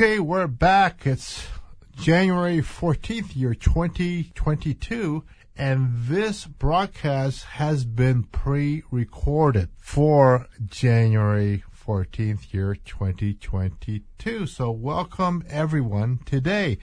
Okay, 0.00 0.18
we're 0.18 0.46
back. 0.46 1.06
It's 1.06 1.46
January 1.94 2.62
14th, 2.62 3.36
year 3.36 3.52
2022, 3.52 5.24
and 5.58 5.90
this 6.06 6.46
broadcast 6.46 7.44
has 7.44 7.84
been 7.84 8.22
pre 8.22 8.82
recorded 8.90 9.68
for 9.76 10.46
January 10.64 11.64
14th, 11.86 12.50
year 12.54 12.76
2022. 12.76 14.46
So, 14.46 14.70
welcome 14.70 15.44
everyone 15.50 16.20
today. 16.24 16.78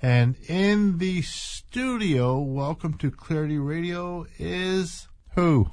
And 0.00 0.36
in 0.48 0.96
the 0.96 1.20
studio, 1.20 2.38
welcome 2.38 2.94
to 2.94 3.10
Clarity 3.10 3.58
Radio 3.58 4.24
is 4.38 5.08
who? 5.34 5.68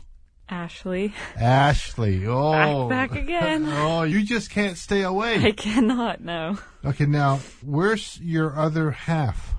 Ashley. 0.49 1.13
Ashley. 1.35 2.25
Oh. 2.25 2.87
Back, 2.89 3.11
back 3.11 3.19
again. 3.19 3.65
oh, 3.69 4.03
you 4.03 4.23
just 4.23 4.49
can't 4.49 4.77
stay 4.77 5.03
away. 5.03 5.43
I 5.43 5.51
cannot, 5.51 6.21
no. 6.21 6.57
Okay, 6.83 7.05
now, 7.05 7.39
where's 7.63 8.19
your 8.21 8.55
other 8.57 8.91
half? 8.91 9.53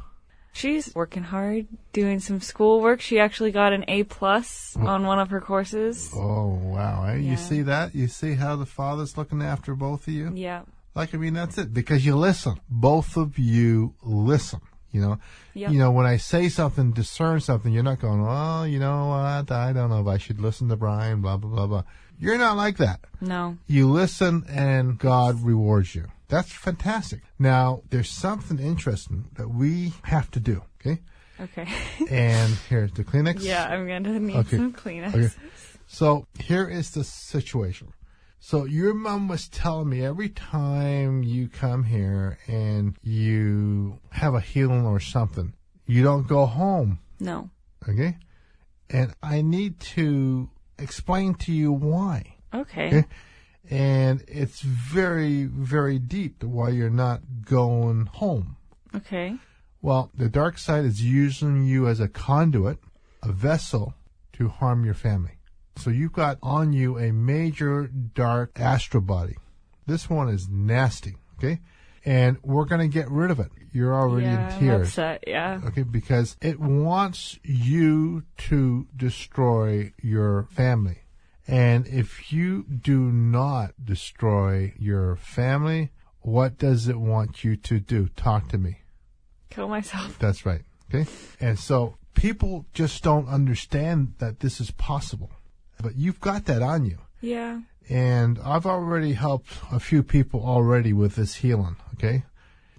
She's 0.52 0.92
working 0.94 1.22
hard, 1.22 1.68
doing 1.92 2.18
some 2.18 2.40
schoolwork. 2.40 3.00
She 3.00 3.20
actually 3.20 3.52
got 3.52 3.72
an 3.72 3.84
A 3.86 4.02
plus 4.02 4.76
on 4.76 5.06
one 5.06 5.20
of 5.20 5.30
her 5.30 5.40
courses. 5.40 6.10
Oh, 6.14 6.48
wow. 6.48 7.04
eh? 7.04 7.16
Yeah. 7.16 7.30
You 7.30 7.36
see 7.36 7.62
that? 7.62 7.94
You 7.94 8.08
see 8.08 8.34
how 8.34 8.56
the 8.56 8.66
father's 8.66 9.16
looking 9.16 9.42
after 9.42 9.76
both 9.76 10.08
of 10.08 10.12
you? 10.12 10.32
Yeah. 10.34 10.62
Like, 10.94 11.14
I 11.14 11.18
mean, 11.18 11.34
that's 11.34 11.56
it. 11.56 11.72
Because 11.72 12.04
you 12.04 12.16
listen. 12.16 12.60
Both 12.68 13.16
of 13.16 13.38
you 13.38 13.94
listen. 14.02 14.60
You 14.92 15.00
know, 15.02 15.18
Yep. 15.54 15.70
you 15.72 15.78
know, 15.78 15.90
when 15.92 16.06
I 16.06 16.16
say 16.16 16.48
something, 16.48 16.92
discern 16.92 17.40
something, 17.40 17.72
you're 17.72 17.82
not 17.82 18.00
going, 18.00 18.24
oh, 18.26 18.64
you 18.64 18.78
know 18.78 19.08
what? 19.08 19.50
I 19.52 19.72
don't 19.72 19.90
know 19.90 20.00
if 20.00 20.06
I 20.06 20.18
should 20.18 20.40
listen 20.40 20.68
to 20.68 20.76
Bryan, 20.76 21.20
blah, 21.20 21.36
blah, 21.36 21.50
blah, 21.50 21.66
blah. 21.66 21.82
You're 22.18 22.38
not 22.38 22.56
like 22.56 22.76
that. 22.78 23.00
No. 23.20 23.56
You 23.66 23.88
listen 23.90 24.44
and 24.48 24.98
God 24.98 25.42
rewards 25.42 25.94
you. 25.94 26.06
That's 26.28 26.52
fantastic. 26.52 27.20
Now, 27.38 27.82
there's 27.90 28.10
something 28.10 28.58
interesting 28.58 29.24
that 29.34 29.48
we 29.48 29.92
have 30.02 30.30
to 30.32 30.40
do. 30.40 30.62
Okay. 30.80 31.00
Okay. 31.40 31.66
And 32.10 32.52
here's 32.68 32.92
the 32.92 33.02
Kleenex. 33.04 33.42
yeah, 33.42 33.64
I'm 33.64 33.86
gonna 33.88 34.20
need 34.20 34.36
Okay. 34.36 34.56
some 34.58 34.72
Kleenex. 34.72 35.14
Okay. 35.14 35.34
So 35.86 36.26
here 36.38 36.68
is 36.68 36.90
the 36.90 37.02
situation. 37.04 37.92
So 38.42 38.64
your 38.64 38.94
mom 38.94 39.28
was 39.28 39.48
telling 39.48 39.90
me 39.90 40.02
every 40.02 40.30
time 40.30 41.22
you 41.22 41.46
come 41.48 41.84
here 41.84 42.38
and 42.46 42.96
you 43.02 44.00
have 44.10 44.34
a 44.34 44.40
healing 44.40 44.86
or 44.86 44.98
something, 44.98 45.52
you 45.86 46.02
don't 46.02 46.26
go 46.26 46.46
home. 46.46 47.00
No. 47.20 47.50
Okay. 47.86 48.16
And 48.88 49.14
I 49.22 49.42
need 49.42 49.78
to 49.80 50.48
explain 50.78 51.34
to 51.34 51.52
you 51.52 51.70
why. 51.70 52.36
Okay. 52.52 52.86
Okay. 52.86 53.04
And 53.68 54.24
it's 54.26 54.62
very, 54.62 55.44
very 55.44 55.98
deep 55.98 56.42
why 56.42 56.70
you're 56.70 56.88
not 56.88 57.20
going 57.44 58.06
home. 58.06 58.56
Okay. 58.96 59.36
Well, 59.82 60.10
the 60.14 60.30
dark 60.30 60.56
side 60.58 60.86
is 60.86 61.04
using 61.04 61.64
you 61.64 61.86
as 61.86 62.00
a 62.00 62.08
conduit, 62.08 62.78
a 63.22 63.32
vessel 63.32 63.94
to 64.32 64.48
harm 64.48 64.84
your 64.84 64.94
family. 64.94 65.32
So 65.80 65.88
you've 65.88 66.12
got 66.12 66.36
on 66.42 66.74
you 66.74 66.98
a 66.98 67.10
major 67.10 67.86
dark 67.86 68.52
astral 68.60 69.02
body. 69.02 69.38
This 69.86 70.10
one 70.10 70.28
is 70.28 70.46
nasty, 70.46 71.16
okay? 71.38 71.60
And 72.04 72.36
we're 72.42 72.66
going 72.66 72.82
to 72.82 72.88
get 72.88 73.10
rid 73.10 73.30
of 73.30 73.40
it. 73.40 73.50
You're 73.72 73.94
already 73.94 74.26
yeah, 74.26 74.54
in 74.54 74.60
tears. 74.60 74.88
upset. 74.88 75.24
Yeah. 75.26 75.60
Okay, 75.64 75.82
because 75.82 76.36
it 76.42 76.60
wants 76.60 77.38
you 77.42 78.24
to 78.48 78.88
destroy 78.94 79.92
your 80.02 80.48
family. 80.50 80.98
And 81.48 81.86
if 81.86 82.30
you 82.30 82.64
do 82.64 83.00
not 83.00 83.72
destroy 83.82 84.74
your 84.78 85.16
family, 85.16 85.92
what 86.20 86.58
does 86.58 86.88
it 86.88 86.98
want 87.00 87.42
you 87.42 87.56
to 87.56 87.80
do? 87.80 88.08
Talk 88.08 88.48
to 88.50 88.58
me. 88.58 88.82
Kill 89.48 89.68
myself. 89.68 90.18
That's 90.18 90.44
right. 90.44 90.62
Okay. 90.92 91.10
And 91.40 91.58
so 91.58 91.96
people 92.14 92.66
just 92.74 93.02
don't 93.02 93.28
understand 93.28 94.14
that 94.18 94.40
this 94.40 94.60
is 94.60 94.70
possible. 94.72 95.30
But 95.82 95.96
you've 95.96 96.20
got 96.20 96.44
that 96.46 96.62
on 96.62 96.84
you. 96.84 96.98
Yeah. 97.20 97.60
And 97.88 98.38
I've 98.44 98.66
already 98.66 99.14
helped 99.14 99.52
a 99.72 99.80
few 99.80 100.02
people 100.02 100.44
already 100.44 100.92
with 100.92 101.16
this 101.16 101.36
healing. 101.36 101.76
Okay. 101.94 102.24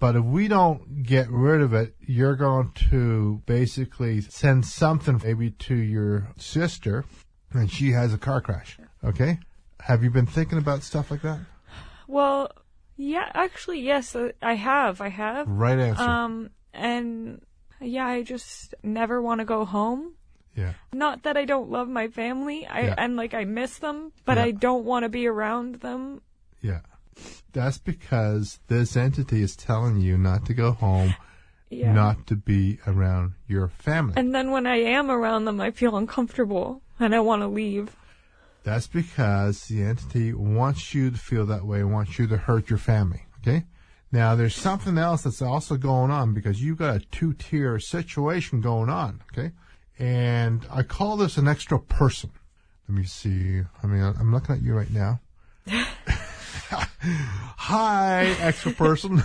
But 0.00 0.16
if 0.16 0.24
we 0.24 0.48
don't 0.48 1.04
get 1.04 1.30
rid 1.30 1.60
of 1.60 1.72
it, 1.74 1.94
you're 2.00 2.34
going 2.34 2.72
to 2.90 3.42
basically 3.46 4.20
send 4.20 4.66
something 4.66 5.20
maybe 5.22 5.50
to 5.50 5.76
your 5.76 6.32
sister 6.36 7.04
and 7.52 7.70
she 7.70 7.92
has 7.92 8.12
a 8.12 8.18
car 8.18 8.40
crash. 8.40 8.78
Okay. 9.04 9.38
Have 9.80 10.02
you 10.02 10.10
been 10.10 10.26
thinking 10.26 10.58
about 10.58 10.82
stuff 10.82 11.10
like 11.10 11.22
that? 11.22 11.40
Well, 12.08 12.50
yeah. 12.96 13.30
Actually, 13.34 13.80
yes. 13.80 14.14
uh, 14.14 14.32
I 14.40 14.54
have. 14.54 15.00
I 15.00 15.08
have. 15.08 15.48
Right 15.48 15.78
answer. 15.78 16.02
Um. 16.02 16.50
And 16.74 17.42
yeah, 17.80 18.06
I 18.06 18.22
just 18.22 18.74
never 18.82 19.20
want 19.20 19.40
to 19.40 19.44
go 19.44 19.64
home. 19.64 20.14
Yeah. 20.54 20.74
Not 20.92 21.22
that 21.22 21.36
I 21.36 21.44
don't 21.44 21.70
love 21.70 21.88
my 21.88 22.08
family. 22.08 22.66
I 22.66 22.82
Yeah. 22.82 22.94
and 22.98 23.16
like 23.16 23.34
I 23.34 23.44
miss 23.44 23.78
them, 23.78 24.12
but 24.24 24.36
Yeah. 24.36 24.44
I 24.44 24.50
don't 24.52 24.84
want 24.84 25.04
to 25.04 25.08
be 25.08 25.26
around 25.26 25.76
them. 25.76 26.20
Yeah. 26.60 26.80
That's 27.52 27.78
because 27.78 28.60
this 28.68 28.96
entity 28.96 29.42
is 29.42 29.56
telling 29.56 30.00
you 30.00 30.16
not 30.16 30.46
to 30.46 30.54
go 30.54 30.72
home, 30.72 31.14
Yeah. 31.70 31.92
not 31.92 32.26
to 32.28 32.36
be 32.36 32.78
around 32.86 33.32
your 33.46 33.68
family. 33.68 34.14
And 34.16 34.34
then 34.34 34.50
when 34.50 34.66
I 34.66 34.76
am 34.76 35.10
around 35.10 35.44
them, 35.44 35.60
I 35.60 35.70
feel 35.70 35.96
uncomfortable 35.96 36.82
and 36.98 37.14
I 37.14 37.20
want 37.20 37.42
to 37.42 37.48
leave. 37.48 37.96
That's 38.64 38.86
because 38.86 39.66
the 39.66 39.82
entity 39.82 40.32
wants 40.32 40.94
you 40.94 41.10
to 41.10 41.18
feel 41.18 41.44
that 41.46 41.64
way, 41.64 41.82
wants 41.82 42.18
you 42.18 42.26
to 42.28 42.36
hurt 42.36 42.70
your 42.70 42.78
family. 42.78 43.26
Okay? 43.40 43.64
Now, 44.12 44.34
there's 44.34 44.54
something 44.54 44.98
else 44.98 45.22
that's 45.22 45.42
also 45.42 45.76
going 45.76 46.10
on 46.10 46.32
because 46.34 46.62
you've 46.62 46.78
got 46.78 46.96
a 46.96 47.00
two 47.00 47.32
tier 47.32 47.78
situation 47.80 48.60
going 48.60 48.88
on. 48.90 49.22
Okay? 49.32 49.52
And 50.02 50.66
I 50.68 50.82
call 50.82 51.16
this 51.16 51.36
an 51.36 51.46
extra 51.46 51.78
person. 51.78 52.32
Let 52.88 52.98
me 52.98 53.04
see. 53.04 53.62
I 53.84 53.86
mean, 53.86 54.02
I'm 54.02 54.32
looking 54.32 54.56
at 54.56 54.60
you 54.60 54.74
right 54.74 54.90
now. 54.90 55.20
Hi, 57.56 58.24
extra 58.40 58.72
person. 58.72 59.22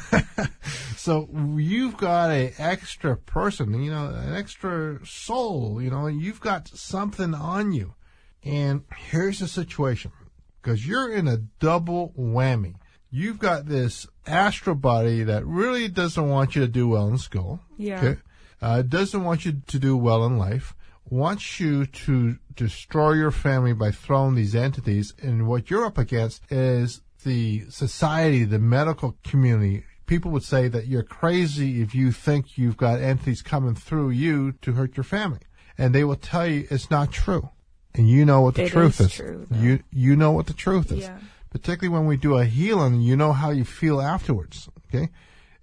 so 0.96 1.30
you've 1.56 1.98
got 1.98 2.30
an 2.30 2.52
extra 2.60 3.18
person, 3.18 3.82
you 3.82 3.90
know, 3.90 4.10
an 4.10 4.36
extra 4.36 5.04
soul, 5.04 5.82
you 5.82 5.90
know, 5.90 6.06
you've 6.06 6.42
got 6.42 6.68
something 6.68 7.34
on 7.34 7.72
you. 7.72 7.96
And 8.44 8.84
here's 9.10 9.40
the 9.40 9.48
situation 9.48 10.12
because 10.62 10.86
you're 10.86 11.12
in 11.12 11.28
a 11.28 11.38
double 11.38 12.14
whammy. 12.16 12.76
You've 13.10 13.40
got 13.40 13.66
this 13.66 14.06
astral 14.28 14.76
body 14.76 15.24
that 15.24 15.44
really 15.44 15.88
doesn't 15.88 16.30
want 16.30 16.56
you 16.56 16.62
to 16.62 16.68
do 16.68 16.88
well 16.88 17.08
in 17.08 17.18
school. 17.18 17.62
Yeah. 17.80 18.18
Uh, 18.62 18.82
doesn't 18.82 19.24
want 19.24 19.46
you 19.46 19.62
to 19.68 19.80
do 19.80 19.96
well 19.96 20.26
in 20.26 20.38
life. 20.38 20.74
Wants 21.10 21.60
you 21.60 21.86
to 21.86 22.38
destroy 22.56 23.14
your 23.14 23.32
family 23.32 23.74
by 23.74 23.92
throwing 23.92 24.36
these 24.36 24.56
entities. 24.56 25.14
And 25.22 25.48
what 25.48 25.70
you're 25.70 25.86
up 25.86 25.98
against 25.98 26.42
is 26.52 27.02
the 27.24 27.70
society, 27.70 28.44
the 28.44 28.60
medical 28.60 29.16
community. 29.24 29.84
People 30.06 30.32
would 30.32 30.44
say 30.44 30.68
that 30.70 30.88
you're 30.88 31.04
crazy 31.04 31.82
if 31.82 31.94
you 31.94 32.12
think 32.12 32.58
you've 32.58 32.78
got 32.78 33.00
entities 33.00 33.42
coming 33.42 33.76
through 33.76 34.10
you 34.10 34.54
to 34.62 34.74
hurt 34.74 34.98
your 34.98 35.04
family. 35.04 35.40
And 35.78 35.94
they 35.94 36.04
will 36.04 36.16
tell 36.16 36.48
you 36.48 36.68
it's 36.70 36.90
not 36.90 37.12
true. 37.12 37.50
And 37.94 38.10
you 38.10 38.26
know 38.26 38.42
what 38.42 38.56
the 38.56 38.64
It 38.66 38.72
truth 38.72 39.00
is 39.00 39.08
is. 39.08 39.14
true, 39.14 39.48
you 39.52 39.80
you 39.92 40.16
know 40.16 40.32
what 40.32 40.46
the 40.48 40.54
truth 40.54 40.92
is. 40.92 41.00
Yeah. 41.00 41.18
Particularly 41.50 41.98
when 41.98 42.06
we 42.08 42.16
do 42.18 42.38
a 42.38 42.46
healing, 42.46 43.02
you 43.02 43.16
know 43.16 43.34
how 43.34 43.50
you 43.52 43.64
feel 43.66 44.00
afterwards. 44.02 44.70
Okay. 44.88 45.10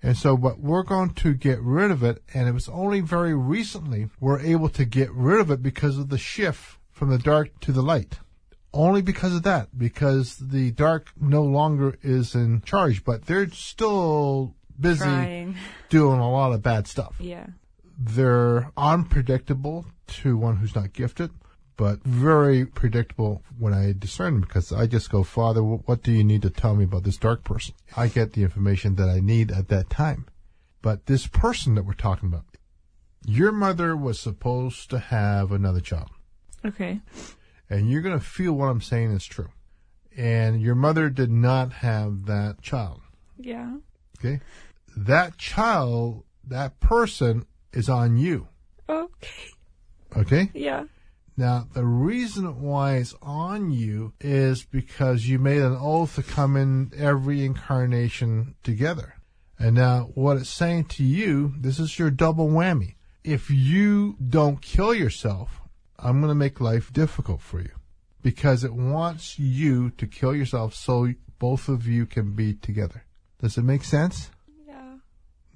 And 0.04 0.18
so, 0.18 0.36
but 0.36 0.60
we're 0.60 0.82
going 0.82 1.14
to 1.14 1.32
get 1.32 1.58
rid 1.62 1.90
of 1.90 2.02
it. 2.02 2.22
And 2.34 2.46
it 2.46 2.52
was 2.52 2.68
only 2.68 3.00
very 3.00 3.34
recently 3.34 4.10
we're 4.20 4.38
able 4.38 4.68
to 4.68 4.84
get 4.84 5.10
rid 5.10 5.40
of 5.40 5.50
it 5.50 5.62
because 5.62 5.96
of 5.96 6.10
the 6.10 6.18
shift 6.18 6.76
from 6.92 7.08
the 7.08 7.18
dark 7.18 7.58
to 7.60 7.72
the 7.72 7.82
light. 7.82 8.18
Only 8.74 9.00
because 9.00 9.34
of 9.34 9.44
that, 9.44 9.78
because 9.78 10.36
the 10.36 10.72
dark 10.72 11.10
no 11.18 11.42
longer 11.42 11.96
is 12.02 12.34
in 12.34 12.60
charge, 12.62 13.02
but 13.02 13.24
they're 13.24 13.48
still 13.50 14.54
busy 14.78 15.04
Trying. 15.04 15.56
doing 15.88 16.20
a 16.20 16.30
lot 16.30 16.52
of 16.52 16.62
bad 16.62 16.86
stuff. 16.86 17.16
Yeah. 17.18 17.46
They're 17.98 18.72
unpredictable 18.76 19.86
to 20.08 20.36
one 20.36 20.56
who's 20.56 20.74
not 20.74 20.92
gifted, 20.92 21.30
but 21.76 22.02
very 22.04 22.64
predictable 22.64 23.42
when 23.58 23.74
I 23.74 23.92
discern 23.96 24.40
because 24.40 24.72
I 24.72 24.86
just 24.86 25.10
go, 25.10 25.24
Father, 25.24 25.62
what 25.62 26.02
do 26.02 26.12
you 26.12 26.22
need 26.24 26.42
to 26.42 26.50
tell 26.50 26.74
me 26.76 26.84
about 26.84 27.02
this 27.04 27.16
dark 27.16 27.42
person? 27.44 27.74
I 27.96 28.08
get 28.08 28.32
the 28.32 28.42
information 28.42 28.94
that 28.96 29.08
I 29.08 29.20
need 29.20 29.50
at 29.50 29.68
that 29.68 29.90
time. 29.90 30.26
But 30.82 31.06
this 31.06 31.26
person 31.26 31.74
that 31.74 31.84
we're 31.84 31.94
talking 31.94 32.28
about, 32.28 32.44
your 33.26 33.52
mother 33.52 33.96
was 33.96 34.20
supposed 34.20 34.90
to 34.90 34.98
have 34.98 35.50
another 35.50 35.80
child, 35.80 36.10
Okay. 36.64 37.00
and 37.70 37.90
you're 37.90 38.02
going 38.02 38.18
to 38.18 38.24
feel 38.24 38.52
what 38.52 38.66
I'm 38.66 38.82
saying 38.82 39.10
is 39.12 39.24
true. 39.24 39.48
And 40.16 40.60
your 40.60 40.74
mother 40.74 41.08
did 41.10 41.30
not 41.30 41.72
have 41.72 42.26
that 42.26 42.62
child. 42.62 43.00
Yeah. 43.38 43.78
Okay. 44.18 44.40
That 44.96 45.38
child, 45.38 46.24
that 46.46 46.78
person 46.78 47.46
is 47.72 47.88
on 47.88 48.16
you. 48.16 48.46
Okay. 48.88 49.28
Okay. 50.16 50.50
Yeah. 50.54 50.84
Now, 51.36 51.66
the 51.72 51.84
reason 51.84 52.60
why 52.60 52.96
it's 52.96 53.14
on 53.20 53.72
you 53.72 54.12
is 54.20 54.64
because 54.64 55.28
you 55.28 55.38
made 55.38 55.62
an 55.62 55.76
oath 55.78 56.14
to 56.14 56.22
come 56.22 56.56
in 56.56 56.92
every 56.96 57.44
incarnation 57.44 58.54
together. 58.62 59.14
And 59.58 59.75
now, 59.75 60.10
what 60.14 60.36
it's 60.36 60.50
saying 60.50 60.84
to 60.86 61.04
you, 61.04 61.54
this 61.58 61.78
is 61.81 61.98
your 61.98 62.10
double 62.10 62.48
whammy. 62.48 62.94
If 63.25 63.50
you 63.50 64.16
don't 64.26 64.60
kill 64.60 64.94
yourself, 64.94 65.60
I'm 65.98 66.20
going 66.20 66.28
to 66.31 66.34
make 66.34 66.60
life 66.60 66.92
difficult 66.92 67.40
for 67.40 67.60
you 67.60 67.70
because 68.22 68.62
it 68.62 68.75
wants 68.75 69.38
you 69.38 69.90
to 69.90 70.06
kill 70.06 70.34
yourself 70.34 70.75
so 70.75 71.14
both 71.38 71.69
of 71.69 71.86
you 71.86 72.06
can 72.06 72.32
be 72.34 72.54
together. 72.54 73.04
Does 73.40 73.58
it 73.58 73.62
make 73.62 73.84
sense? 73.84 74.31
Yeah. 74.66 74.96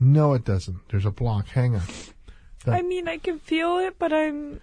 No, 0.00 0.34
it 0.34 0.44
doesn't. 0.44 0.88
There's 0.90 1.06
a 1.06 1.10
block. 1.10 1.48
Hang 1.48 1.76
on. 1.76 1.82
That- 2.64 2.74
I 2.74 2.82
mean, 2.82 3.06
I 3.08 3.18
can 3.18 3.38
feel 3.38 3.78
it, 3.78 3.98
but 3.98 4.12
I'm. 4.12 4.60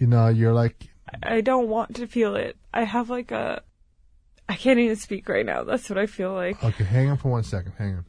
You 0.00 0.06
know, 0.08 0.26
you're 0.28 0.52
like, 0.54 0.88
I 1.22 1.40
don't 1.42 1.68
want 1.68 1.94
to 1.96 2.06
feel 2.08 2.34
it. 2.34 2.56
I 2.74 2.82
have 2.84 3.08
like 3.10 3.30
a. 3.30 3.62
I 4.48 4.56
can't 4.56 4.80
even 4.80 4.96
speak 4.96 5.28
right 5.28 5.46
now. 5.46 5.62
That's 5.62 5.88
what 5.88 5.98
I 5.98 6.06
feel 6.06 6.32
like. 6.32 6.62
okay, 6.64 6.82
hang 6.84 7.08
on 7.10 7.18
for 7.18 7.30
one 7.30 7.44
second. 7.44 7.74
Hang 7.78 7.94
on. 7.98 8.04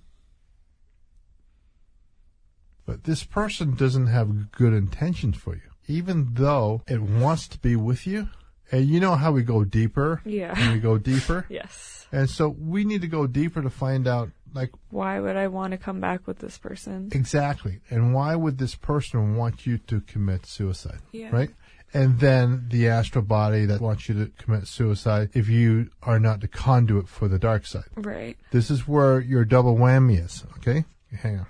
But 2.85 3.03
this 3.03 3.23
person 3.23 3.75
doesn't 3.75 4.07
have 4.07 4.51
good 4.51 4.73
intentions 4.73 5.37
for 5.37 5.53
you, 5.55 5.61
even 5.87 6.29
though 6.33 6.81
it 6.87 7.01
wants 7.01 7.47
to 7.49 7.59
be 7.59 7.75
with 7.75 8.07
you. 8.07 8.29
And 8.71 8.85
you 8.87 8.99
know 8.99 9.15
how 9.15 9.31
we 9.33 9.43
go 9.43 9.63
deeper 9.65 10.21
Yeah. 10.25 10.53
and 10.57 10.73
we 10.73 10.79
go 10.79 10.97
deeper. 10.97 11.45
Yes. 11.49 12.07
And 12.13 12.29
so 12.29 12.49
we 12.49 12.83
need 12.83 13.01
to 13.01 13.07
go 13.07 13.25
deeper 13.27 13.61
to 13.61 13.69
find 13.69 14.05
out, 14.07 14.29
like, 14.53 14.71
Why 14.89 15.19
would 15.19 15.37
I 15.37 15.47
want 15.47 15.71
to 15.71 15.77
come 15.77 15.99
back 16.01 16.25
with 16.27 16.39
this 16.39 16.57
person? 16.57 17.09
exactly. 17.13 17.79
And 17.89 18.13
why 18.13 18.35
would 18.35 18.57
this 18.57 18.75
person 18.75 19.35
want 19.37 19.65
you 19.65 19.77
to 19.77 20.01
commit 20.01 20.45
suicide? 20.45 20.99
Yeah. 21.11 21.29
Right? 21.31 21.51
And 21.93 22.19
then 22.19 22.67
the 22.69 22.87
astral 22.87 23.23
body 23.23 23.65
that 23.65 23.81
wants 23.81 24.07
you 24.07 24.15
to 24.15 24.31
commit 24.41 24.67
suicide 24.67 25.29
if 25.33 25.49
you 25.49 25.89
are 26.01 26.19
not 26.19 26.39
the 26.39 26.47
conduit 26.47 27.09
for 27.09 27.27
the 27.27 27.37
dark 27.37 27.65
side. 27.65 27.83
Right. 27.95 28.37
This 28.51 28.71
is 28.71 28.87
where 28.87 29.19
your 29.19 29.43
double 29.43 29.75
whammy 29.75 30.23
is, 30.23 30.45
okay? 30.57 30.85
Hang 31.13 31.39
on. 31.39 31.47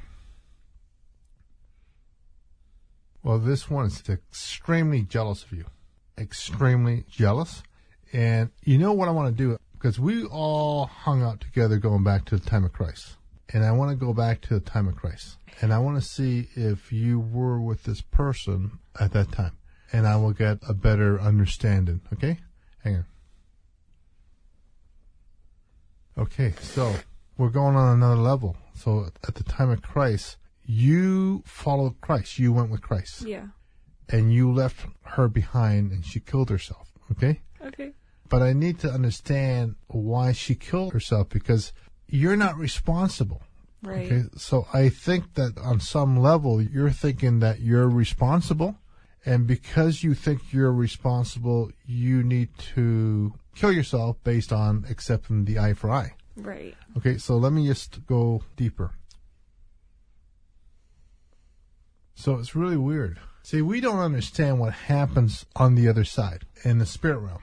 Well, 3.23 3.37
this 3.37 3.69
one 3.69 3.85
is 3.85 4.01
extremely 4.09 5.03
jealous 5.03 5.43
of 5.43 5.51
you. 5.51 5.65
Extremely 6.17 7.05
jealous. 7.07 7.61
And 8.11 8.49
you 8.63 8.79
know 8.79 8.93
what 8.93 9.07
I 9.07 9.11
want 9.11 9.35
to 9.35 9.43
do? 9.43 9.57
Because 9.73 9.99
we 9.99 10.25
all 10.25 10.87
hung 10.87 11.21
out 11.21 11.39
together 11.39 11.77
going 11.77 12.03
back 12.03 12.25
to 12.25 12.37
the 12.37 12.49
time 12.49 12.65
of 12.65 12.73
Christ. 12.73 13.17
And 13.53 13.63
I 13.63 13.71
want 13.73 13.91
to 13.91 13.95
go 13.95 14.13
back 14.13 14.41
to 14.41 14.55
the 14.55 14.59
time 14.59 14.87
of 14.87 14.95
Christ. 14.95 15.37
And 15.61 15.71
I 15.71 15.77
want 15.77 16.01
to 16.01 16.07
see 16.07 16.47
if 16.55 16.91
you 16.91 17.19
were 17.19 17.59
with 17.59 17.83
this 17.83 18.01
person 18.01 18.79
at 18.99 19.11
that 19.13 19.31
time. 19.31 19.51
And 19.93 20.07
I 20.07 20.15
will 20.15 20.31
get 20.31 20.59
a 20.67 20.73
better 20.73 21.19
understanding, 21.19 22.01
okay? 22.13 22.39
Hang 22.83 22.95
on. 22.95 23.05
Okay, 26.17 26.53
so 26.61 26.93
we're 27.37 27.49
going 27.49 27.75
on 27.75 27.97
another 27.97 28.21
level. 28.21 28.57
So 28.75 29.07
at 29.27 29.35
the 29.35 29.43
time 29.43 29.69
of 29.69 29.81
Christ, 29.81 30.37
you 30.65 31.43
followed 31.45 31.99
Christ. 32.01 32.39
You 32.39 32.53
went 32.53 32.69
with 32.69 32.81
Christ. 32.81 33.23
Yeah. 33.23 33.47
And 34.09 34.33
you 34.33 34.51
left 34.51 34.85
her 35.03 35.27
behind 35.27 35.91
and 35.91 36.05
she 36.05 36.19
killed 36.19 36.49
herself. 36.49 36.91
Okay? 37.11 37.41
Okay. 37.65 37.93
But 38.29 38.41
I 38.41 38.53
need 38.53 38.79
to 38.79 38.89
understand 38.89 39.75
why 39.87 40.31
she 40.31 40.55
killed 40.55 40.93
herself 40.93 41.29
because 41.29 41.73
you're 42.07 42.37
not 42.37 42.57
responsible. 42.57 43.41
Right. 43.83 44.05
Okay? 44.05 44.23
So 44.37 44.67
I 44.73 44.89
think 44.89 45.33
that 45.35 45.57
on 45.57 45.79
some 45.79 46.17
level, 46.17 46.61
you're 46.61 46.91
thinking 46.91 47.39
that 47.39 47.61
you're 47.61 47.89
responsible. 47.89 48.75
And 49.25 49.45
because 49.45 50.03
you 50.03 50.13
think 50.13 50.51
you're 50.51 50.73
responsible, 50.73 51.71
you 51.85 52.23
need 52.23 52.49
to 52.73 53.33
kill 53.55 53.71
yourself 53.71 54.17
based 54.23 54.51
on 54.51 54.85
accepting 54.89 55.45
the 55.45 55.59
eye 55.59 55.73
for 55.73 55.91
eye. 55.91 56.13
Right. 56.35 56.75
Okay, 56.97 57.17
so 57.17 57.37
let 57.37 57.53
me 57.53 57.67
just 57.67 58.05
go 58.07 58.41
deeper. 58.55 58.91
So 62.15 62.37
it's 62.37 62.55
really 62.55 62.77
weird. 62.77 63.19
See, 63.43 63.61
we 63.61 63.81
don't 63.81 63.99
understand 63.99 64.59
what 64.59 64.73
happens 64.73 65.45
on 65.55 65.75
the 65.75 65.87
other 65.87 66.05
side 66.05 66.45
in 66.63 66.77
the 66.77 66.85
spirit 66.85 67.19
realm. 67.19 67.41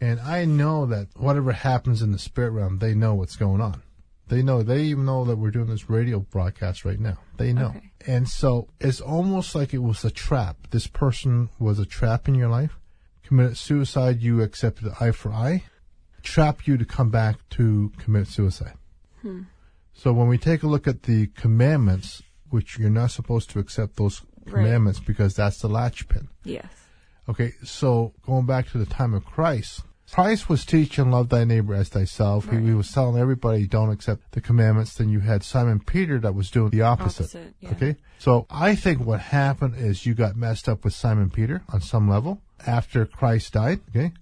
And 0.00 0.20
I 0.20 0.44
know 0.44 0.86
that 0.86 1.08
whatever 1.16 1.52
happens 1.52 2.00
in 2.00 2.12
the 2.12 2.18
spirit 2.18 2.50
realm, 2.52 2.78
they 2.78 2.94
know 2.94 3.14
what's 3.14 3.36
going 3.36 3.60
on. 3.60 3.82
They 4.30 4.42
know, 4.42 4.62
they 4.62 4.82
even 4.84 5.04
know 5.04 5.24
that 5.24 5.38
we're 5.38 5.50
doing 5.50 5.66
this 5.66 5.90
radio 5.90 6.20
broadcast 6.20 6.84
right 6.84 7.00
now. 7.00 7.18
They 7.36 7.52
know. 7.52 7.70
Okay. 7.76 7.90
And 8.06 8.28
so 8.28 8.68
it's 8.80 9.00
almost 9.00 9.56
like 9.56 9.74
it 9.74 9.82
was 9.82 10.04
a 10.04 10.10
trap. 10.10 10.68
This 10.70 10.86
person 10.86 11.50
was 11.58 11.80
a 11.80 11.84
trap 11.84 12.28
in 12.28 12.36
your 12.36 12.48
life, 12.48 12.78
committed 13.24 13.56
suicide, 13.56 14.22
you 14.22 14.40
accepted 14.40 14.92
eye 15.00 15.10
for 15.10 15.32
eye, 15.32 15.64
trap 16.22 16.66
you 16.68 16.78
to 16.78 16.84
come 16.84 17.10
back 17.10 17.36
to 17.50 17.92
commit 17.98 18.28
suicide. 18.28 18.74
Hmm. 19.20 19.42
So 19.92 20.12
when 20.12 20.28
we 20.28 20.38
take 20.38 20.62
a 20.62 20.68
look 20.68 20.86
at 20.86 21.02
the 21.02 21.26
commandments, 21.26 22.22
which 22.50 22.78
you're 22.78 22.88
not 22.88 23.10
supposed 23.10 23.50
to 23.50 23.58
accept 23.58 23.96
those 23.96 24.22
Right. 24.46 24.54
commandments 24.64 25.00
because 25.00 25.34
that's 25.34 25.58
the 25.58 25.68
latch 25.68 26.08
pin. 26.08 26.28
Yes. 26.44 26.64
Okay, 27.28 27.52
so 27.62 28.14
going 28.22 28.46
back 28.46 28.70
to 28.70 28.78
the 28.78 28.86
time 28.86 29.12
of 29.12 29.24
Christ, 29.24 29.82
Christ 30.12 30.48
was 30.48 30.64
teaching 30.64 31.10
love 31.10 31.28
thy 31.28 31.44
neighbor 31.44 31.74
as 31.74 31.88
thyself. 31.88 32.50
He, 32.50 32.58
he 32.58 32.74
was 32.74 32.90
telling 32.90 33.20
everybody 33.20 33.66
don't 33.66 33.90
accept 33.90 34.32
the 34.32 34.40
commandments. 34.40 34.94
Then 34.94 35.08
you 35.08 35.20
had 35.20 35.44
Simon 35.44 35.80
Peter 35.80 36.18
that 36.18 36.34
was 36.34 36.50
doing 36.50 36.70
the 36.70 36.82
opposite. 36.82 37.24
Opposite, 37.24 37.54
yeah. 37.60 37.70
Okay, 37.70 37.96
so 38.18 38.46
I 38.50 38.74
think 38.74 39.00
what 39.00 39.20
happened 39.20 39.76
is 39.76 40.06
you 40.06 40.14
got 40.14 40.36
messed 40.36 40.68
up 40.68 40.84
with 40.84 40.94
Simon 40.94 41.30
Peter 41.30 41.62
on 41.72 41.80
some 41.80 42.08
level 42.08 42.42
after 42.66 43.06
Christ 43.06 43.52
died. 43.52 43.80
Okay. 43.90 44.12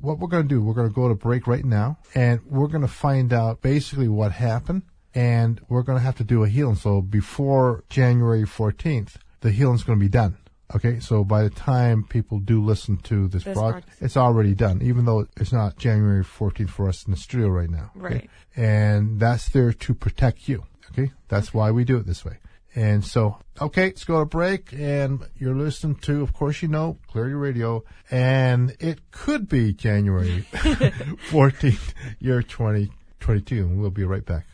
What 0.00 0.18
we're 0.18 0.28
going 0.28 0.42
to 0.42 0.48
do, 0.48 0.62
we're 0.62 0.74
going 0.74 0.88
to 0.88 0.94
go 0.94 1.08
to 1.08 1.14
break 1.14 1.46
right 1.46 1.64
now 1.64 1.98
and 2.14 2.40
we're 2.46 2.68
going 2.68 2.82
to 2.82 2.88
find 2.88 3.32
out 3.32 3.62
basically 3.62 4.08
what 4.08 4.32
happened 4.32 4.82
and 5.14 5.60
we're 5.68 5.82
going 5.82 5.98
to 5.98 6.04
have 6.04 6.16
to 6.16 6.24
do 6.24 6.42
a 6.42 6.48
healing. 6.48 6.74
So 6.74 7.00
before 7.00 7.84
January 7.88 8.42
14th, 8.42 9.16
the 9.40 9.50
healing's 9.50 9.82
going 9.82 9.98
to 9.98 10.04
be 10.04 10.10
done. 10.10 10.36
Okay, 10.74 10.98
so 10.98 11.22
by 11.22 11.44
the 11.44 11.50
time 11.50 12.02
people 12.02 12.40
do 12.40 12.60
listen 12.62 12.96
to 12.98 13.28
this, 13.28 13.44
This 13.44 13.56
it's 14.00 14.16
already 14.16 14.54
done, 14.54 14.82
even 14.82 15.04
though 15.04 15.26
it's 15.36 15.52
not 15.52 15.78
January 15.78 16.24
14th 16.24 16.70
for 16.70 16.88
us 16.88 17.04
in 17.04 17.12
the 17.12 17.16
studio 17.16 17.48
right 17.48 17.70
now. 17.70 17.92
okay? 17.96 18.14
Right. 18.14 18.30
And 18.56 19.20
that's 19.20 19.48
there 19.50 19.72
to 19.72 19.94
protect 19.94 20.48
you. 20.48 20.64
Okay, 20.90 21.12
that's 21.28 21.54
why 21.54 21.70
we 21.70 21.84
do 21.84 21.96
it 21.96 22.06
this 22.06 22.24
way. 22.24 22.38
And 22.76 23.04
so, 23.04 23.38
okay, 23.60 23.84
let's 23.86 24.04
go 24.04 24.18
to 24.18 24.24
break. 24.26 24.72
And 24.72 25.24
you're 25.36 25.54
listening 25.54 25.94
to, 26.02 26.22
of 26.22 26.32
course, 26.32 26.60
you 26.60 26.68
know, 26.68 26.98
Clarity 27.06 27.34
Radio. 27.34 27.84
And 28.10 28.74
it 28.80 29.12
could 29.12 29.48
be 29.48 29.72
January 29.72 30.44
14th, 30.52 31.94
year 32.18 32.42
2022. 32.42 33.56
And 33.58 33.80
we'll 33.80 33.90
be 33.90 34.04
right 34.04 34.24
back. 34.26 34.46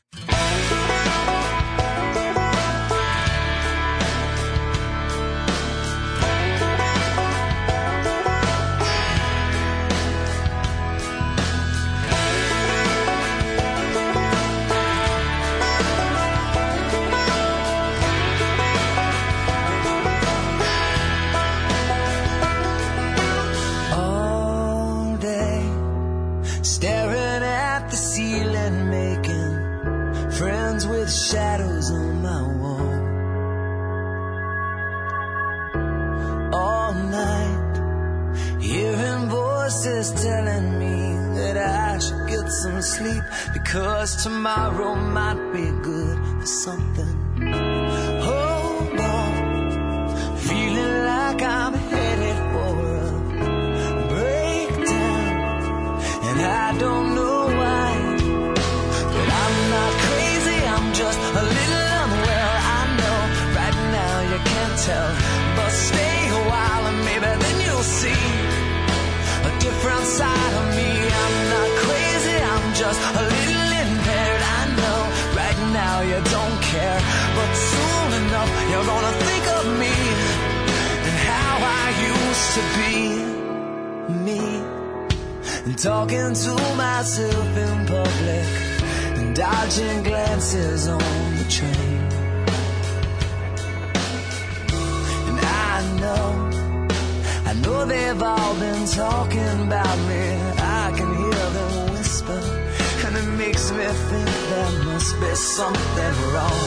Must 104.84 105.20
be 105.20 105.34
something 105.34 106.14
wrong 106.32 106.62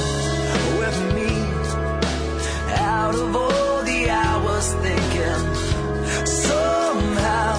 with 0.79 0.97
me. 1.15 1.31
Out 2.75 3.15
of 3.15 3.35
all 3.35 3.83
the 3.83 4.09
hours 4.09 4.67
thinking, 4.85 5.43
somehow 6.25 7.53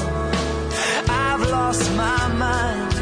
I've 1.08 1.44
lost 1.56 1.84
my 2.04 2.22
mind. 2.44 2.94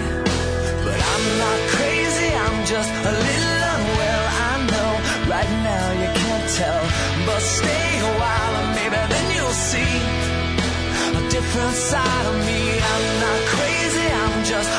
But 0.85 0.99
I'm 1.13 1.27
not 1.45 1.59
crazy, 1.75 2.29
I'm 2.45 2.59
just 2.73 2.93
a 3.11 3.13
little 3.27 3.61
unwell. 3.75 4.25
I 4.51 4.53
know 4.71 4.91
right 5.35 5.53
now 5.71 5.87
you 6.03 6.09
can't 6.23 6.47
tell, 6.61 6.83
but 7.27 7.41
stay 7.41 7.89
a 8.11 8.13
while 8.23 8.55
and 8.61 8.71
maybe 8.79 9.01
then 9.13 9.27
you'll 9.37 9.61
see 9.71 9.95
a 11.19 11.23
different 11.31 11.75
side 11.91 12.27
of 12.33 12.37
me. 12.49 12.63
I'm 12.93 13.07
not 13.27 13.41
crazy, 13.55 14.07
I'm 14.23 14.37
just 14.45 14.71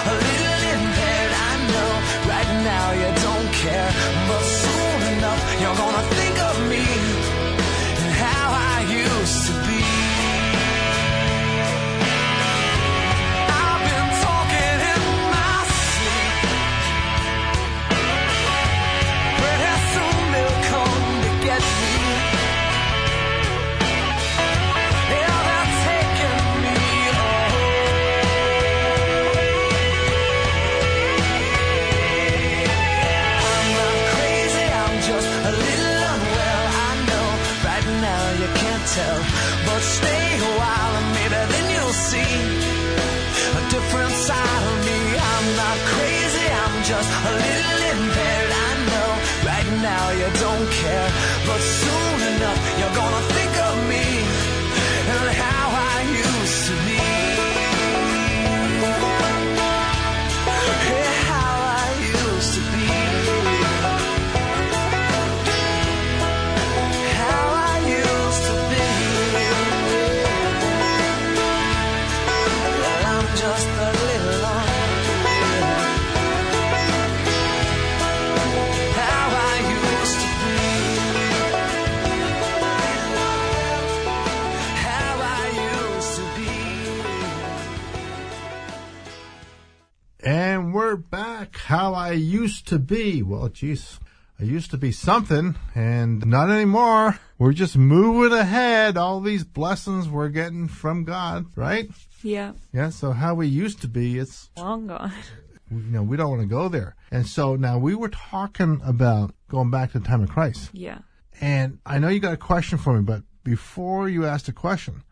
to 92.73 92.79
be. 92.79 93.21
Well, 93.21 93.49
geez, 93.49 93.99
I 94.39 94.43
used 94.43 94.71
to 94.71 94.77
be 94.77 94.91
something 94.91 95.55
and 95.75 96.25
not 96.25 96.49
anymore. 96.49 97.19
We're 97.37 97.53
just 97.53 97.77
moving 97.77 98.35
ahead. 98.35 98.97
All 98.97 99.21
these 99.21 99.43
blessings 99.43 100.09
we're 100.09 100.29
getting 100.29 100.67
from 100.67 101.03
God, 101.03 101.45
right? 101.55 101.87
Yeah, 102.23 102.53
Yeah. 102.71 102.89
So 102.89 103.11
how 103.11 103.35
we 103.35 103.47
used 103.47 103.81
to 103.81 103.87
be, 103.87 104.17
it's, 104.17 104.49
long 104.57 104.87
gone. 104.87 105.13
you 105.71 105.77
know, 105.77 106.01
we 106.01 106.17
don't 106.17 106.31
want 106.31 106.41
to 106.41 106.47
go 106.47 106.67
there. 106.67 106.95
And 107.11 107.27
so 107.27 107.55
now 107.55 107.77
we 107.77 107.93
were 107.93 108.09
talking 108.09 108.81
about 108.83 109.35
going 109.49 109.69
back 109.69 109.91
to 109.91 109.99
the 109.99 110.07
time 110.07 110.23
of 110.23 110.29
Christ. 110.29 110.71
Yeah. 110.73 110.99
And 111.39 111.77
I 111.85 111.99
know 111.99 112.07
you 112.07 112.19
got 112.19 112.33
a 112.33 112.37
question 112.37 112.79
for 112.79 112.93
me, 112.93 113.03
but 113.03 113.21
before 113.43 114.09
you 114.09 114.25
ask 114.25 114.45
the 114.45 114.51
question, 114.51 115.03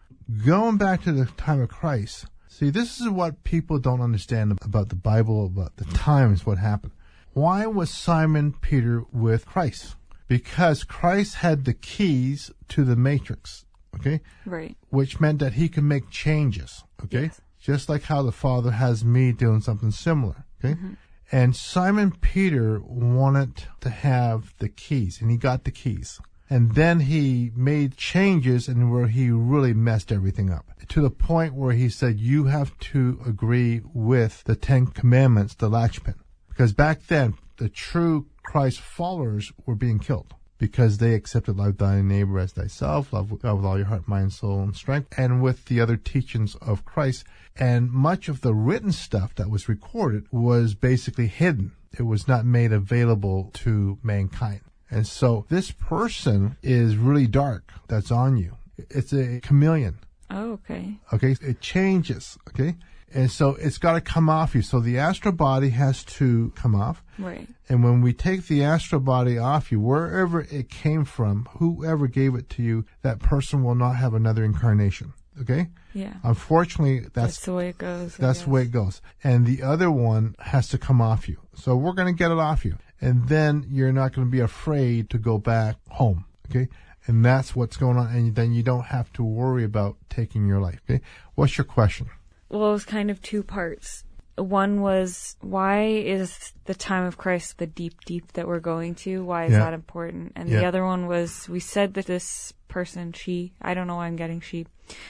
going 0.46 0.78
back 0.78 1.04
to 1.04 1.12
the 1.12 1.26
time 1.26 1.62
of 1.62 1.70
Christ, 1.70 2.26
see, 2.48 2.72
this 2.72 3.00
is 3.00 3.08
what 3.08 3.44
people 3.44 3.78
don't 3.78 4.02
understand 4.02 4.58
about 4.64 4.90
the 4.90 4.96
Bible, 4.96 5.46
about 5.46 5.76
the 5.78 5.86
times, 5.86 6.44
what 6.44 6.58
happened. 6.58 6.94
Why 7.34 7.66
was 7.66 7.90
Simon 7.90 8.54
Peter 8.60 9.04
with 9.12 9.46
Christ? 9.46 9.96
Because 10.28 10.84
Christ 10.84 11.36
had 11.36 11.66
the 11.66 11.74
keys 11.74 12.52
to 12.70 12.84
the 12.84 12.96
matrix, 12.96 13.66
okay? 13.96 14.22
Right. 14.46 14.76
Which 14.90 15.20
meant 15.20 15.40
that 15.40 15.54
he 15.54 15.70
could 15.70 15.84
make 15.84 16.10
changes, 16.10 16.84
okay? 17.04 17.24
Yes. 17.24 17.42
Just 17.60 17.90
like 17.90 18.04
how 18.04 18.22
the 18.22 18.32
Father 18.32 18.72
has 18.72 19.06
me 19.06 19.32
doing 19.32 19.62
something 19.62 19.92
similar, 19.92 20.46
okay? 20.60 20.76
Mm-hmm. 20.76 20.94
And 21.32 21.56
Simon 21.56 22.12
Peter 22.12 22.82
wanted 22.84 23.64
to 23.80 23.90
have 23.90 24.54
the 24.60 24.68
keys, 24.68 25.22
and 25.22 25.32
he 25.32 25.38
got 25.38 25.64
the 25.64 25.72
keys. 25.72 26.20
And 26.50 26.76
then 26.76 27.00
he 27.02 27.52
made 27.56 27.96
changes 27.96 28.68
and 28.68 28.92
where 28.92 29.08
he 29.08 29.32
really 29.32 29.74
messed 29.74 30.12
everything 30.12 30.50
up 30.52 30.66
to 30.90 31.02
the 31.02 31.10
point 31.10 31.54
where 31.54 31.72
he 31.72 31.88
said, 31.88 32.20
you 32.20 32.46
have 32.46 32.78
to 32.80 33.22
agree 33.26 33.82
with 33.94 34.44
the 34.44 34.58
Ten 34.58 34.88
Commandments, 34.88 35.56
the 35.56 35.70
latchpin. 35.70 36.16
Because 36.52 36.74
back 36.74 37.08
then, 37.08 37.36
the 37.58 37.70
true 37.70 38.28
Christ 38.44 38.80
followers 38.80 39.52
were 39.66 39.76
being 39.76 40.00
killed 40.00 40.36
because 40.58 41.00
they 41.00 41.16
accepted 41.16 41.58
love 41.58 41.78
thy 41.78 42.02
neighbor 42.02 42.38
as 42.38 42.52
thyself, 42.52 43.12
love 43.12 43.30
God 43.42 43.56
with 43.56 43.66
all 43.66 43.78
your 43.78 43.88
heart, 43.88 44.08
mind, 44.08 44.32
soul, 44.32 44.62
and 44.62 44.76
strength, 44.76 45.12
and 45.18 45.42
with 45.42 45.66
the 45.66 45.80
other 45.80 45.98
teachings 45.98 46.56
of 46.56 46.86
Christ. 46.86 47.24
And 47.56 47.92
much 47.92 48.30
of 48.30 48.42
the 48.42 48.54
written 48.54 48.92
stuff 48.92 49.34
that 49.36 49.50
was 49.50 49.68
recorded 49.68 50.26
was 50.32 50.76
basically 50.76 51.26
hidden. 51.28 51.72
It 51.98 52.04
was 52.04 52.28
not 52.28 52.46
made 52.46 52.72
available 52.72 53.50
to 53.56 53.98
mankind. 54.04 54.62
And 54.92 55.08
so 55.08 55.46
this 55.50 55.72
person 55.72 56.58
is 56.62 56.96
really 56.96 57.28
dark 57.28 57.72
that's 57.88 58.12
on 58.12 58.38
you. 58.38 58.58
It's 58.78 59.14
a 59.14 59.40
chameleon. 59.40 59.98
Oh, 60.30 60.52
okay. 60.54 61.00
Okay. 61.12 61.36
It 61.42 61.62
changes. 61.62 62.38
Okay. 62.50 62.76
And 63.14 63.30
so 63.30 63.56
it's 63.56 63.78
got 63.78 63.94
to 63.94 64.02
come 64.02 64.30
off 64.30 64.56
you. 64.56 64.62
So 64.62 64.80
the 64.80 64.98
astral 64.98 65.34
body 65.34 65.70
has 65.70 66.04
to 66.06 66.52
come 66.56 66.76
off. 66.76 67.04
Right. 67.20 67.48
And 67.68 67.84
when 67.84 68.02
we 68.02 68.14
take 68.14 68.48
the 68.48 68.64
astral 68.64 69.02
body 69.02 69.38
off 69.38 69.72
you, 69.72 69.80
wherever 69.80 70.42
it 70.42 70.70
came 70.70 71.06
from, 71.06 71.48
whoever 71.58 72.08
gave 72.08 72.36
it 72.36 72.50
to 72.52 72.64
you, 72.64 72.86
that 73.02 73.20
person 73.20 73.64
will 73.64 73.76
not 73.76 73.98
have 73.98 74.14
another 74.14 74.44
incarnation. 74.44 75.14
Okay? 75.42 75.70
Yeah. 75.94 76.14
Unfortunately, 76.24 77.00
that's, 77.00 77.14
that's 77.14 77.46
the 77.46 77.54
way 77.54 77.70
it 77.70 77.78
goes. 77.78 78.18
That's 78.18 78.44
the 78.44 78.50
way 78.50 78.64
it 78.64 78.72
goes. 78.72 79.02
And 79.24 79.46
the 79.46 79.64
other 79.64 79.92
one 79.92 80.36
has 80.40 80.68
to 80.70 80.78
come 80.78 81.02
off 81.02 81.28
you. 81.28 81.38
So 81.56 81.76
we're 81.76 81.94
going 81.94 82.14
to 82.14 82.18
get 82.18 82.32
it 82.32 82.40
off 82.40 82.64
you. 82.66 82.78
And 83.00 83.28
then 83.28 83.66
you're 83.70 83.94
not 83.94 84.14
going 84.14 84.28
to 84.28 84.32
be 84.32 84.42
afraid 84.42 85.10
to 85.10 85.18
go 85.18 85.38
back 85.38 85.78
home. 85.90 86.26
Okay? 86.50 86.68
And 87.08 87.26
that's 87.26 87.56
what's 87.56 87.78
going 87.78 87.98
on. 87.98 88.08
And 88.08 88.36
then 88.36 88.54
you 88.54 88.62
don't 88.64 88.86
have 88.86 89.12
to 89.14 89.24
worry 89.24 89.64
about 89.64 89.98
taking 90.10 90.48
your 90.48 90.60
life. 90.60 90.82
Okay? 90.90 91.02
What's 91.36 91.58
your 91.58 91.66
question? 91.66 92.10
Well, 92.52 92.70
it 92.70 92.74
was 92.74 92.86
kind 92.86 93.10
of 93.10 93.22
two 93.22 93.44
parts. 93.44 94.04
One 94.38 94.82
was 94.82 95.36
why 95.42 95.84
is 95.88 96.54
the 96.66 96.74
time 96.74 97.06
of 97.06 97.18
Christ 97.18 97.58
the 97.58 97.68
deep, 97.68 98.04
deep 98.06 98.34
that 98.34 98.48
we're 98.48 98.60
going 98.60 98.96
to? 98.96 99.24
Why 99.24 99.46
is 99.46 99.52
Yeah. 99.54 99.60
that 99.60 99.74
important? 99.74 100.34
And 100.36 100.50
Yeah. 100.50 100.60
the 100.60 100.66
other 100.66 100.86
one 100.86 101.08
was 101.08 101.48
we 101.48 101.60
said 101.60 101.94
that 101.94 102.08
this 102.08 102.54
person, 102.68 103.14
she, 103.14 103.54
I 103.62 103.74
don't 103.74 103.88
know 103.88 103.96
why 103.98 104.08
I'm 104.08 104.16
getting 104.16 104.42
she, 104.42 104.66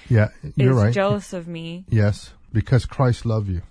Yeah, 0.10 0.30
you're 0.56 0.72
is 0.72 0.78
right. 0.78 0.94
jealous 0.94 1.34
of 1.34 1.48
me. 1.48 1.86
Yes, 1.90 2.34
because 2.54 2.86
Christ 2.86 3.26
loved 3.26 3.48
you. 3.50 3.62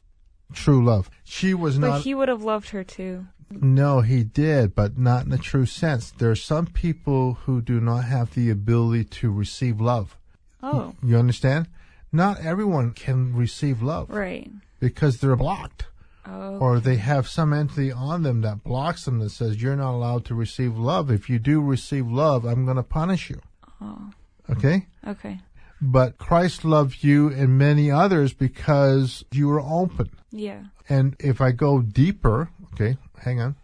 True 0.52 0.82
love. 0.84 1.10
She 1.24 1.54
was 1.54 1.78
But 1.78 1.86
not. 1.86 1.92
But 1.98 2.02
he 2.02 2.14
would 2.14 2.28
have 2.28 2.42
loved 2.42 2.70
her 2.70 2.82
too. 2.82 3.26
no, 3.50 4.00
he 4.00 4.24
did, 4.24 4.74
but 4.74 4.96
not 4.98 5.24
in 5.24 5.30
the 5.30 5.38
true 5.38 5.66
sense. 5.66 6.10
There 6.12 6.30
are 6.30 6.36
some 6.36 6.66
people 6.66 7.34
who 7.44 7.60
do 7.60 7.80
not 7.80 8.04
have 8.04 8.34
the 8.34 8.50
ability 8.50 9.04
to 9.20 9.30
receive 9.30 9.80
love. 9.80 10.16
Oh, 10.62 10.94
You 11.02 11.16
understand? 11.18 11.68
Not 12.12 12.40
everyone 12.40 12.92
can 12.92 13.34
receive 13.34 13.82
love 13.82 14.10
right. 14.10 14.50
because 14.80 15.18
they're 15.18 15.36
blocked. 15.36 15.86
Oh, 16.26 16.58
or 16.58 16.80
they 16.80 16.96
have 16.96 17.26
some 17.28 17.52
entity 17.52 17.90
on 17.90 18.22
them 18.24 18.42
that 18.42 18.62
blocks 18.62 19.06
them 19.06 19.20
that 19.20 19.30
says 19.30 19.62
you're 19.62 19.74
not 19.74 19.94
allowed 19.94 20.24
to 20.26 20.34
receive 20.34 20.76
love. 20.76 21.10
If 21.10 21.30
you 21.30 21.38
do 21.38 21.60
receive 21.62 22.06
love, 22.06 22.44
I'm 22.44 22.64
going 22.66 22.76
to 22.76 22.82
punish 22.82 23.30
you. 23.30 23.40
oh, 23.80 24.10
Okay? 24.50 24.86
okay. 25.06 25.40
But 25.80 26.18
Christ 26.18 26.64
loved 26.64 27.02
you 27.02 27.28
and 27.28 27.56
many 27.56 27.90
others 27.90 28.34
because 28.34 29.24
you 29.32 29.48
were 29.48 29.60
open. 29.62 30.10
Yeah. 30.30 30.64
And 30.90 31.16
if 31.18 31.40
I 31.40 31.52
go 31.52 31.80
deeper, 31.80 32.50
okay, 32.74 32.98
hang 33.18 33.40
on. 33.40 33.56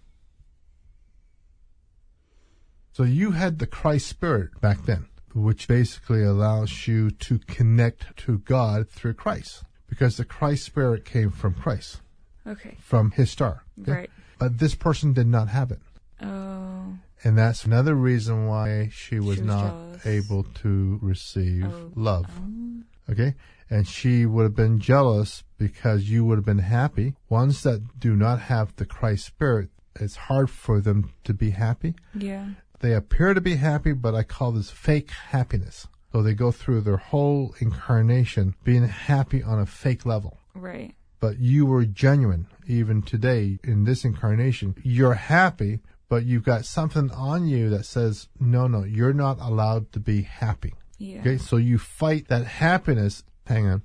So 2.93 3.03
you 3.03 3.33
had 3.33 3.59
the 3.59 3.67
Christ 3.67 4.07
spirit 4.07 4.59
back 4.63 4.87
then. 4.87 5.07
Which 5.37 5.69
basically 5.69 6.23
allows 6.23 6.87
you 6.89 7.11
to 7.11 7.39
connect 7.41 8.17
to 8.17 8.39
God 8.39 8.89
through 8.89 9.15
Christ 9.15 9.65
because 9.89 10.17
the 10.17 10.25
Christ 10.25 10.65
spirit 10.65 11.05
came 11.05 11.31
from 11.31 11.55
Christ, 11.55 12.01
Okay. 12.47 12.77
from 12.81 13.11
his 13.13 13.31
star. 13.31 13.65
okay? 13.83 13.93
Right. 13.93 14.11
But 14.39 14.59
this 14.59 14.75
person 14.75 15.13
did 15.13 15.27
not 15.27 15.49
have 15.49 15.71
it. 15.71 15.81
Oh. 16.23 16.97
And 17.25 17.37
that's 17.39 17.65
another 17.65 17.95
reason 17.95 18.47
why 18.47 18.89
she 18.93 19.19
was, 19.21 19.37
She 19.37 19.41
was 19.43 19.47
not 19.47 19.71
jealous. 19.71 20.07
able 20.07 20.43
to 20.45 20.99
receive 21.03 21.67
Oh. 21.67 21.93
love. 21.95 22.27
Um, 22.39 22.85
Okay? 23.09 23.35
And 23.71 23.87
she 23.87 24.27
would 24.27 24.43
have 24.43 24.57
been 24.57 24.79
jealous 24.81 25.45
because 25.59 26.11
you 26.11 26.25
would 26.25 26.39
have 26.39 26.45
been 26.45 26.59
happy. 26.59 27.15
Ones 27.29 27.63
that 27.63 28.01
do 28.01 28.17
not 28.17 28.41
have 28.43 28.75
the 28.77 28.85
Christ 28.85 29.27
spirit, 29.27 29.69
it's 29.99 30.17
hard 30.17 30.51
for 30.51 30.81
them 30.81 31.11
to 31.25 31.33
be 31.33 31.51
happy. 31.51 31.95
yeah. 32.15 32.49
They 32.81 32.93
appear 32.93 33.35
to 33.35 33.41
be 33.41 33.57
happy, 33.57 33.93
but 33.93 34.15
I 34.15 34.23
call 34.23 34.53
this 34.53 34.71
fake 34.71 35.11
happiness. 35.11 35.89
So 36.13 36.23
they 36.23 36.35
go 36.35 36.51
through 36.51 36.83
their 36.83 36.97
whole 36.97 37.55
incarnation 37.59 38.55
being 38.65 38.89
happy 38.89 39.43
on 39.43 39.59
a 39.59 39.67
fake 39.67 40.07
level. 40.07 40.39
Right. 40.55 40.95
But 41.21 41.39
you 41.39 41.67
were 41.67 41.85
genuine 41.85 42.47
even 42.67 43.03
today 43.03 43.59
in 43.65 43.85
this 43.85 44.05
incarnation. 44.05 44.77
You're 44.83 45.15
happy, 45.15 45.81
but 46.09 46.25
you've 46.25 46.45
got 46.45 46.65
something 46.65 47.11
on 47.11 47.47
you 47.47 47.69
that 47.71 47.85
says, 47.85 48.29
no, 48.39 48.67
no, 48.67 48.85
you're 48.85 49.13
not 49.13 49.41
allowed 49.41 49.93
to 49.93 50.01
be 50.01 50.23
happy. 50.23 50.75
Yeah. 50.99 51.21
Okay, 51.21 51.39
so 51.39 51.57
you 51.57 51.79
fight 51.79 52.29
that 52.29 52.47
happiness. 52.47 53.25
Hang 53.47 53.67
on. 53.67 53.83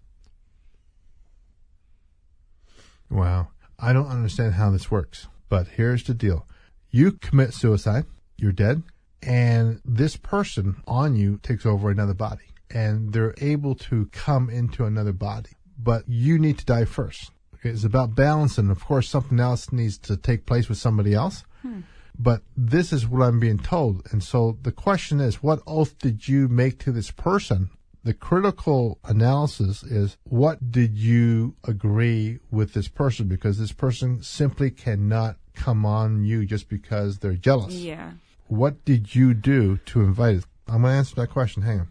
Wow. 3.10 3.50
I 3.80 3.94
don't 3.94 4.08
understand 4.08 4.54
how 4.54 4.70
this 4.70 4.92
works, 4.92 5.28
but 5.50 5.68
here's 5.68 6.04
the 6.04 6.14
deal. 6.14 6.48
You 6.92 7.14
commit 7.14 7.54
suicide, 7.54 8.06
you're 8.42 8.52
dead, 8.52 8.84
and 9.22 9.82
this 9.86 10.16
person 10.18 10.82
on 10.88 11.16
you 11.16 11.40
takes 11.44 11.66
over 11.66 11.90
another 11.90 12.14
body, 12.14 12.46
and 12.70 13.14
they're 13.14 13.36
able 13.40 13.76
to 13.76 14.08
come 14.08 14.50
into 14.50 14.86
another 14.86 15.14
body, 15.14 15.52
but 15.78 16.04
you 16.08 16.40
need 16.40 16.58
to 16.60 16.66
die 16.66 16.86
first. 16.86 17.32
It's 17.64 17.84
about 17.84 18.16
balance. 18.16 18.58
And 18.58 18.72
Of 18.72 18.84
course, 18.84 19.08
something 19.08 19.40
else 19.40 19.72
needs 19.72 19.98
to 20.00 20.18
take 20.18 20.46
place 20.46 20.68
with 20.68 20.78
somebody 20.78 21.14
else. 21.14 21.44
Hmm. 21.62 21.82
But 22.18 22.42
this 22.58 22.92
is 22.92 23.08
what 23.08 23.26
I'm 23.26 23.40
being 23.40 23.58
told. 23.58 24.06
And 24.12 24.24
so 24.24 24.58
the 24.62 24.72
question 24.72 25.20
is, 25.20 25.42
what 25.42 25.62
oath 25.66 25.98
did 25.98 26.28
you 26.28 26.48
make 26.48 26.80
to 26.80 26.92
this 26.92 27.10
person? 27.10 27.70
The 28.04 28.14
critical 28.14 29.00
analysis 29.04 29.84
is, 29.84 30.18
what 30.24 30.72
did 30.72 30.98
you 30.98 31.56
agree 31.64 32.40
with 32.50 32.74
this 32.74 32.88
person? 32.88 33.28
Because 33.28 33.60
this 33.60 33.72
person 33.72 34.24
simply 34.24 34.72
cannot 34.72 35.38
come 35.54 35.86
on 35.86 36.24
you 36.24 36.46
just 36.46 36.68
because 36.68 37.20
they're 37.20 37.34
jealous. 37.34 37.76
Yeah. 37.76 38.12
What 38.52 38.84
did 38.84 39.16
you 39.16 39.34
do 39.34 39.78
to 39.78 40.02
invite 40.02 40.36
it? 40.36 40.46
I'm 40.68 40.82
going 40.82 40.92
to 40.92 40.98
answer 40.98 41.16
that 41.16 41.30
question. 41.30 41.64
Hang 41.64 41.80
on. 41.80 41.88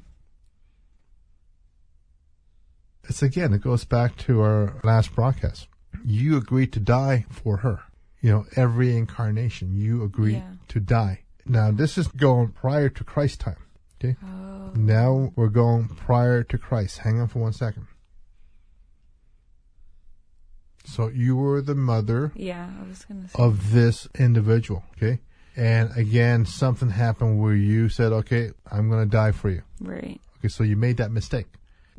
It's 3.09 3.23
again, 3.23 3.55
it 3.55 3.63
goes 3.63 3.87
back 3.87 4.19
to 4.19 4.43
our 4.43 4.79
last 4.85 5.15
broadcast. 5.15 5.69
You 6.05 6.37
agreed 6.37 6.71
to 6.75 6.81
die 6.81 7.25
for 7.31 7.57
her. 7.59 7.81
You 8.21 8.31
know, 8.31 8.45
every 8.57 8.95
incarnation, 8.95 9.75
you 9.75 10.03
agreed 10.05 10.35
Yeah. 10.45 10.53
to 10.69 10.81
die. 10.81 11.21
Now, 11.47 11.71
this 11.71 11.97
is 11.97 12.09
going 12.09 12.49
prior 12.49 12.91
to 12.91 13.05
Christ 13.05 13.41
time. 13.41 13.57
Okay. 13.99 14.17
Oh. 14.23 14.73
Now 14.77 15.33
we're 15.37 15.49
going 15.49 15.89
prior 15.89 16.43
to 16.43 16.59
Christ. 16.59 16.99
Hang 16.99 17.21
on 17.21 17.29
for 17.29 17.39
one 17.39 17.55
second. 17.55 17.87
So 20.85 21.09
you 21.09 21.37
were 21.37 21.63
the 21.63 21.75
mother 21.75 22.33
Yeah. 22.37 22.71
I 22.79 22.87
was 22.87 23.07
gonna 23.07 23.29
say. 23.29 23.43
of 23.43 23.73
this 23.73 24.09
individual. 24.19 24.85
Okay. 24.99 25.21
And 25.57 25.91
again, 25.97 26.47
something 26.47 26.91
happened 26.91 27.41
where 27.41 27.55
you 27.55 27.89
said, 27.89 28.13
okay, 28.13 28.51
I'm 28.71 28.89
going 28.89 29.05
to 29.05 29.11
die 29.11 29.33
for 29.33 29.51
you. 29.51 29.63
Right. 29.81 30.21
Okay. 30.39 30.49
So 30.49 30.63
you 30.65 30.77
made 30.77 30.97
that 30.99 31.11
mistake. 31.11 31.47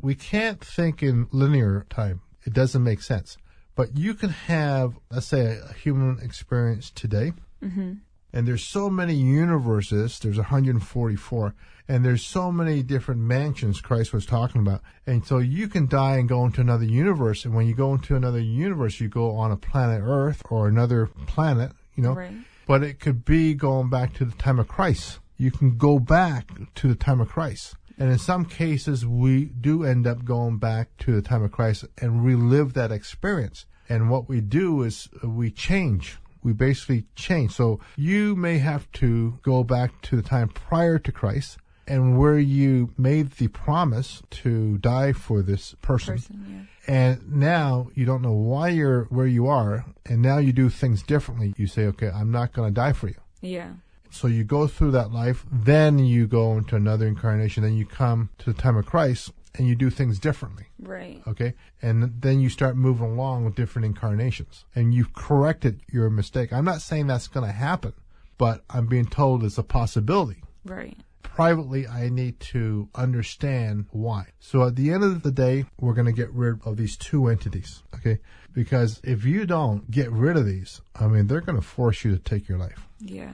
We 0.00 0.14
can't 0.14 0.60
think 0.60 1.02
in 1.02 1.28
linear 1.30 1.86
time. 1.90 2.22
It 2.44 2.52
doesn't 2.52 2.82
make 2.82 3.02
sense. 3.02 3.36
But 3.74 3.96
you 3.96 4.14
can 4.14 4.30
have, 4.30 4.98
let's 5.10 5.26
say, 5.26 5.58
a 5.58 5.72
human 5.72 6.18
experience 6.22 6.90
today. 6.90 7.32
Mm-hmm. 7.62 7.94
And 8.34 8.48
there's 8.48 8.64
so 8.64 8.88
many 8.88 9.14
universes. 9.14 10.18
There's 10.18 10.38
144, 10.38 11.54
and 11.86 12.04
there's 12.04 12.24
so 12.24 12.50
many 12.50 12.82
different 12.82 13.20
mansions 13.20 13.80
Christ 13.82 14.12
was 14.12 14.24
talking 14.24 14.62
about. 14.62 14.80
And 15.06 15.24
so 15.26 15.38
you 15.38 15.68
can 15.68 15.86
die 15.86 16.16
and 16.16 16.28
go 16.28 16.44
into 16.46 16.62
another 16.62 16.84
universe. 16.84 17.44
And 17.44 17.54
when 17.54 17.66
you 17.66 17.74
go 17.74 17.92
into 17.92 18.16
another 18.16 18.40
universe, 18.40 19.00
you 19.00 19.08
go 19.08 19.36
on 19.36 19.52
a 19.52 19.56
planet 19.56 20.00
Earth 20.02 20.42
or 20.48 20.66
another 20.66 21.08
planet. 21.26 21.72
You 21.94 22.02
know, 22.04 22.14
Right. 22.14 22.32
But 22.66 22.82
it 22.82 23.00
could 23.00 23.24
be 23.24 23.54
going 23.54 23.90
back 23.90 24.14
to 24.14 24.24
the 24.24 24.36
time 24.36 24.58
of 24.58 24.68
Christ. 24.68 25.18
You 25.36 25.50
can 25.50 25.76
go 25.76 25.98
back 25.98 26.50
to 26.76 26.88
the 26.88 26.94
time 26.94 27.20
of 27.20 27.28
Christ. 27.28 27.74
And 27.98 28.10
in 28.10 28.18
some 28.18 28.44
cases, 28.44 29.06
we 29.06 29.46
do 29.46 29.84
end 29.84 30.06
up 30.06 30.24
going 30.24 30.58
back 30.58 30.96
to 30.98 31.14
the 31.14 31.22
time 31.22 31.42
of 31.42 31.52
Christ 31.52 31.84
and 32.00 32.24
relive 32.24 32.74
that 32.74 32.92
experience. 32.92 33.66
And 33.88 34.08
what 34.08 34.28
we 34.28 34.40
do 34.40 34.82
is 34.82 35.08
uh, 35.22 35.28
we 35.28 35.50
change. 35.50 36.18
We 36.42 36.52
basically 36.52 37.04
change. 37.14 37.52
So 37.52 37.80
you 37.96 38.34
may 38.34 38.58
have 38.58 38.90
to 38.92 39.38
go 39.42 39.62
back 39.62 40.00
to 40.02 40.16
the 40.16 40.22
time 40.22 40.48
prior 40.48 40.98
to 40.98 41.12
Christ 41.12 41.58
and 41.86 42.18
where 42.18 42.38
you 42.38 42.90
made 42.96 43.32
the 43.32 43.48
promise 43.48 44.22
to 44.30 44.78
die 44.78 45.12
for 45.12 45.42
this 45.42 45.74
person 45.82 46.14
Person. 46.16 46.68
and 46.86 47.32
now 47.32 47.88
you 47.94 48.04
don't 48.04 48.22
know 48.22 48.32
why 48.32 48.68
you're 48.68 49.04
where 49.04 49.26
you 49.26 49.46
are 49.48 49.84
and 50.06 50.22
now 50.22 50.38
you 50.38 50.52
do 50.52 50.68
things 50.68 51.02
differently 51.02 51.52
you 51.56 51.66
say 51.66 51.86
okay 51.86 52.10
i'm 52.14 52.30
not 52.30 52.52
going 52.52 52.68
to 52.68 52.74
die 52.74 52.92
for 52.92 53.08
you 53.08 53.14
Yeah. 53.40 53.50
Yeah. 53.50 53.72
so 54.10 54.26
you 54.28 54.44
go 54.44 54.66
through 54.66 54.92
that 54.92 55.12
life 55.12 55.44
then 55.50 55.98
you 55.98 56.26
go 56.26 56.52
into 56.58 56.76
another 56.76 57.06
incarnation 57.06 57.62
then 57.62 57.76
you 57.76 57.86
come 57.86 58.30
to 58.38 58.52
the 58.52 58.60
time 58.60 58.76
of 58.76 58.86
christ 58.86 59.32
and 59.54 59.68
you 59.68 59.74
do 59.74 59.90
things 59.90 60.18
differently 60.18 60.66
Right. 60.80 61.20
okay 61.26 61.54
and 61.82 62.20
then 62.22 62.40
you 62.40 62.48
start 62.48 62.76
moving 62.76 63.10
along 63.12 63.44
with 63.44 63.54
different 63.54 63.86
incarnations 63.86 64.64
and 64.74 64.94
you've 64.94 65.12
corrected 65.14 65.80
your 65.92 66.08
mistake 66.10 66.52
i'm 66.52 66.64
not 66.64 66.80
saying 66.80 67.06
that's 67.08 67.28
going 67.28 67.46
to 67.46 67.52
happen 67.52 67.92
but 68.38 68.62
i'm 68.70 68.86
being 68.86 69.06
told 69.06 69.42
it's 69.44 69.58
a 69.58 69.62
possibility 69.62 70.42
Right. 70.64 70.96
Privately 71.34 71.86
I 71.86 72.08
need 72.08 72.40
to 72.40 72.88
understand 72.94 73.86
why. 73.90 74.26
So 74.40 74.66
at 74.66 74.76
the 74.76 74.92
end 74.92 75.02
of 75.04 75.22
the 75.22 75.32
day, 75.32 75.64
we're 75.80 75.94
going 75.94 76.06
to 76.06 76.12
get 76.12 76.30
rid 76.32 76.60
of 76.64 76.76
these 76.76 76.96
two 76.96 77.28
entities, 77.28 77.82
okay? 77.94 78.18
Because 78.52 79.00
if 79.02 79.24
you 79.24 79.46
don't 79.46 79.90
get 79.90 80.10
rid 80.10 80.36
of 80.36 80.46
these, 80.46 80.80
I 80.94 81.06
mean, 81.06 81.26
they're 81.26 81.40
going 81.40 81.60
to 81.60 81.66
force 81.66 82.04
you 82.04 82.12
to 82.12 82.18
take 82.18 82.48
your 82.48 82.58
life. 82.58 82.86
Yeah. 83.00 83.32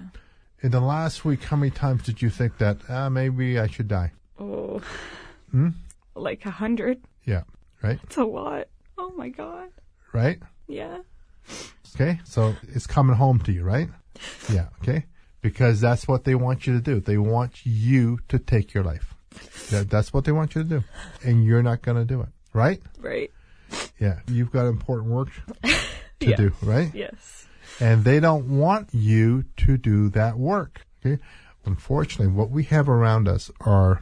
In 0.60 0.70
the 0.70 0.80
last 0.80 1.24
week, 1.24 1.44
how 1.44 1.56
many 1.56 1.70
times 1.70 2.02
did 2.04 2.22
you 2.22 2.30
think 2.30 2.58
that, 2.58 2.78
ah, 2.88 3.08
maybe 3.08 3.58
I 3.58 3.66
should 3.66 3.88
die? 3.88 4.12
Oh. 4.38 4.80
Hmm? 5.50 5.68
Like 6.14 6.44
a 6.46 6.50
hundred. 6.50 7.00
Yeah, 7.24 7.42
right? 7.80 8.00
It's 8.02 8.16
a 8.16 8.24
lot. 8.24 8.66
Oh 8.96 9.12
my 9.16 9.28
god. 9.28 9.68
Right? 10.12 10.40
Yeah. 10.66 10.98
Okay? 11.94 12.18
So 12.24 12.56
it's 12.74 12.88
coming 12.88 13.14
home 13.14 13.38
to 13.40 13.52
you, 13.52 13.62
right? 13.62 13.88
Yeah, 14.52 14.66
okay? 14.82 15.04
Because 15.40 15.80
that's 15.80 16.08
what 16.08 16.24
they 16.24 16.34
want 16.34 16.66
you 16.66 16.74
to 16.74 16.80
do. 16.80 17.00
They 17.00 17.16
want 17.18 17.64
you 17.64 18.18
to 18.28 18.38
take 18.38 18.74
your 18.74 18.82
life. 18.84 19.14
That, 19.70 19.88
that's 19.88 20.12
what 20.12 20.24
they 20.24 20.32
want 20.32 20.54
you 20.54 20.62
to 20.64 20.68
do. 20.68 20.84
And 21.24 21.44
you're 21.44 21.62
not 21.62 21.82
going 21.82 21.96
to 21.96 22.04
do 22.04 22.20
it, 22.22 22.28
right? 22.52 22.80
Right. 22.98 23.30
Yeah, 24.00 24.20
you've 24.26 24.50
got 24.50 24.66
important 24.66 25.12
work 25.12 25.28
to 25.62 25.70
Yeah. 26.20 26.36
do, 26.36 26.52
right? 26.62 26.90
Yes. 26.94 27.46
And 27.80 28.04
they 28.04 28.18
don't 28.18 28.58
want 28.58 28.88
you 28.92 29.44
to 29.58 29.76
do 29.76 30.08
that 30.10 30.36
work. 30.38 30.86
Okay. 31.04 31.22
Unfortunately, 31.64 32.32
what 32.32 32.50
we 32.50 32.64
have 32.64 32.88
around 32.88 33.28
us 33.28 33.50
are 33.60 34.00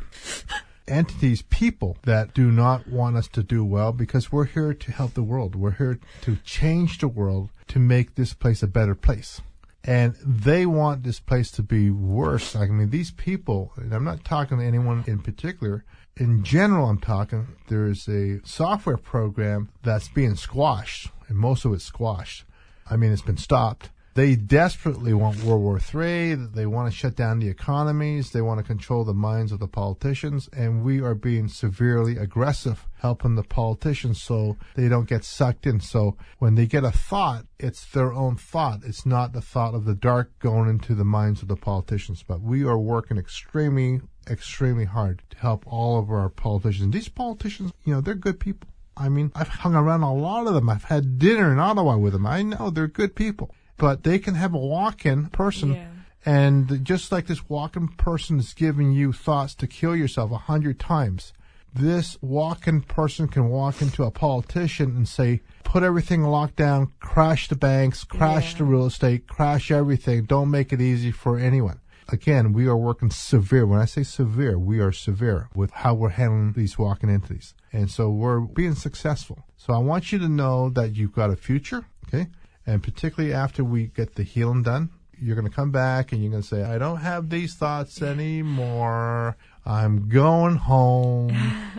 entities, 0.89 1.43
people 1.43 1.97
that 2.05 2.33
do 2.33 2.51
not 2.51 2.87
want 2.87 3.17
us 3.17 3.29
to 3.29 3.43
do 3.43 3.65
well 3.65 3.93
because 3.93 4.31
we're 4.31 4.45
here 4.45 4.73
to 4.73 4.93
help 4.93 5.15
the 5.15 5.23
world. 5.23 5.55
We're 5.57 5.73
here 5.73 5.99
to 6.23 6.37
change 6.45 6.99
the 6.99 7.09
world 7.09 7.51
to 7.69 7.79
make 7.79 8.15
this 8.15 8.33
place 8.35 8.63
a 8.63 8.67
better 8.69 8.95
place. 8.95 9.41
And 9.87 10.17
they 10.25 10.67
want 10.67 11.05
this 11.05 11.21
place 11.21 11.51
to 11.53 11.63
be 11.63 11.91
worse. 11.91 12.57
I 12.57 12.67
mean, 12.67 12.91
these 12.91 13.13
people, 13.13 13.73
and 13.77 13.93
I'm 13.93 14.05
not 14.05 14.25
talking 14.25 14.59
to 14.59 14.65
anyone 14.65 15.05
in 15.07 15.21
particular, 15.21 15.85
in 16.17 16.43
general, 16.43 16.89
I'm 16.89 16.99
talking, 16.99 17.47
there's 17.69 18.09
a 18.09 18.41
software 18.45 18.97
program 18.97 19.69
that's 19.85 20.09
being 20.09 20.35
squashed, 20.35 21.11
and 21.29 21.39
most 21.39 21.65
of 21.65 21.73
it's 21.73 21.85
squashed. 21.85 22.45
I 22.91 22.97
mean, 22.97 23.13
it's 23.13 23.23
been 23.23 23.37
stopped. 23.37 23.91
They 24.17 24.35
desperately 24.35 25.13
want 25.13 25.45
World 25.45 25.61
War 25.61 25.79
III. 25.79 26.37
They 26.55 26.65
want 26.65 26.91
to 26.91 26.97
shut 26.97 27.17
down 27.17 27.39
the 27.39 27.51
economies. 27.51 28.31
They 28.31 28.41
want 28.41 28.59
to 28.59 28.65
control 28.65 29.05
the 29.05 29.13
minds 29.13 29.53
of 29.53 29.61
the 29.61 29.69
politicians. 29.69 30.49
And 30.55 30.83
we 30.83 31.03
are 31.03 31.15
being 31.15 31.49
severely 31.49 32.17
aggressive 32.17 32.87
helping 33.01 33.35
the 33.35 33.43
politicians 33.43 34.23
so 34.23 34.57
they 34.75 34.89
don't 34.89 35.07
get 35.07 35.23
sucked 35.23 35.67
in. 35.67 35.81
So 35.81 36.17
when 36.39 36.55
they 36.55 36.65
get 36.65 36.83
a 36.83 36.91
thought, 36.91 37.45
it's 37.59 37.85
their 37.85 38.11
own 38.11 38.37
thought. 38.37 38.81
It's 38.87 39.05
not 39.05 39.35
the 39.35 39.43
thought 39.43 39.75
of 39.75 39.85
the 39.85 39.95
dark 39.95 40.39
going 40.39 40.71
into 40.71 40.95
the 40.95 41.05
minds 41.05 41.43
of 41.43 41.49
the 41.49 41.55
politicians. 41.55 42.25
But 42.27 42.41
we 42.41 42.65
are 42.65 42.79
working 42.79 43.19
extremely, 43.19 44.01
extremely 44.31 44.87
hard 44.87 45.25
to 45.29 45.37
help 45.37 45.67
all 45.67 45.99
of 45.99 46.09
our 46.09 46.31
politicians. 46.31 46.95
These 46.95 47.11
politicians, 47.11 47.75
you 47.85 47.93
know, 47.93 48.01
they're 48.01 48.15
good 48.15 48.41
people. 48.41 48.71
I 48.97 49.11
mean, 49.11 49.31
I've 49.35 49.49
hung 49.49 49.75
around 49.75 50.03
a 50.03 50.15
lot 50.15 50.47
of 50.47 50.55
them. 50.55 50.71
I've 50.71 50.85
had 50.85 51.19
dinner 51.19 51.53
in 51.53 51.59
Ottawa 51.59 51.99
with 51.99 52.15
them. 52.15 52.27
I 52.27 52.41
know 52.43 52.71
they're 52.71 52.89
good 52.89 53.15
people, 53.15 53.55
but 53.77 54.03
they 54.05 54.19
can 54.19 54.35
have 54.35 54.55
a 54.55 54.59
walk-in 54.59 55.27
person 55.27 55.75
Yeah. 55.75 55.89
And 56.25 56.85
just 56.85 57.13
like 57.13 57.27
this 57.29 57.49
walk-in 57.49 57.89
person 57.89 58.41
is 58.41 58.53
giving 58.53 58.91
you 58.91 59.13
thoughts 59.13 59.55
to 59.57 59.67
kill 59.69 59.95
yourself 59.95 60.33
a 60.33 60.39
hundred 60.39 60.81
times, 60.81 61.33
this 61.73 62.19
walk-in 62.21 62.81
person 62.81 63.29
can 63.29 63.49
walk 63.49 63.81
into 63.81 64.03
a 64.03 64.11
politician 64.11 64.97
and 64.97 65.07
say, 65.07 65.43
put 65.63 65.83
everything 65.85 66.23
locked 66.25 66.57
down, 66.57 66.91
crash 67.01 67.47
the 67.49 67.55
banks, 67.55 68.03
crash 68.03 68.53
Yeah. 68.53 68.59
the 68.59 68.65
real 68.65 68.87
estate, 68.87 69.29
crash 69.29 69.71
everything. 69.71 70.25
Don't 70.25 70.51
make 70.51 70.73
it 70.73 70.81
easy 70.81 71.13
for 71.13 71.39
anyone. 71.39 71.79
Again, 72.09 72.53
we 72.53 72.67
are 72.67 72.77
working 72.77 73.11
severe. 73.11 73.67
When 73.67 73.81
I 73.81 73.85
say 73.85 74.03
severe, 74.03 74.59
we 74.59 74.81
are 74.81 74.93
severe 74.93 75.49
with 75.55 75.71
how 75.73 75.95
we're 75.95 76.09
handling 76.11 76.53
these 76.55 76.79
walking 76.79 77.11
entities. 77.11 77.55
And 77.73 77.91
so 77.91 78.11
we're 78.11 78.41
being 78.41 78.75
successful. 78.75 79.45
So 79.57 79.73
I 79.75 79.79
want 79.79 80.11
you 80.13 80.19
to 80.21 80.29
know 80.29 80.71
that 80.71 80.97
you've 80.97 81.13
got 81.13 81.31
a 81.31 81.37
future, 81.37 81.85
okay? 82.09 82.29
And 82.67 82.83
particularly 82.83 83.33
after 83.35 83.63
we 83.65 83.87
get 83.87 84.15
the 84.17 84.23
healing 84.25 84.63
done, 84.63 84.91
you're 85.19 85.37
going 85.37 85.49
to 85.49 85.55
come 85.55 85.71
back 85.71 86.13
and 86.13 86.21
you're 86.23 86.31
going 86.31 86.43
to 86.43 86.49
say, 86.49 86.63
I 86.63 86.79
don't 86.79 86.99
have 86.99 87.31
these 87.31 87.55
thoughts 87.55 88.03
anymore. 88.03 89.37
I'm 89.65 90.09
going 90.09 90.57
home. 90.57 91.37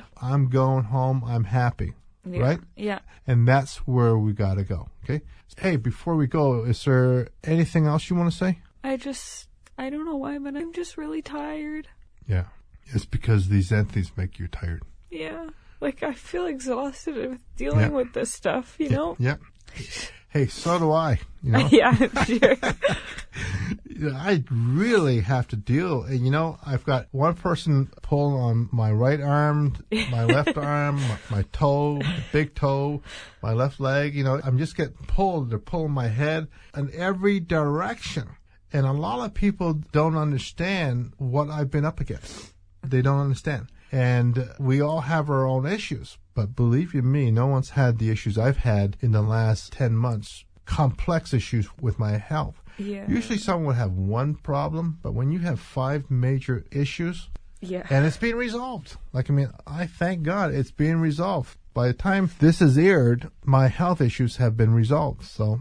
I'm 0.22 0.50
going 0.50 0.86
home. 0.86 1.24
I'm 1.26 1.44
happy. 1.44 1.94
Yeah. 2.26 2.40
Right? 2.42 2.60
Yeah. 2.76 3.00
And 3.26 3.48
that's 3.48 3.78
where 3.88 4.18
we 4.18 4.34
got 4.34 4.56
to 4.56 4.64
go. 4.64 4.90
Okay. 5.04 5.22
Hey, 5.58 5.76
before 5.76 6.16
we 6.16 6.28
go, 6.28 6.64
is 6.64 6.84
there 6.86 7.30
anything 7.44 7.86
else 7.88 8.10
you 8.10 8.16
want 8.16 8.32
to 8.32 8.38
say? 8.38 8.60
I 8.84 8.98
just, 8.98 9.48
I 9.78 9.90
don't 9.90 10.06
know 10.06 10.16
why, 10.18 10.38
but 10.38 10.56
I'm 10.56 10.74
just 10.74 10.98
really 10.98 11.22
tired. 11.22 11.88
Yeah. 12.28 12.46
It's 12.88 13.06
because 13.06 13.50
these 13.50 13.72
entities 13.72 14.12
make 14.16 14.40
you 14.40 14.48
tired. 14.48 14.84
Yeah. 15.10 15.50
Like, 15.80 16.04
I 16.04 16.14
feel 16.14 16.46
exhausted 16.48 17.16
with 17.16 17.40
dealing 17.56 17.80
Yeah. 17.82 17.88
with 17.90 18.14
this 18.14 18.34
stuff, 18.34 18.76
you 18.80 18.90
know? 18.90 19.16
Yep. 19.20 19.40
Hey, 20.30 20.48
so 20.48 20.78
do 20.78 20.92
I. 20.92 21.20
You 21.42 21.52
know, 21.52 21.68
yeah, 21.72 21.96
sure. 22.26 22.58
I 24.16 24.44
really 24.52 25.22
have 25.22 25.48
to 25.50 25.56
deal. 25.56 26.04
And 26.04 26.24
you 26.24 26.32
know, 26.32 26.58
I've 26.66 26.84
got 26.84 27.08
one 27.12 27.34
person 27.36 27.90
pulling 28.02 28.36
on 28.36 28.70
my 28.72 28.92
right 28.92 29.22
arm, 29.22 29.76
my 30.12 30.26
left 30.26 30.58
arm, 30.58 31.02
my, 31.02 31.18
my 31.30 31.42
toe, 31.52 32.02
big 32.32 32.54
toe, 32.54 33.02
my 33.42 33.54
left 33.54 33.80
leg. 33.80 34.16
You 34.16 34.24
know, 34.24 34.40
I'm 34.44 34.58
just 34.58 34.76
getting 34.76 34.98
pulled. 35.08 35.50
They're 35.50 35.60
pulling 35.60 35.92
my 35.92 36.08
head 36.08 36.48
in 36.76 36.92
every 36.94 37.40
direction. 37.40 38.30
And 38.74 38.86
a 38.86 38.92
lot 38.92 39.26
of 39.26 39.34
people 39.34 39.74
don't 39.74 40.18
understand 40.18 41.14
what 41.18 41.50
I've 41.50 41.72
been 41.72 41.86
up 41.86 42.00
against. 42.00 42.54
They 42.84 43.02
don't 43.02 43.20
understand. 43.20 43.68
And 43.92 44.50
we 44.60 44.82
all 44.82 45.02
have 45.02 45.30
our 45.30 45.46
own 45.46 45.66
issues. 45.66 46.18
But 46.34 46.56
believe 46.56 46.94
you 46.94 47.02
me, 47.02 47.32
no 47.32 47.48
one's 47.48 47.72
had 47.72 47.98
the 47.98 48.10
issues 48.10 48.38
I've 48.38 48.58
had 48.58 48.98
in 49.02 49.12
the 49.12 49.22
last 49.22 49.72
10 49.74 49.96
months. 49.96 50.44
Complex 50.66 51.34
issues 51.34 51.68
with 51.80 51.98
my 51.98 52.18
health. 52.18 52.62
Yeah. 52.78 53.06
Usually 53.10 53.38
someone 53.38 53.68
would 53.68 53.76
have 53.78 53.94
one 53.94 54.36
problem, 54.36 55.00
but 55.02 55.14
when 55.14 55.32
you 55.32 55.40
have 55.40 55.60
five 55.60 56.12
major 56.12 56.66
issues 56.72 57.30
Yeah. 57.62 57.88
and 57.90 58.06
it's 58.06 58.18
being 58.18 58.36
resolved, 58.36 58.98
like 59.14 59.30
I 59.30 59.34
mean, 59.34 59.50
I 59.66 59.88
thank 59.88 60.24
God 60.24 60.54
it's 60.54 60.70
being 60.72 60.98
resolved. 60.98 61.58
By 61.74 61.88
the 61.88 61.94
time 61.94 62.30
this 62.40 62.62
is 62.62 62.78
aired, 62.78 63.32
my 63.46 63.68
health 63.70 64.02
issues 64.02 64.36
have 64.38 64.58
been 64.58 64.74
resolved. 64.74 65.24
So 65.24 65.60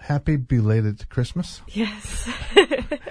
happy 0.00 0.36
belated 0.36 1.08
Christmas 1.08 1.60
yes. 1.68 2.28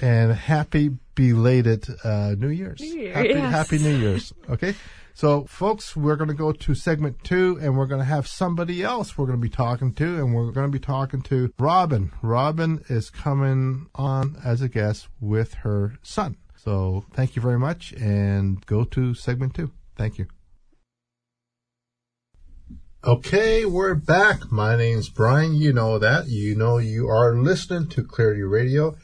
and 0.00 0.32
happy 0.32 0.90
belated 1.14 1.86
uh, 2.04 2.34
New 2.38 2.48
Year's. 2.48 2.80
New 2.80 3.00
Year, 3.00 3.14
happy, 3.14 3.28
yes. 3.28 3.52
happy 3.52 3.78
New 3.78 3.96
Year's. 3.96 4.32
Okay. 4.48 4.74
So, 5.14 5.44
folks, 5.44 5.94
we're 5.94 6.16
going 6.16 6.28
to 6.28 6.34
go 6.34 6.52
to 6.52 6.74
segment 6.74 7.22
two, 7.22 7.58
and 7.60 7.76
we're 7.76 7.86
going 7.86 8.00
to 8.00 8.04
have 8.04 8.26
somebody 8.26 8.82
else 8.82 9.18
we're 9.18 9.26
going 9.26 9.38
to 9.38 9.42
be 9.42 9.50
talking 9.50 9.92
to, 9.94 10.16
and 10.16 10.34
we're 10.34 10.50
going 10.52 10.66
to 10.66 10.72
be 10.72 10.82
talking 10.82 11.20
to 11.22 11.52
Robin. 11.58 12.12
Robin 12.22 12.82
is 12.88 13.10
coming 13.10 13.88
on 13.94 14.36
as 14.42 14.62
a 14.62 14.68
guest 14.68 15.08
with 15.20 15.54
her 15.54 15.98
son. 16.02 16.38
So, 16.56 17.04
thank 17.12 17.36
you 17.36 17.42
very 17.42 17.58
much, 17.58 17.92
and 17.92 18.64
go 18.64 18.84
to 18.84 19.14
segment 19.14 19.54
two. 19.54 19.70
Thank 19.96 20.16
you. 20.16 20.28
Okay, 23.04 23.64
we're 23.64 23.96
back. 23.96 24.52
My 24.52 24.76
name's 24.76 25.08
Bryan. 25.08 25.56
You 25.56 25.72
know 25.72 25.98
that. 25.98 26.28
You 26.28 26.54
know 26.54 26.78
you 26.78 27.08
are 27.08 27.34
listening 27.34 27.88
to 27.88 28.04
Clarity 28.04 28.42
Radio. 28.42 28.96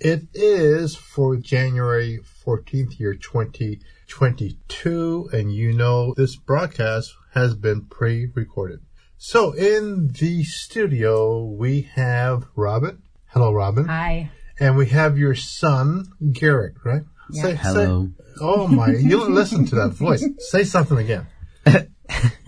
It 0.00 0.28
is 0.32 0.96
for 0.96 1.36
January 1.36 2.20
14th, 2.46 2.98
year 2.98 3.12
2022, 3.12 5.28
and 5.30 5.54
you 5.54 5.74
know 5.74 6.14
this 6.14 6.36
broadcast 6.36 7.12
has 7.34 7.54
been 7.54 7.82
pre-recorded. 7.82 8.80
So 9.18 9.52
in 9.52 10.08
the 10.18 10.42
studio, 10.44 11.44
we 11.44 11.82
have 11.96 12.46
Robin. 12.56 13.02
Hello, 13.26 13.52
Robin. 13.52 13.84
Hi. 13.88 14.30
And 14.58 14.78
we 14.78 14.86
have 14.86 15.18
your 15.18 15.34
son, 15.34 16.06
Garrett, 16.32 16.76
right? 16.82 17.02
Yeah. 17.30 17.42
Say, 17.42 17.54
Hello. 17.56 18.06
Say, 18.06 18.12
oh 18.40 18.68
my, 18.68 18.92
you 18.92 19.28
listen 19.28 19.66
to 19.66 19.74
that 19.74 19.90
voice. 19.90 20.26
Say 20.38 20.64
something 20.64 20.96
again. 20.96 21.26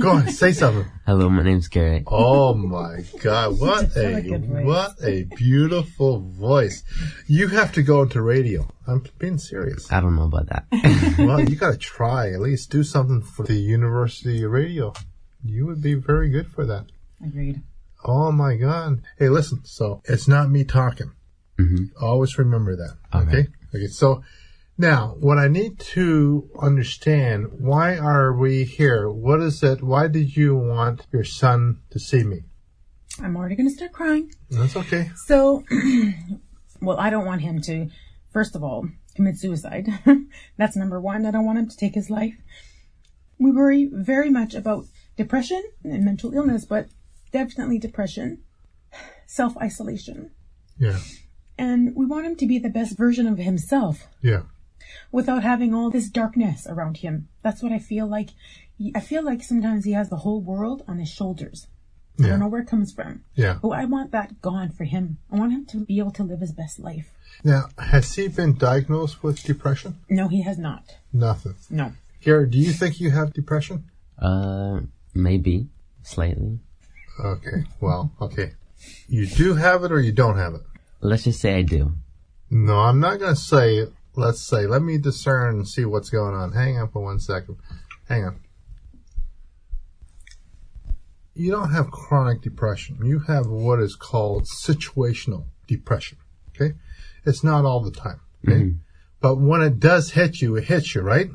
Go 0.01 0.11
on, 0.11 0.29
say 0.29 0.53
something. 0.53 0.87
Hello, 1.07 1.29
my 1.29 1.43
name's 1.43 1.69
Garrett. 1.69 2.05
Oh 2.07 2.55
my 2.55 3.05
God! 3.21 3.59
What 3.61 3.97
a 3.97 4.17
a 4.17 4.39
what 4.65 4.93
a 5.03 5.25
beautiful 5.25 6.21
voice! 6.21 6.83
You 7.27 7.49
have 7.49 7.73
to 7.73 7.83
go 7.83 8.03
into 8.03 8.21
radio. 8.23 8.69
I'm 8.87 9.05
being 9.19 9.39
serious. 9.39 9.91
I 9.93 10.01
don't 10.01 10.17
know 10.17 10.25
about 10.25 10.49
that. 10.49 10.67
well, 11.19 11.41
you 11.41 11.57
got 11.57 11.73
to 11.73 11.79
try 11.79 12.31
at 12.33 12.41
least 12.41 12.71
do 12.71 12.83
something 12.83 13.23
for 13.23 13.45
the 13.45 13.55
university 13.55 14.45
radio. 14.45 14.93
You 15.45 15.67
would 15.67 15.83
be 15.83 15.95
very 15.95 16.29
good 16.31 16.49
for 16.49 16.65
that. 16.67 16.87
Agreed. 17.25 17.63
Oh 18.05 18.33
my 18.33 18.57
God! 18.57 19.03
Hey, 19.19 19.29
listen. 19.29 19.61
So 19.65 20.03
it's 20.05 20.27
not 20.27 20.51
me 20.51 20.65
talking. 20.65 21.13
hmm 21.59 21.85
Always 22.01 22.37
remember 22.39 22.75
that. 22.77 22.97
Okay. 23.15 23.29
Okay. 23.31 23.49
Okay. 23.75 23.87
So 23.87 24.23
now, 24.79 25.17
what 25.21 25.39
I 25.39 25.49
need 25.49 25.79
to 25.95 26.51
understand: 26.59 27.49
why 27.59 27.97
are 27.97 28.33
we 28.33 28.65
here? 28.65 29.11
What 29.11 29.41
is 29.41 29.63
it? 29.63 29.83
Why 29.83 30.09
did 30.09 30.37
you 30.37 30.57
want 30.57 31.07
your 31.13 31.25
son 31.25 31.81
to 31.91 31.99
see 31.99 32.25
me? 32.25 32.43
I'm 33.23 33.37
already 33.37 33.57
going 33.57 33.69
to 33.69 33.75
start 33.75 33.93
crying. 33.93 34.33
That's 34.51 34.77
okay. 34.77 35.11
So, 35.27 35.65
well, 36.81 36.99
I 36.99 37.11
don't 37.11 37.27
want 37.27 37.43
him 37.43 37.61
to, 37.63 37.91
first 38.33 38.57
of 38.57 38.65
all, 38.65 38.89
commit 39.15 39.39
suicide. 39.39 39.89
That's 40.57 40.77
number 40.77 41.01
one. 41.01 41.27
I 41.27 41.31
don't 41.31 41.45
want 41.45 41.59
him 41.59 41.69
to 41.69 41.77
take 41.77 41.95
his 41.95 42.09
life. 42.09 42.35
We 43.39 43.51
worry 43.51 43.91
very 43.93 44.31
much 44.31 44.55
about 44.55 44.87
depression 45.17 45.63
and 45.85 46.05
mental 46.05 46.33
illness, 46.33 46.65
but 46.65 46.89
definitely 47.33 47.79
depression, 47.79 48.43
self 49.27 49.57
isolation. 49.59 50.31
Yeah. 50.79 50.99
And 51.59 51.95
we 51.95 52.07
want 52.07 52.27
him 52.27 52.37
to 52.37 52.47
be 52.47 52.59
the 52.59 52.71
best 52.71 52.97
version 52.97 53.27
of 53.27 53.39
himself 53.39 54.09
Yeah. 54.23 54.43
Without 55.11 55.43
having 55.43 55.75
all 55.75 55.91
this 55.91 56.09
darkness 56.09 56.67
around 56.67 56.99
him. 56.99 57.29
That's 57.43 57.63
what 57.63 57.73
I 57.73 57.79
feel 57.79 58.07
like. 58.07 58.31
I 58.95 59.01
feel 59.01 59.23
like 59.23 59.43
sometimes 59.43 59.85
he 59.85 59.93
has 59.93 60.09
the 60.09 60.17
whole 60.17 60.41
world 60.41 60.83
on 60.89 60.99
his 60.99 61.09
shoulders. 61.09 61.69
I 62.21 62.29
don't 62.29 62.41
know 62.41 62.49
where 62.49 62.61
it 62.61 62.69
comes 62.69 62.93
from. 62.93 63.25
Yeah. 63.35 63.59
But 63.61 63.71
I 63.71 63.85
want 63.85 64.13
that 64.13 64.41
gone 64.43 64.71
for 64.71 64.85
him. 64.85 65.19
I 65.31 65.37
want 65.37 65.53
him 65.53 65.67
to 65.67 65.79
be 65.79 65.99
able 65.99 66.13
to 66.13 66.23
live 66.23 66.41
his 66.41 66.53
best 66.53 66.79
life. 66.79 67.11
Now, 67.43 67.69
has 67.79 68.15
he 68.15 68.29
been 68.29 68.57
diagnosed 68.57 69.23
with 69.23 69.43
depression? 69.43 69.97
No, 70.09 70.29
he 70.29 70.43
has 70.43 70.59
not. 70.59 70.97
Nothing. 71.13 71.57
No. 71.71 71.93
Garrett, 72.23 72.51
do 72.51 72.59
you 72.59 72.73
think 72.73 73.01
you 73.01 73.11
have 73.11 73.33
depression? 73.33 73.91
Uh, 74.19 74.81
maybe. 75.15 75.69
Slightly. 76.03 76.61
Okay. 77.25 77.65
Well, 77.81 78.13
okay. 78.21 78.53
You 79.09 79.27
do 79.27 79.55
have 79.55 79.83
it 79.85 79.91
or 79.91 80.01
you 80.01 80.13
don't 80.13 80.37
have 80.37 80.55
it? 80.55 80.63
Let's 81.01 81.25
just 81.25 81.41
say 81.41 81.55
I 81.55 81.63
do. 81.63 81.93
No, 82.51 82.79
I'm 82.79 83.01
not 83.01 83.19
going 83.19 83.35
to 83.35 83.41
say, 83.41 83.87
let's 84.15 84.41
say, 84.41 84.67
let 84.67 84.83
me 84.83 84.99
discern 84.99 85.57
and 85.57 85.69
see 85.69 85.85
what's 85.85 86.11
going 86.11 86.35
on. 86.35 86.53
Hang 86.53 86.79
on 86.79 86.89
for 86.91 87.03
one 87.03 87.19
second. 87.19 87.57
Hang 88.09 88.25
on. 88.25 88.41
You 91.35 91.51
don't 91.51 91.73
have 91.73 91.91
chronic 91.91 92.43
depression. 92.43 92.99
You 93.05 93.21
have 93.21 93.47
what 93.47 93.81
is 93.81 93.97
called 93.97 94.45
situational 94.45 95.47
depression. 95.67 96.19
Okay. 96.51 96.75
It's 97.25 97.43
not 97.43 97.65
all 97.65 97.81
the 97.81 97.91
time. 97.91 98.21
Okay. 98.47 98.59
Mm-hmm. 98.59 98.77
But 99.21 99.37
when 99.37 99.63
it 99.63 99.79
does 99.79 100.11
hit 100.11 100.43
you, 100.43 100.57
it 100.57 100.65
hits 100.65 100.95
you, 100.95 101.01
right? 101.01 101.29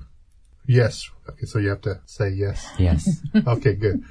Yes. 0.67 1.09
Okay. 1.29 1.45
So 1.45 1.57
you 1.57 1.69
have 1.69 1.81
to 1.81 2.01
say 2.05 2.29
yes. 2.29 2.67
Yes. 2.77 3.21
Okay, 3.47 3.73
good. 3.73 4.03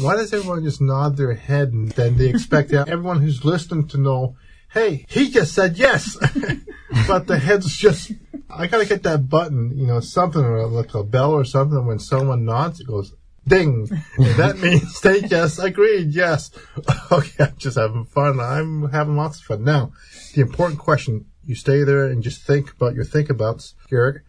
Why 0.00 0.16
does 0.16 0.32
everyone 0.32 0.64
just 0.64 0.80
nod 0.80 1.16
their 1.16 1.34
head 1.34 1.72
and 1.72 1.90
then 1.92 2.16
they 2.16 2.28
expect 2.28 2.72
everyone 2.72 3.20
who's 3.20 3.44
listening 3.44 3.88
to 3.88 3.98
know, 3.98 4.36
hey, 4.70 5.06
he 5.08 5.30
just 5.30 5.54
said 5.54 5.76
yes. 5.76 6.16
but 7.06 7.26
the 7.26 7.38
head's 7.38 7.76
just, 7.76 8.12
I 8.50 8.66
gotta 8.66 8.86
get 8.86 9.02
that 9.04 9.28
button, 9.28 9.76
you 9.76 9.86
know, 9.86 10.00
something 10.00 10.44
or 10.44 10.66
like 10.66 10.94
a 10.94 11.02
bell 11.02 11.32
or 11.32 11.44
something 11.44 11.86
when 11.86 11.98
someone 11.98 12.44
nods, 12.44 12.80
it 12.80 12.86
goes 12.86 13.14
ding. 13.46 13.88
And 14.16 14.34
that 14.36 14.58
means 14.62 15.00
they 15.00 15.22
just 15.22 15.58
agreed, 15.62 16.08
yes. 16.08 16.50
Okay, 17.12 17.44
I'm 17.44 17.56
just 17.56 17.78
having 17.78 18.04
fun. 18.04 18.38
I'm 18.38 18.90
having 18.90 19.16
lots 19.16 19.38
of 19.38 19.44
fun. 19.44 19.64
Now, 19.64 19.92
the 20.34 20.42
important 20.42 20.78
question, 20.78 21.24
you 21.44 21.54
stay 21.54 21.82
there 21.82 22.06
and 22.06 22.22
just 22.22 22.42
think 22.42 22.70
about 22.72 22.94
your 22.94 23.04
think 23.04 23.30
abouts, 23.30 23.74
Garrett 23.88 24.22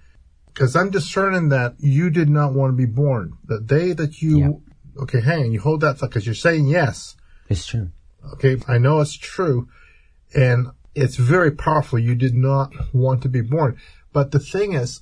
because 0.60 0.76
I'm 0.76 0.90
discerning 0.90 1.48
that 1.50 1.76
you 1.80 2.10
did 2.10 2.30
not 2.30 2.54
want 2.54 2.74
to 2.74 2.76
be 2.76 2.86
born. 2.86 3.38
The 3.46 3.62
day 3.62 3.94
that 3.94 4.22
you, 4.22 4.62
okay, 5.02 5.22
hang 5.22 5.44
on, 5.44 5.52
you 5.54 5.62
hold 5.62 5.80
that 5.82 5.98
thought 5.98 6.10
because 6.10 6.26
you're 6.26 6.36
saying 6.36 6.68
yes. 6.68 7.16
it's 7.48 7.66
true. 7.66 7.92
Okay, 8.34 8.58
I 8.68 8.78
know 8.78 9.00
it's 9.00 9.16
true, 9.16 9.70
and 10.36 10.68
it's 10.96 11.16
very 11.16 11.52
powerful. 11.52 12.00
You 12.00 12.16
did 12.16 12.34
not 12.36 12.72
want 12.94 13.22
to 13.24 13.30
be 13.30 13.42
born. 13.42 13.78
But 14.12 14.32
the 14.32 14.40
thing 14.40 14.74
is, 14.74 15.02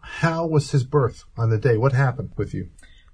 how 0.00 0.46
was 0.46 0.70
his 0.72 0.84
birth 0.84 1.24
on 1.36 1.50
the 1.50 1.58
day? 1.58 1.76
What 1.76 1.92
happened 1.92 2.32
with 2.36 2.52
you? 2.54 2.68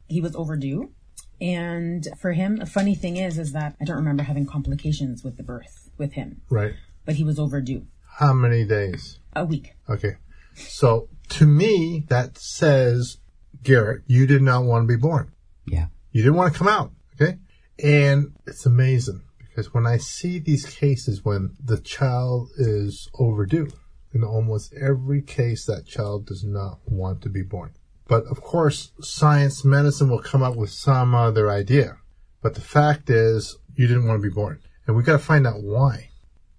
He 0.09 0.21
was 0.21 0.35
overdue. 0.35 0.93
And 1.41 2.07
for 2.19 2.33
him, 2.33 2.61
a 2.61 2.67
funny 2.67 2.95
thing 2.97 3.17
is, 3.17 3.39
is 3.39 3.53
that 3.53 3.77
I 3.81 3.85
don't 3.85 3.97
remember 3.97 4.25
having 4.25 4.47
complications 4.47 5.23
with 5.23 5.37
the 5.37 5.45
birth 5.45 5.91
with 5.97 6.15
him, 6.15 6.41
Right. 6.51 6.75
but 7.05 7.15
he 7.15 7.23
was 7.25 7.39
overdue. 7.39 7.87
How 8.19 8.33
many 8.33 8.65
days? 8.65 9.21
A 9.37 9.45
week. 9.45 9.75
Okay. 9.89 10.17
So 10.57 11.09
to 11.29 11.47
me, 11.47 12.05
that 12.09 12.37
says, 12.39 13.19
Garrett, 13.63 14.03
you 14.09 14.27
did 14.27 14.43
not 14.43 14.65
want 14.65 14.89
to 14.89 14.97
be 14.97 15.01
born. 15.01 15.33
Yeah. 15.67 15.87
You 16.11 16.23
didn't 16.23 16.37
want 16.37 16.53
to 16.53 16.59
come 16.59 16.67
out. 16.69 16.91
Okay. 17.21 17.39
And 17.85 18.35
it's 18.47 18.67
amazing 18.67 19.23
because 19.59 19.75
when 19.75 19.89
I 19.89 19.97
see 19.97 20.39
these 20.39 20.65
cases 20.65 21.25
when 21.25 21.57
the 21.59 21.79
child 21.79 22.51
is 22.59 23.11
overdue, 23.19 23.69
in 24.15 24.23
almost 24.23 24.73
every 24.73 25.21
case, 25.21 25.67
that 25.67 25.85
child 25.85 26.27
does 26.27 26.45
not 26.45 26.79
want 26.87 27.23
to 27.23 27.29
be 27.29 27.43
born. 27.43 27.73
But 28.07 28.25
of 28.27 28.41
course, 28.41 28.93
science, 29.01 29.65
medicine 29.65 30.11
will 30.11 30.23
come 30.23 30.45
up 30.45 30.55
with 30.55 30.71
some 30.71 31.13
other 31.13 31.51
idea. 31.51 31.97
But 32.41 32.55
the 32.55 32.61
fact 32.61 33.11
is, 33.11 33.59
you 33.75 33.89
didn't 33.89 34.07
want 34.07 34.23
to 34.23 34.29
be 34.29 34.33
born. 34.33 34.61
And 34.87 34.95
we 34.95 35.03
got 35.03 35.15
to 35.15 35.19
find 35.19 35.45
out 35.45 35.61
why. 35.61 36.11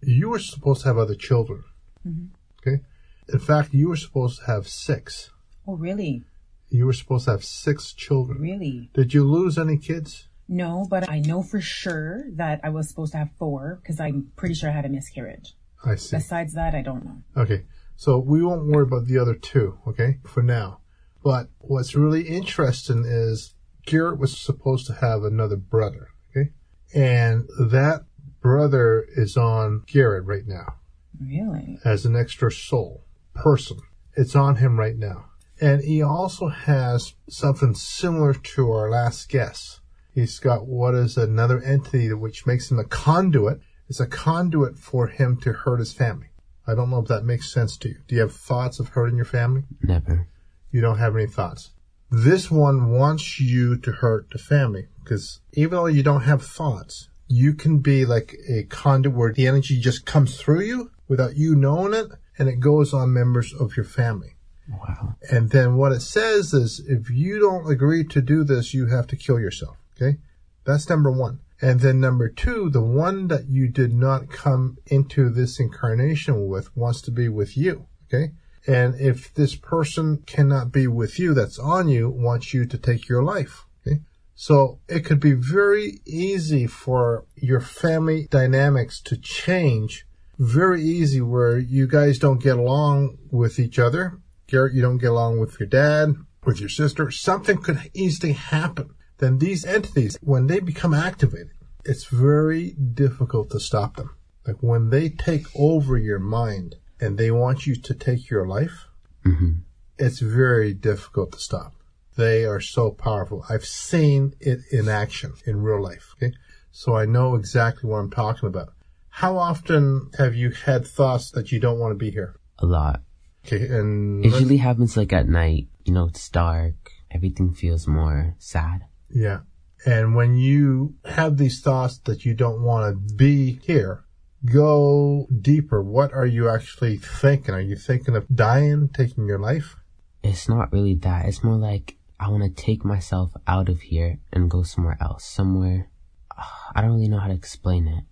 You 0.02 0.32
were 0.32 0.40
supposed 0.40 0.82
to 0.82 0.90
have 0.90 0.98
other 0.98 1.16
children. 1.16 1.64
Mm-hmm. 2.06 2.26
Okay. 2.68 2.84
In 3.32 3.40
fact, 3.40 3.74
you 3.74 3.88
were 3.88 3.96
supposed 3.96 4.40
to 4.40 4.46
have 4.48 4.68
six. 4.68 5.32
Oh, 5.66 5.78
really? 5.78 6.24
You 6.68 6.86
were 6.88 6.94
supposed 6.94 7.26
to 7.26 7.32
have 7.32 7.46
six 7.46 7.94
children. 7.94 8.42
Really? 8.42 8.90
Did 8.94 9.14
you 9.14 9.24
lose 9.24 9.58
any 9.58 9.78
kids? 9.78 10.28
No, 10.50 10.88
but 10.90 11.08
I 11.08 11.20
know 11.20 11.44
for 11.44 11.62
sure 11.62 12.24
that 12.34 12.60
I 12.64 12.70
was 12.70 12.90
supposed 12.90 13.12
to 13.12 13.20
have 13.20 13.30
four 13.38 13.80
because 13.82 14.00
I'm 14.00 14.32
pretty 14.36 14.56
sure 14.56 14.70
I 14.70 14.74
had 14.74 14.86
a 14.86 14.90
miscarriage. 14.90 15.54
I 15.86 15.96
see. 15.96 16.18
Besides 16.18 16.54
that, 16.56 16.74
I 16.74 16.82
don't 16.82 17.06
know. 17.06 17.18
Okay. 17.38 17.66
So 17.96 18.18
we 18.18 18.42
won't 18.42 18.66
worry 18.66 18.84
about 18.84 19.06
the 19.06 19.20
other 19.20 19.36
two, 19.36 19.78
okay, 19.88 20.18
for 20.26 20.42
now. 20.42 20.80
But 21.24 21.50
what's 21.60 21.96
really 21.96 22.24
interesting 22.24 23.04
is 23.06 23.54
Garrett 23.86 24.20
was 24.20 24.38
supposed 24.38 24.88
to 24.88 24.94
have 24.94 25.24
another 25.24 25.58
brother, 25.58 26.08
okay? 26.32 26.52
And 26.96 27.48
that 27.60 28.06
brother 28.42 29.06
is 29.16 29.38
on 29.38 29.84
Garrett 29.86 30.26
right 30.26 30.48
now 30.48 30.76
Really? 31.22 31.78
as 31.86 32.06
an 32.06 32.16
extra 32.16 32.52
soul 32.52 33.06
person. 33.36 33.78
It's 34.16 34.36
on 34.36 34.56
him 34.56 34.80
right 34.80 34.98
now. 34.98 35.26
And 35.62 35.84
he 35.84 36.02
also 36.02 36.48
has 36.48 37.16
something 37.30 37.76
similar 37.76 38.34
to 38.34 38.72
our 38.72 38.90
last 38.90 39.30
guest. 39.30 39.79
He's 40.20 40.38
got 40.38 40.68
what 40.68 40.96
is 40.96 41.18
another 41.18 41.62
entity 41.62 42.12
which 42.12 42.46
makes 42.46 42.70
him 42.70 42.78
a 42.78 42.84
conduit. 42.84 43.62
It's 43.88 44.02
a 44.02 44.06
conduit 44.06 44.78
for 44.78 45.08
him 45.08 45.38
to 45.38 45.54
hurt 45.54 45.80
his 45.80 45.94
family. 45.94 46.28
I 46.68 46.76
don't 46.76 46.90
know 46.90 47.00
if 47.00 47.08
that 47.08 47.24
makes 47.24 47.52
sense 47.52 47.78
to 47.78 47.90
you. 47.90 47.98
Do 48.08 48.16
you 48.16 48.22
have 48.22 48.34
thoughts 48.34 48.80
of 48.80 48.90
hurting 48.90 49.16
your 49.16 49.26
family? 49.26 49.64
Never. 49.82 50.28
You 50.72 50.82
don't 50.82 50.98
have 50.98 51.16
any 51.16 51.26
thoughts. 51.26 51.72
This 52.12 52.52
one 52.52 52.92
wants 52.92 53.40
you 53.40 53.78
to 53.78 53.92
hurt 53.92 54.30
the 54.32 54.40
family 54.40 54.88
because 55.02 55.40
even 55.54 55.72
though 55.78 55.86
you 55.86 56.04
don't 56.04 56.24
have 56.24 56.44
thoughts, 56.44 57.08
you 57.28 57.54
can 57.54 57.80
be 57.80 58.06
like 58.06 58.36
a 58.50 58.64
conduit 58.64 59.16
where 59.16 59.32
the 59.32 59.48
energy 59.48 59.80
just 59.80 60.06
comes 60.06 60.38
through 60.38 60.62
you 60.62 60.92
without 61.08 61.38
you 61.38 61.56
knowing 61.56 61.94
it 61.94 62.08
and 62.38 62.50
it 62.50 62.60
goes 62.60 62.94
on 62.94 63.14
members 63.14 63.54
of 63.54 63.78
your 63.78 63.86
family. 63.86 64.36
Wow. 64.70 65.16
And 65.32 65.50
then 65.50 65.76
what 65.76 65.94
it 65.94 66.02
says 66.02 66.54
is 66.54 66.80
if 66.86 67.10
you 67.10 67.40
don't 67.40 67.72
agree 67.72 68.04
to 68.04 68.22
do 68.22 68.44
this, 68.44 68.74
you 68.74 68.88
have 68.88 69.08
to 69.08 69.16
kill 69.16 69.40
yourself. 69.40 69.78
Okay. 70.02 70.18
That's 70.66 70.90
number 70.90 71.12
one. 71.12 71.40
And 71.62 71.82
then 71.82 72.00
number 72.00 72.30
two, 72.30 72.70
the 72.70 72.82
one 72.82 73.28
that 73.28 73.50
you 73.50 73.68
did 73.68 73.94
not 73.94 74.30
come 74.30 74.78
into 74.86 75.30
this 75.30 75.60
incarnation 75.60 76.48
with 76.48 76.76
wants 76.76 77.02
to 77.02 77.12
be 77.12 77.28
with 77.28 77.58
you. 77.58 77.88
Okay. 78.08 78.32
And 78.66 79.00
if 79.00 79.34
this 79.34 79.56
person 79.56 80.24
cannot 80.26 80.72
be 80.72 80.88
with 80.88 81.20
you, 81.20 81.34
that's 81.34 81.60
on 81.60 81.88
you, 81.88 82.10
wants 82.10 82.54
you 82.54 82.66
to 82.66 82.78
take 82.78 83.10
your 83.10 83.24
life. 83.24 83.66
Okay. 83.86 84.02
So 84.36 84.80
it 84.88 85.02
could 85.02 85.20
be 85.20 85.34
very 85.34 86.00
easy 86.06 86.66
for 86.66 87.26
your 87.36 87.60
family 87.60 88.28
dynamics 88.30 89.02
to 89.02 89.18
change. 89.18 90.06
Very 90.38 90.82
easy 90.82 91.20
where 91.20 91.58
you 91.58 91.88
guys 91.88 92.20
don't 92.20 92.42
get 92.42 92.58
along 92.58 93.18
with 93.32 93.60
each 93.60 93.78
other. 93.78 94.20
Garrett, 94.48 94.74
you 94.74 94.82
don't 94.82 94.98
get 94.98 95.12
along 95.12 95.40
with 95.40 95.60
your 95.60 95.68
dad, 95.68 96.16
with 96.46 96.60
your 96.60 96.70
sister. 96.70 97.12
Something 97.12 97.58
could 97.58 97.92
easily 97.94 98.34
happen. 98.34 98.92
Then 99.20 99.38
these 99.38 99.66
entities, 99.66 100.18
when 100.22 100.48
they 100.48 100.60
become 100.60 100.94
activated, 100.94 101.52
it's 101.86 102.06
very 102.06 102.72
difficult 102.72 103.52
to 103.52 103.60
stop 103.60 103.96
them. 103.96 104.16
Like 104.48 104.58
when 104.62 104.90
they 104.90 105.10
take 105.10 105.46
over 105.56 105.98
your 105.98 106.20
mind 106.20 106.76
and 107.00 107.18
they 107.18 107.32
want 107.32 107.68
you 107.68 107.76
to 107.76 107.94
take 107.94 108.30
your 108.30 108.48
life, 108.48 108.88
hmm 109.24 109.52
it's 110.00 110.20
very 110.20 110.74
difficult 110.74 111.34
to 111.34 111.40
stop. 111.40 111.74
They 112.16 112.46
are 112.46 112.62
so 112.62 112.92
powerful. 112.92 113.46
I've 113.50 113.66
seen 113.66 114.34
it 114.40 114.60
in 114.72 114.88
action 114.88 115.34
in 115.46 115.62
real 115.62 115.84
life. 115.84 116.16
Okay. 116.16 116.34
So 116.72 116.96
I 116.96 117.06
know 117.06 117.36
exactly 117.36 117.90
what 117.90 117.98
I'm 117.98 118.10
talking 118.10 118.48
about. 118.48 118.70
How 119.10 119.38
often 119.38 120.10
have 120.18 120.36
you 120.36 120.52
had 120.52 120.88
thoughts 120.88 121.32
that 121.32 121.52
you 121.52 121.60
don't 121.60 121.80
want 121.80 121.92
to 121.92 121.96
be 121.96 122.12
here? 122.12 122.36
A 122.60 122.66
lot. 122.66 123.02
Okay. 123.46 123.68
And 123.68 124.24
It 124.24 124.32
usually 124.32 124.58
happens 124.58 124.96
like 124.96 125.12
at 125.12 125.28
night. 125.28 125.68
You 125.84 125.94
know, 125.94 126.06
it's 126.06 126.30
dark. 126.30 126.92
Everything 127.12 127.54
feels 127.54 127.88
more 127.88 128.36
sad. 128.38 128.86
Yeah. 129.12 129.40
And 129.86 130.16
when 130.16 130.36
you 130.36 130.96
have 131.06 131.38
these 131.38 131.62
thoughts 131.62 132.00
that 132.00 132.26
you 132.26 132.34
don't 132.34 132.62
want 132.62 133.10
to 133.10 133.16
be 133.16 133.60
here, 133.64 134.04
go 134.46 135.28
deeper. 135.42 135.82
What 135.82 136.14
are 136.14 136.26
you 136.26 136.50
actually 136.50 136.98
thinking? 136.98 137.54
Are 137.54 137.62
you 137.62 137.76
thinking 137.76 138.16
of 138.16 138.28
dying, 138.34 138.90
taking 138.94 139.26
your 139.26 139.40
life? 139.40 139.78
It's 140.22 140.50
not 140.50 140.74
really 140.74 140.96
that. 140.96 141.26
It's 141.26 141.44
more 141.44 141.56
like 141.56 141.96
I 142.20 142.30
want 142.30 142.44
to 142.44 142.64
take 142.64 142.84
myself 142.84 143.32
out 143.48 143.70
of 143.70 143.82
here 143.82 144.20
and 144.34 144.52
go 144.52 144.64
somewhere 144.64 144.98
else. 145.00 145.24
Somewhere. 145.24 145.90
I 146.76 146.82
don't 146.82 146.92
really 146.96 147.08
know 147.08 147.20
how 147.20 147.28
to 147.28 147.34
explain 147.34 147.88
it. 147.88 148.04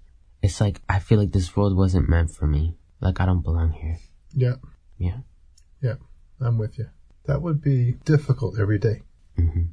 It's 0.41 0.61
like 0.61 0.81
I 0.87 0.99
feel 0.99 1.19
like 1.19 1.33
this 1.33 1.55
world 1.55 1.75
wasn't 1.75 2.07
meant 2.07 2.31
for 2.31 2.47
me. 2.47 2.77
Like 3.01 3.19
I 3.19 3.25
don't 3.25 3.43
belong 3.43 3.71
here. 3.73 3.97
Yeah. 4.33 4.55
Yeah. 4.97 5.17
Yeah. 5.81 5.95
I'm 6.39 6.57
with 6.57 6.77
you. 6.77 6.87
That 7.25 7.41
would 7.41 7.61
be 7.61 7.95
difficult 8.05 8.57
every 8.57 8.79
day. 8.79 9.01
hmm 9.35 9.63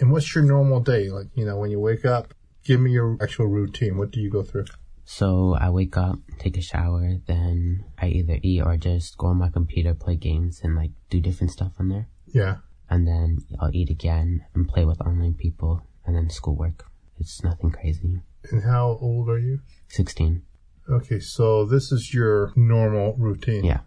And 0.00 0.10
what's 0.10 0.34
your 0.34 0.44
normal 0.44 0.80
day? 0.80 1.10
Like, 1.10 1.26
you 1.34 1.44
know, 1.44 1.58
when 1.58 1.70
you 1.70 1.80
wake 1.80 2.04
up, 2.04 2.34
give 2.64 2.80
me 2.80 2.92
your 2.92 3.16
actual 3.20 3.46
routine. 3.46 3.98
What 3.98 4.10
do 4.10 4.20
you 4.20 4.30
go 4.30 4.42
through? 4.42 4.66
So 5.04 5.56
I 5.60 5.68
wake 5.70 5.96
up, 5.96 6.18
take 6.38 6.56
a 6.56 6.62
shower, 6.62 7.16
then 7.26 7.84
I 7.98 8.06
either 8.06 8.38
eat 8.42 8.62
or 8.62 8.76
just 8.76 9.18
go 9.18 9.26
on 9.28 9.38
my 9.38 9.48
computer, 9.48 9.94
play 9.94 10.16
games, 10.16 10.60
and 10.62 10.76
like 10.76 10.92
do 11.10 11.20
different 11.20 11.50
stuff 11.52 11.72
on 11.78 11.88
there. 11.88 12.08
Yeah. 12.26 12.58
And 12.88 13.06
then 13.06 13.38
I'll 13.60 13.74
eat 13.74 13.90
again 13.90 14.44
and 14.54 14.68
play 14.68 14.84
with 14.84 15.00
online 15.00 15.34
people, 15.34 15.82
and 16.06 16.14
then 16.14 16.30
schoolwork. 16.30 16.84
It's 17.18 17.42
nothing 17.42 17.70
crazy. 17.70 18.20
And 18.50 18.62
how 18.64 18.98
old 19.00 19.28
are 19.28 19.38
you? 19.38 19.60
16. 19.88 20.42
Okay, 20.90 21.20
so 21.20 21.64
this 21.64 21.92
is 21.92 22.12
your 22.12 22.52
normal 22.56 23.14
routine. 23.16 23.64
Yeah. 23.64 23.80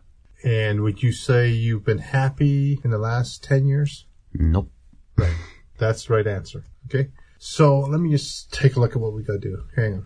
And 0.43 0.81
would 0.81 1.01
you 1.01 1.11
say 1.11 1.49
you've 1.49 1.85
been 1.85 1.99
happy 1.99 2.79
in 2.83 2.91
the 2.91 2.97
last 2.97 3.43
10 3.43 3.65
years? 3.65 4.05
Nope. 4.33 4.71
Right. 5.17 5.35
That's 5.77 6.05
the 6.05 6.13
right 6.13 6.27
answer. 6.27 6.63
Okay. 6.87 7.09
So 7.37 7.79
let 7.79 7.99
me 7.99 8.09
just 8.11 8.51
take 8.53 8.75
a 8.75 8.79
look 8.79 8.95
at 8.95 9.01
what 9.01 9.13
we 9.13 9.23
got 9.23 9.33
to 9.33 9.39
do. 9.39 9.63
Hang 9.75 9.93
on. 9.95 10.05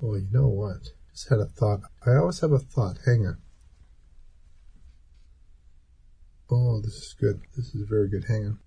Well, 0.00 0.18
you 0.18 0.28
know 0.30 0.48
what? 0.48 0.78
Just 1.12 1.28
had 1.28 1.38
a 1.38 1.46
thought. 1.46 1.80
I 2.06 2.16
always 2.16 2.40
have 2.40 2.52
a 2.52 2.58
thought. 2.58 2.98
Hang 3.06 3.26
on. 3.26 3.38
Oh, 6.50 6.80
this 6.80 6.94
is 6.94 7.14
good. 7.18 7.40
This 7.56 7.74
is 7.74 7.86
very 7.88 8.08
good. 8.08 8.24
Hang 8.28 8.44
on. 8.46 8.58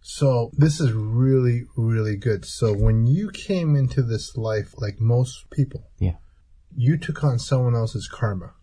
So 0.00 0.50
this 0.54 0.80
is 0.80 0.92
really, 0.92 1.66
really 1.76 2.16
good. 2.16 2.44
So 2.44 2.72
when 2.72 3.06
you 3.06 3.30
came 3.30 3.76
into 3.76 4.02
this 4.02 4.36
life, 4.36 4.74
like 4.78 5.00
most 5.00 5.48
people, 5.50 5.90
Yeah. 5.98 6.16
you 6.74 6.96
took 6.96 7.22
on 7.22 7.38
someone 7.38 7.74
else's 7.76 8.08
karma. 8.08 8.54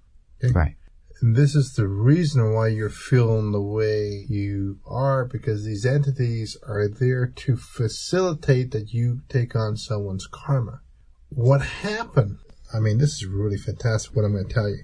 Okay? 0.43 0.51
Right. 0.53 0.75
And 1.21 1.35
this 1.35 1.53
is 1.55 1.73
the 1.73 1.87
reason 1.87 2.53
why 2.53 2.67
you're 2.69 2.89
feeling 2.89 3.51
the 3.51 3.61
way 3.61 4.25
you 4.29 4.79
are 4.85 5.25
because 5.25 5.65
these 5.65 5.85
entities 5.85 6.57
are 6.65 6.87
there 6.87 7.27
to 7.27 7.57
facilitate 7.57 8.71
that 8.71 8.93
you 8.93 9.21
take 9.27 9.55
on 9.55 9.75
someone's 9.75 10.27
karma. 10.31 10.81
What 11.29 11.61
happened? 11.61 12.37
I 12.73 12.79
mean, 12.79 12.99
this 12.99 13.13
is 13.13 13.25
really 13.25 13.57
fantastic 13.57 14.15
what 14.15 14.23
I'm 14.23 14.31
going 14.33 14.47
to 14.47 14.53
tell 14.53 14.69
you. 14.69 14.83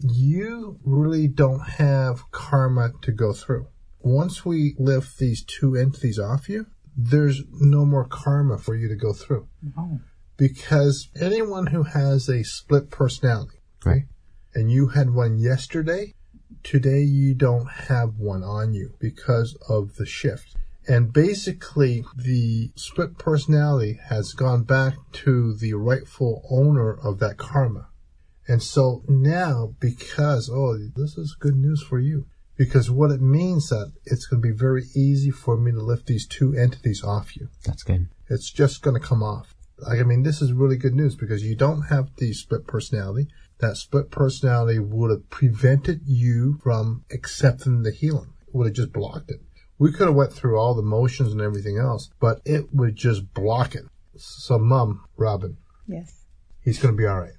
You 0.00 0.78
really 0.84 1.28
don't 1.28 1.60
have 1.60 2.30
karma 2.30 2.92
to 3.02 3.12
go 3.12 3.32
through. 3.32 3.66
Once 4.00 4.44
we 4.44 4.74
lift 4.78 5.18
these 5.18 5.44
two 5.44 5.76
entities 5.76 6.18
off 6.18 6.48
you, 6.48 6.66
there's 6.96 7.42
no 7.52 7.84
more 7.84 8.04
karma 8.06 8.58
for 8.58 8.74
you 8.74 8.88
to 8.88 8.96
go 8.96 9.12
through 9.12 9.46
Oh. 9.78 10.00
because 10.36 11.08
anyone 11.20 11.68
who 11.68 11.84
has 11.84 12.28
a 12.28 12.42
split 12.44 12.90
personality, 12.90 13.58
Right. 13.84 14.04
And 14.54 14.70
you 14.70 14.88
had 14.88 15.10
one 15.10 15.38
yesterday, 15.38 16.14
today 16.62 17.02
you 17.02 17.34
don't 17.34 17.70
have 17.70 18.18
one 18.18 18.42
on 18.42 18.74
you 18.74 18.94
because 18.98 19.56
of 19.68 19.96
the 19.96 20.06
shift. 20.06 20.56
And 20.88 21.12
basically, 21.12 22.04
the 22.16 22.72
split 22.74 23.18
personality 23.18 24.00
has 24.08 24.32
gone 24.32 24.64
back 24.64 24.94
to 25.12 25.54
the 25.54 25.74
rightful 25.74 26.44
owner 26.50 26.90
of 26.92 27.18
that 27.20 27.36
karma. 27.36 27.88
And 28.48 28.62
so 28.62 29.04
now, 29.06 29.74
because, 29.78 30.50
oh, 30.52 30.76
this 30.96 31.16
is 31.16 31.36
good 31.38 31.54
news 31.54 31.82
for 31.82 32.00
you. 32.00 32.26
Because 32.56 32.90
what 32.90 33.10
it 33.10 33.20
means 33.20 33.68
that 33.68 33.92
it's 34.04 34.26
going 34.26 34.42
to 34.42 34.48
be 34.48 34.54
very 34.56 34.84
easy 34.96 35.30
for 35.30 35.56
me 35.56 35.70
to 35.70 35.80
lift 35.80 36.06
these 36.06 36.26
two 36.26 36.54
entities 36.54 37.04
off 37.04 37.36
you. 37.36 37.48
That's 37.64 37.82
good. 37.82 38.08
It's 38.28 38.50
just 38.50 38.82
going 38.82 39.00
to 39.00 39.06
come 39.06 39.22
off. 39.22 39.54
Like, 39.78 40.00
I 40.00 40.02
mean, 40.02 40.24
this 40.24 40.42
is 40.42 40.52
really 40.52 40.76
good 40.76 40.94
news 40.94 41.14
because 41.14 41.42
you 41.42 41.56
don't 41.56 41.82
have 41.82 42.16
the 42.16 42.32
split 42.32 42.66
personality. 42.66 43.28
That 43.60 43.76
split 43.76 44.10
personality 44.10 44.78
would 44.78 45.10
have 45.10 45.28
prevented 45.28 46.00
you 46.06 46.58
from 46.62 47.04
accepting 47.12 47.82
the 47.82 47.90
healing. 47.92 48.32
It 48.48 48.54
would 48.54 48.66
have 48.68 48.76
just 48.76 48.92
blocked 48.92 49.30
it. 49.30 49.40
We 49.78 49.92
could 49.92 50.06
have 50.06 50.16
went 50.16 50.32
through 50.32 50.58
all 50.58 50.74
the 50.74 50.82
motions 50.82 51.32
and 51.32 51.40
everything 51.40 51.78
else, 51.78 52.10
but 52.20 52.40
it 52.44 52.72
would 52.74 52.96
just 52.96 53.32
block 53.34 53.74
it. 53.74 53.84
So, 54.16 54.58
Mom, 54.58 55.04
Robin, 55.16 55.56
Yes. 55.86 56.24
he's 56.62 56.78
going 56.78 56.94
to 56.94 56.98
be 56.98 57.06
all 57.06 57.18
right. 57.20 57.32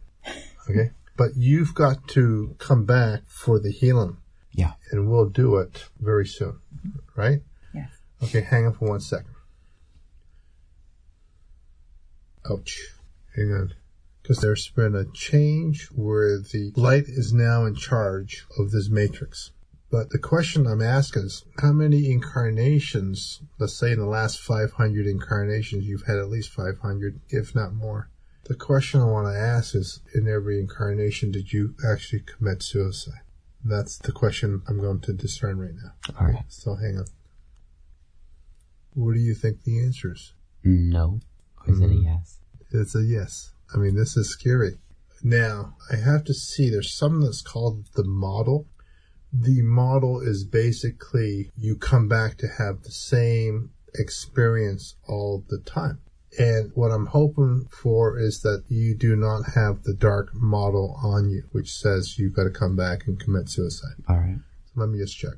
Okay, 0.70 0.92
but 1.18 1.32
you've 1.36 1.74
got 1.76 2.08
to 2.10 2.56
come 2.60 2.86
back 2.86 3.22
for 3.28 3.60
the 3.60 3.72
healing, 3.72 4.18
Yeah. 4.52 4.74
and 4.92 5.10
we'll 5.10 5.30
do 5.30 5.58
it 5.58 5.86
very 6.00 6.26
soon. 6.28 6.60
Mm-hmm. 6.76 7.20
Right? 7.20 7.42
Yes. 7.74 7.90
Okay, 8.24 8.42
hang 8.42 8.66
on 8.68 8.74
for 8.74 8.90
one 8.90 9.02
second. 9.02 9.34
Ouch. 12.50 12.80
Hang 13.36 13.52
on. 13.54 13.74
Because 14.32 14.44
there's 14.44 14.70
been 14.70 14.96
a 14.96 15.12
change 15.12 15.88
where 15.88 16.40
the 16.40 16.72
light 16.78 17.04
is 17.06 17.34
now 17.34 17.66
in 17.66 17.76
charge 17.76 18.46
of 18.58 18.72
this 18.72 18.90
matrix. 18.90 19.52
But 19.92 20.12
the 20.12 20.20
question 20.20 20.66
I'm 20.66 20.82
asking 20.82 21.24
is 21.24 21.44
how 21.62 21.74
many 21.74 22.10
incarnations, 22.10 23.42
let's 23.60 23.74
say 23.74 23.92
in 23.92 24.00
the 24.00 24.06
last 24.06 24.40
500 24.40 25.06
incarnations, 25.06 25.86
you've 25.86 26.06
had 26.08 26.18
at 26.18 26.30
least 26.30 26.50
500, 26.52 27.20
if 27.28 27.54
not 27.54 27.74
more. 27.74 28.10
The 28.46 28.56
question 28.56 29.02
I 29.02 29.06
want 29.06 29.28
to 29.28 29.38
ask 29.38 29.76
is 29.76 30.00
in 30.16 30.30
every 30.30 30.62
incarnation, 30.62 31.32
did 31.32 31.52
you 31.52 31.76
actually 31.86 32.22
commit 32.22 32.64
suicide? 32.64 33.24
That's 33.66 33.98
the 33.98 34.14
question 34.14 34.62
I'm 34.66 34.80
going 34.80 35.02
to 35.02 35.12
discern 35.12 35.60
right 35.60 35.76
now. 35.76 36.16
All 36.18 36.28
right. 36.28 36.46
So 36.48 36.76
hang 36.76 37.00
on. 37.00 37.06
What 38.94 39.14
do 39.14 39.20
you 39.20 39.36
think 39.36 39.64
the 39.64 39.84
answer 39.84 40.14
is? 40.14 40.32
No. 40.64 41.20
Or 41.68 41.74
is 41.74 41.82
it 41.82 41.84
a 41.84 41.88
mm-hmm. 41.90 42.08
yes? 42.08 42.38
It's 42.72 42.96
a 42.96 43.04
yes. 43.04 43.52
I 43.74 43.78
mean, 43.78 43.96
this 43.96 44.18
is 44.18 44.30
scary. 44.30 44.78
Now, 45.24 45.76
I 45.92 45.98
have 45.98 46.24
to 46.26 46.34
see 46.34 46.70
there's 46.70 46.96
something 46.96 47.22
that's 47.22 47.42
called 47.42 47.86
the 47.96 48.04
model. 48.04 48.68
The 49.32 49.62
model 49.62 50.20
is 50.20 50.44
basically 50.44 51.52
you 51.56 51.76
come 51.78 52.08
back 52.08 52.38
to 52.40 52.48
have 52.48 52.84
the 52.84 52.92
same 52.92 53.72
experience 53.96 54.96
all 55.08 55.46
the 55.48 55.60
time. 55.60 56.00
And 56.40 56.72
what 56.76 56.92
I'm 56.92 57.08
hoping 57.08 57.68
for 57.70 58.18
is 58.18 58.42
that 58.42 58.64
you 58.70 58.96
do 58.96 59.16
not 59.16 59.52
have 59.56 59.84
the 59.84 59.94
dark 59.94 60.30
model 60.34 60.98
on 61.04 61.30
you, 61.30 61.44
which 61.52 61.72
says 61.72 62.18
you've 62.18 62.36
got 62.36 62.46
to 62.46 62.50
come 62.50 62.76
back 62.76 63.06
and 63.06 63.20
commit 63.20 63.50
suicide. 63.50 63.96
All 64.08 64.18
right. 64.18 64.38
Let 64.76 64.90
me 64.90 65.00
just 65.00 65.18
check. 65.18 65.34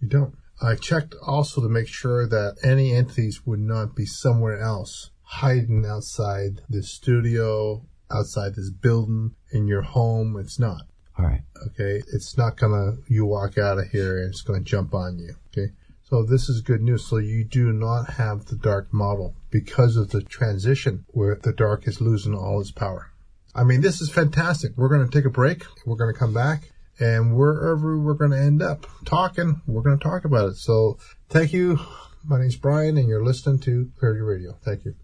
You 0.00 0.08
don't. 0.08 0.34
I 0.60 0.74
checked 0.74 1.14
also 1.24 1.60
to 1.60 1.68
make 1.68 1.86
sure 1.86 2.26
that 2.26 2.56
any 2.64 2.92
entities 2.92 3.46
would 3.46 3.60
not 3.60 3.94
be 3.94 4.06
somewhere 4.06 4.58
else, 4.58 5.10
hiding 5.26 5.84
outside 5.84 6.62
the 6.68 6.82
studio, 6.82 7.84
outside 8.10 8.54
this 8.54 8.70
building, 8.70 9.34
in 9.52 9.66
your 9.66 9.82
home. 9.82 10.36
It's 10.38 10.58
not. 10.58 10.82
All 11.18 11.24
right. 11.24 11.42
Okay. 11.68 12.02
It's 12.12 12.36
not 12.36 12.56
gonna, 12.56 12.96
you 13.08 13.26
walk 13.26 13.58
out 13.58 13.78
of 13.78 13.88
here 13.90 14.18
and 14.18 14.30
it's 14.30 14.42
gonna 14.42 14.60
jump 14.60 14.94
on 14.94 15.18
you. 15.18 15.34
Okay. 15.48 15.72
So 16.02 16.22
this 16.22 16.48
is 16.48 16.60
good 16.60 16.82
news. 16.82 17.04
So 17.04 17.16
you 17.16 17.44
do 17.44 17.72
not 17.72 18.10
have 18.10 18.46
the 18.46 18.56
dark 18.56 18.92
model 18.92 19.34
because 19.50 19.96
of 19.96 20.10
the 20.10 20.22
transition 20.22 21.04
where 21.08 21.34
the 21.42 21.52
dark 21.52 21.88
is 21.88 22.00
losing 22.00 22.34
all 22.34 22.60
its 22.60 22.70
power. 22.70 23.10
I 23.54 23.64
mean, 23.64 23.80
this 23.80 24.00
is 24.00 24.10
fantastic. 24.10 24.72
We're 24.76 24.88
going 24.88 25.04
to 25.04 25.10
take 25.10 25.24
a 25.24 25.30
break. 25.30 25.64
We're 25.84 25.96
going 25.96 26.12
to 26.12 26.18
come 26.18 26.34
back 26.34 26.70
and 27.00 27.34
wherever 27.36 27.98
we're 27.98 28.14
going 28.14 28.30
to 28.30 28.38
end 28.38 28.62
up 28.62 28.86
talking, 29.04 29.62
we're 29.66 29.82
going 29.82 29.98
to 29.98 30.04
talk 30.04 30.24
about 30.24 30.50
it. 30.50 30.56
So 30.56 30.98
thank 31.28 31.52
you. 31.52 31.80
My 32.24 32.38
name's 32.38 32.56
Bryan 32.56 32.98
and 32.98 33.08
you're 33.08 33.24
listening 33.24 33.58
to 33.60 33.90
Clarity 33.98 34.20
Radio. 34.20 34.58
Thank 34.62 34.84
you. 34.84 34.94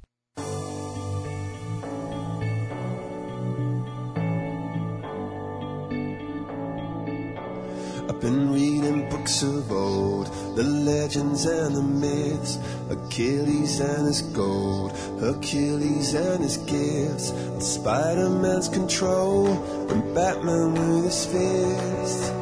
Reading 8.92 9.08
books 9.08 9.42
of 9.42 9.70
old, 9.72 10.26
the 10.56 10.62
legends 10.62 11.44
and 11.46 11.74
the 11.74 11.82
myths, 11.82 12.58
Achilles 12.90 13.80
and 13.80 14.06
his 14.06 14.22
gold, 14.22 14.92
Hercules 15.20 16.14
and 16.14 16.42
his 16.42 16.58
gifts, 16.58 17.30
and 17.30 17.62
Spider-Man's 17.62 18.68
control, 18.68 19.48
and 19.90 20.14
Batman 20.14 20.74
with 20.74 21.04
his 21.04 21.26
fist. 21.26 22.41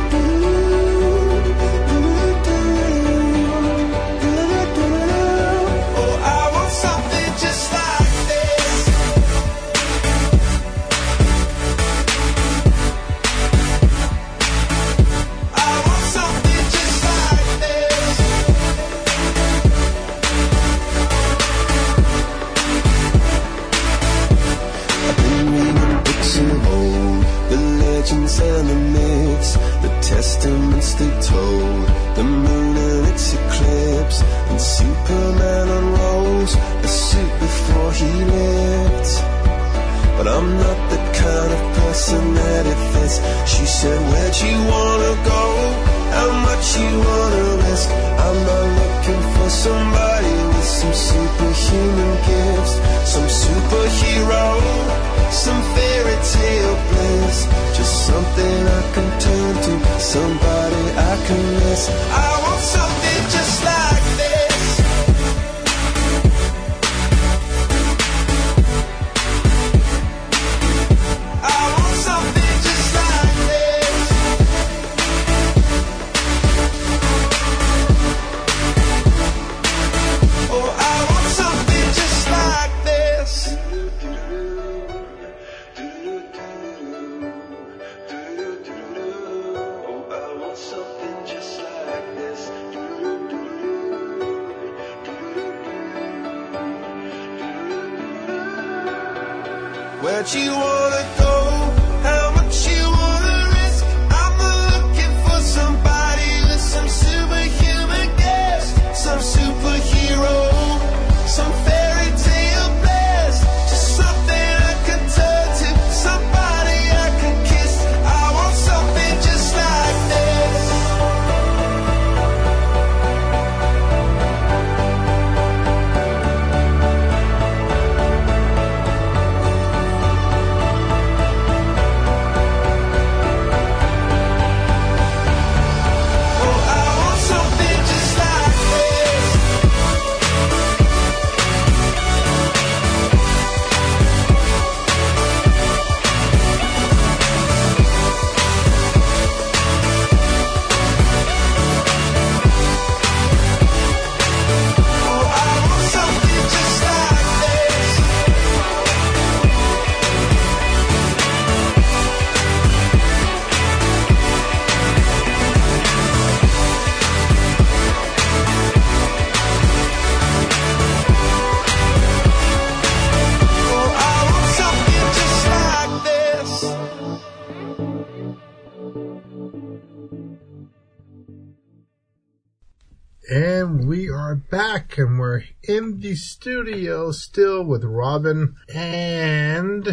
Robin 188.11 188.55
and 188.75 189.85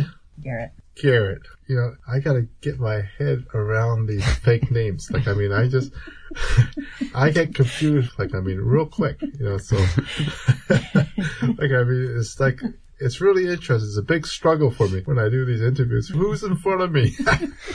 Garrett. 0.42 0.72
Garrett. 1.00 1.42
You 1.68 1.76
know, 1.76 1.94
I 2.12 2.18
gotta 2.18 2.48
get 2.62 2.80
my 2.80 3.02
head 3.16 3.44
around 3.54 4.06
these 4.06 4.26
fake 4.44 4.72
names. 4.72 5.08
Like, 5.12 5.28
I 5.28 5.34
mean, 5.34 5.52
I 5.52 5.68
just, 5.68 5.92
I 7.14 7.30
get 7.30 7.54
confused, 7.54 8.18
like, 8.18 8.34
I 8.34 8.40
mean, 8.40 8.56
real 8.58 8.86
quick, 8.86 9.22
you 9.22 9.44
know, 9.44 9.58
so, 9.58 9.76
like, 10.68 11.70
I 11.70 11.84
mean, 11.84 12.16
it's 12.18 12.40
like, 12.40 12.60
it's 12.98 13.20
really 13.20 13.46
interesting. 13.46 13.88
It's 13.88 13.96
a 13.96 14.02
big 14.02 14.26
struggle 14.26 14.72
for 14.72 14.88
me 14.88 15.02
when 15.04 15.20
I 15.20 15.28
do 15.28 15.44
these 15.44 15.62
interviews. 15.62 16.08
Who's 16.08 16.42
in 16.42 16.56
front 16.56 16.80
of 16.80 16.90
me? 16.90 17.14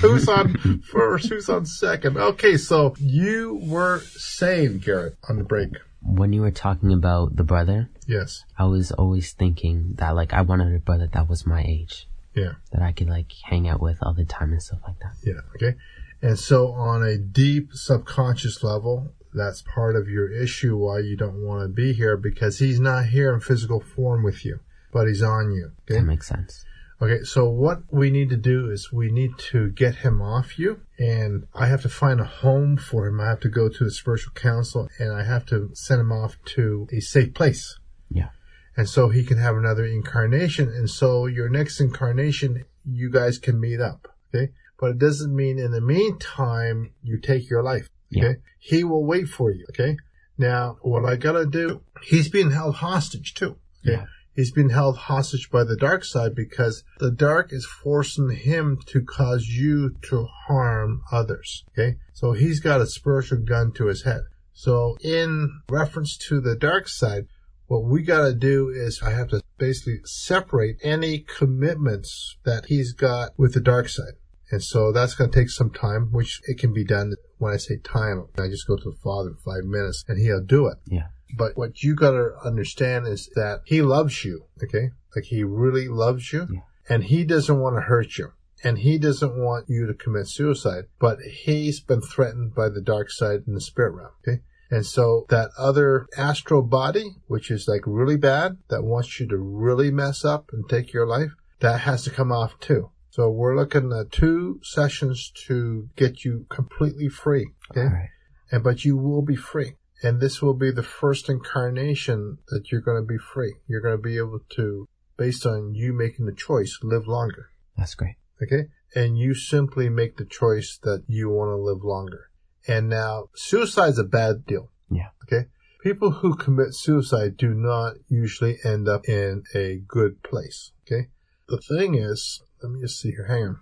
who's 0.02 0.28
on 0.28 0.82
first? 0.91 1.30
Who's 1.30 1.48
on 1.48 1.66
second? 1.66 2.18
Okay, 2.18 2.58
so 2.58 2.96
you 3.00 3.62
were 3.64 4.02
saying, 4.02 4.80
Garrett, 4.80 5.16
on 5.30 5.38
the 5.38 5.46
break. 5.46 5.70
When 6.06 6.34
you 6.34 6.41
were 6.41 6.51
talking 6.51 6.91
about 6.93 7.36
the 7.36 7.43
brother, 7.43 7.89
Yes. 8.08 8.43
I 8.58 8.66
was 8.66 8.91
always 8.91 9.32
thinking 9.32 9.93
that 9.95 10.12
like 10.16 10.34
I 10.34 10.41
wanted 10.41 10.76
a 10.76 10.80
brother 10.80 11.08
that 11.14 11.30
was 11.30 11.45
my 11.47 11.64
age, 11.64 12.08
Yeah. 12.36 12.54
that 12.72 12.82
I 12.82 12.91
could 12.91 13.08
like 13.08 13.32
hang 13.43 13.68
out 13.68 13.82
with 13.82 13.97
all 14.01 14.14
the 14.14 14.26
time 14.26 14.51
and 14.51 14.62
stuff 14.62 14.80
like 14.86 14.99
that. 14.99 15.14
Yeah. 15.24 15.39
Okay. 15.56 15.78
And 16.22 16.38
so 16.38 16.72
on 16.74 17.04
a 17.04 17.18
deep 17.18 17.70
subconscious 17.74 18.64
level, 18.64 19.12
that's 19.34 19.62
part 19.64 19.95
of 19.95 20.08
your 20.10 20.32
issue 20.32 20.78
why 20.78 20.99
you 20.99 21.16
don't 21.18 21.41
want 21.43 21.64
to 21.64 21.68
be 21.70 21.93
here 21.93 22.18
because 22.18 22.60
he's 22.60 22.80
not 22.80 23.06
here 23.08 23.34
in 23.34 23.39
physical 23.39 23.80
form 23.80 24.24
with 24.24 24.45
you, 24.45 24.60
but 24.91 25.08
he's 25.08 25.24
on 25.24 25.51
you. 25.51 25.72
Okay. 25.89 25.99
That 25.99 26.06
makes 26.06 26.28
sense. 26.28 26.66
Okay. 27.04 27.24
So 27.24 27.49
what 27.49 27.80
we 27.91 28.10
need 28.10 28.30
to 28.30 28.38
do 28.38 28.72
is 28.72 28.93
we 28.93 29.12
need 29.12 29.38
to 29.51 29.70
get 29.72 29.95
him 29.95 30.22
off 30.22 30.58
you 30.58 30.82
and 30.97 31.45
I 31.54 31.68
have 31.68 31.82
to 31.82 31.89
find 31.89 32.22
a 32.22 32.26
home 32.26 32.78
for 32.78 33.08
him. 33.08 33.20
I 33.20 33.28
have 33.28 33.41
to 33.41 33.49
go 33.49 33.68
to 33.68 33.84
the 33.84 33.91
spiritual 33.91 34.32
council 34.34 34.88
and 34.99 35.12
I 35.12 35.26
have 35.26 35.45
to 35.47 35.72
send 35.74 35.99
him 35.99 36.14
off 36.14 36.38
to 36.56 36.88
a 36.93 37.01
safe 37.01 37.34
place. 37.34 37.78
Yeah. 38.10 38.30
And 38.78 38.88
so 38.88 39.10
he 39.10 39.26
can 39.26 39.38
have 39.38 39.58
another 39.58 39.86
incarnation. 39.86 40.70
And 40.70 40.89
so 40.89 41.26
your 41.26 41.49
next 41.49 41.82
incarnation, 41.82 42.64
you 42.86 43.12
guys 43.12 43.38
can 43.38 43.60
meet 43.60 43.82
up. 43.82 44.08
Okay. 44.34 44.54
But 44.80 44.91
it 44.91 44.97
doesn't 44.97 45.36
mean 45.36 45.60
in 45.60 45.72
the 45.72 45.82
meantime, 45.82 46.93
you 47.04 47.20
take 47.20 47.49
your 47.49 47.64
life. 47.64 47.89
Okay. 48.16 48.28
Yeah. 48.28 48.34
He 48.60 48.84
will 48.86 49.06
wait 49.06 49.28
for 49.28 49.51
you. 49.51 49.66
Okay. 49.72 49.97
Now, 50.38 50.78
what 50.82 51.04
I 51.04 51.18
gotta 51.18 51.45
do, 51.45 51.82
he's 52.01 52.30
being 52.30 52.51
held 52.51 52.76
hostage 52.76 53.34
too. 53.34 53.58
Okay. 53.86 53.97
Yeah. 53.97 54.06
He's 54.36 54.52
been 54.52 54.70
held 54.70 54.98
hostage 54.98 55.50
by 55.52 55.64
the 55.64 55.76
dark 55.76 56.04
side 56.04 56.34
because 56.36 56.84
the 57.00 57.12
dark 57.12 57.54
is 57.54 57.66
forcing 57.66 58.32
him 58.32 58.80
to 58.88 59.02
cause 59.02 59.48
you 59.48 59.96
to 60.10 60.28
harm 60.48 61.04
others. 61.12 61.64
Okay. 61.72 61.98
So 62.14 62.32
he's 62.32 62.60
got 62.60 62.82
a 62.82 62.88
spiritual 62.88 63.40
gun 63.40 63.72
to 63.74 63.88
his 63.88 64.04
head. 64.04 64.22
So 64.54 64.98
in 65.02 65.62
reference 65.70 66.18
to 66.30 66.40
the 66.40 66.56
dark 66.56 66.88
side, 66.88 67.26
what 67.68 67.84
we 67.86 68.04
got 68.04 68.26
to 68.26 68.34
do 68.34 68.70
is 68.70 69.02
I 69.02 69.12
have 69.12 69.30
to 69.30 69.42
basically 69.58 70.02
separate 70.06 70.78
any 70.84 71.20
commitments 71.20 72.38
that 72.44 72.66
he's 72.66 72.94
got 72.94 73.32
with 73.38 73.54
the 73.54 73.62
dark 73.62 73.90
side. 73.90 74.14
And 74.52 74.64
so 74.64 74.92
that's 74.92 75.16
going 75.16 75.32
to 75.32 75.40
take 75.40 75.50
some 75.50 75.72
time, 75.72 76.10
which 76.12 76.42
it 76.44 76.60
can 76.60 76.74
be 76.74 76.84
done. 76.84 77.14
When 77.40 77.54
I 77.54 77.58
say 77.58 77.78
time, 77.78 78.28
I 78.38 78.48
just 78.48 78.68
go 78.68 78.76
to 78.78 78.92
the 78.92 78.98
Father 79.04 79.30
in 79.30 79.38
five 79.38 79.64
minutes 79.64 80.04
and 80.08 80.20
he'll 80.20 80.44
do 80.44 80.68
it. 80.68 80.78
Yeah. 80.86 81.08
But 81.38 81.58
what 81.58 81.84
you 81.84 81.96
got 81.96 82.12
to 82.12 82.32
understand 82.44 83.08
is 83.08 83.30
that 83.36 83.62
he 83.66 83.82
loves 83.82 84.24
you. 84.24 84.46
Okay. 84.64 84.92
Like 85.16 85.26
he 85.26 85.44
really 85.44 85.88
loves 85.88 86.32
you 86.34 86.48
Yeah. 86.52 86.60
and 86.90 87.04
he 87.06 87.24
doesn't 87.24 87.60
want 87.60 87.76
to 87.78 87.82
hurt 87.82 88.18
you. 88.18 88.34
And 88.64 88.78
he 88.78 88.98
doesn't 88.98 89.36
want 89.38 89.68
you 89.68 89.86
to 89.88 89.94
commit 89.94 90.28
suicide, 90.28 90.86
but 90.98 91.20
he's 91.20 91.82
been 91.82 92.02
threatened 92.02 92.56
by 92.56 92.70
the 92.70 92.82
dark 92.82 93.12
side 93.12 93.42
in 93.46 93.54
the 93.56 93.62
spirit 93.62 93.92
realm. 93.94 94.12
Okay. 94.26 94.42
And 94.72 94.86
so 94.86 95.26
that 95.30 95.52
other 95.58 96.08
astral 96.18 96.62
body, 96.62 97.18
which 97.28 97.52
is 97.52 97.68
like 97.68 97.82
really 97.86 98.16
bad, 98.18 98.58
that 98.70 98.84
wants 98.84 99.20
you 99.20 99.28
to 99.28 99.38
really 99.38 99.92
mess 99.92 100.24
up 100.26 100.50
and 100.54 100.68
take 100.68 100.94
your 100.94 101.06
life, 101.06 101.32
that 101.60 101.82
has 101.82 102.04
to 102.06 102.10
come 102.10 102.32
off 102.32 102.60
too. 102.60 102.90
So 103.10 103.30
we're 103.30 103.56
looking 103.56 103.92
at 103.94 104.12
two 104.12 104.60
sessions 104.64 105.32
to 105.48 105.90
get 105.96 106.24
you 106.26 106.46
completely 106.50 107.10
free. 107.10 107.52
Okay. 107.72 107.86
Right. 107.86 108.10
And 108.52 108.64
but 108.64 108.84
you 108.86 108.98
will 108.98 109.22
be 109.22 109.36
free. 109.36 109.76
And 110.04 110.20
this 110.20 110.41
will 110.41 110.54
be 110.54 110.70
the 110.70 110.84
first 110.84 111.30
incarnation 111.30 112.39
that 112.49 112.72
you're 112.72 112.82
going 112.82 113.01
to 113.01 113.08
be 113.08 113.18
free. 113.18 113.56
You're 113.68 113.82
going 113.82 113.95
to 113.95 114.01
be 114.01 114.18
able 114.18 114.41
to, 114.58 114.86
based 115.18 115.45
on 115.45 115.74
you 115.74 115.93
making 115.93 116.26
the 116.26 116.36
choice, 116.36 116.78
live 116.84 117.08
longer. 117.08 117.51
That's 117.78 117.95
great. 117.95 118.16
Okay? 118.41 118.68
And 118.93 119.18
you 119.18 119.34
simply 119.34 119.88
make 119.88 120.18
the 120.18 120.26
choice 120.26 120.78
that 120.84 121.06
you 121.08 121.30
want 121.30 121.49
to 121.49 121.56
live 121.56 121.84
longer. 121.84 122.30
And 122.68 122.89
now, 122.89 123.30
suicide's 123.34 123.97
a 123.97 124.04
bad 124.04 124.45
deal. 124.45 124.72
Yeah. 124.91 125.10
Okay? 125.24 125.47
People 125.82 126.12
who 126.12 126.36
commit 126.36 126.74
suicide 126.74 127.38
do 127.38 127.54
not 127.54 127.93
usually 128.10 128.58
end 128.66 128.89
up 128.89 129.08
in 129.08 129.43
a 129.56 129.82
good 129.88 130.22
place. 130.22 130.74
Okay? 130.86 131.08
The 131.47 131.62
thing 131.62 131.95
is, 131.95 132.41
let 132.62 132.74
me 132.74 132.82
just 132.82 132.99
see 132.99 133.12
here. 133.12 133.28
Hang 133.28 133.43
on. 133.43 133.60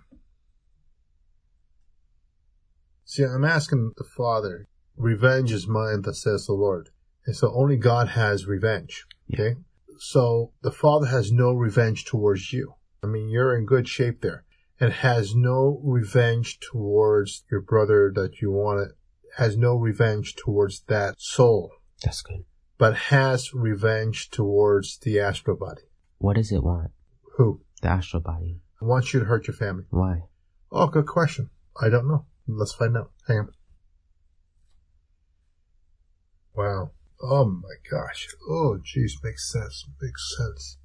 See, 3.04 3.22
I'm 3.22 3.44
asking 3.44 3.92
the 3.96 4.04
Father, 4.16 4.66
revenge 4.96 5.52
is 5.52 5.66
mine, 5.66 6.02
that 6.02 6.14
says 6.14 6.46
the 6.46 6.52
Lord. 6.52 6.90
And 7.26 7.36
so 7.36 7.52
only 7.54 7.76
God 7.76 8.08
has 8.10 8.46
revenge. 8.46 9.06
Okay? 9.32 9.56
So 9.98 10.52
the 10.62 10.72
Father 10.72 11.06
has 11.06 11.30
no 11.32 11.52
revenge 11.52 12.04
towards 12.04 12.52
you. 12.52 12.74
I 13.02 13.06
mean, 13.06 13.28
you're 13.28 13.56
in 13.56 13.66
good 13.66 13.88
shape 13.88 14.20
there. 14.20 14.44
And 14.80 14.92
has 14.92 15.34
no 15.34 15.80
revenge 15.84 16.58
towards 16.58 17.44
your 17.50 17.60
brother 17.60 18.10
that 18.16 18.40
you 18.40 18.50
want 18.50 18.80
it, 18.80 18.96
has 19.36 19.56
no 19.56 19.76
revenge 19.76 20.34
towards 20.34 20.80
that 20.88 21.14
soul, 21.20 21.70
That's 22.02 22.20
good. 22.22 22.44
but 22.78 22.96
has 22.96 23.54
revenge 23.54 24.30
towards 24.30 24.98
the 24.98 25.20
astral 25.20 25.56
body. 25.56 25.82
What 26.18 26.34
does 26.34 26.50
it 26.50 26.64
want? 26.64 26.90
Who? 27.36 27.60
The 27.80 27.90
astral 27.90 28.22
body. 28.22 28.60
wants 28.80 29.14
you 29.14 29.20
to 29.20 29.26
hurt 29.26 29.46
your 29.46 29.54
family. 29.54 29.84
Why? 29.90 30.22
Oh, 30.72 30.88
good 30.88 31.06
question. 31.06 31.50
I 31.80 31.88
don't 31.88 32.08
know. 32.08 32.26
Let's 32.48 32.72
find 32.74 32.96
out. 32.96 33.12
Hang 33.28 33.38
on. 33.38 33.48
Wow. 36.54 36.90
Oh 37.20 37.44
my 37.44 37.74
gosh. 37.90 38.28
Oh, 38.48 38.78
geez. 38.82 39.16
Makes 39.22 39.50
sense. 39.50 39.84
Makes 40.00 40.36
sense. 40.36 40.78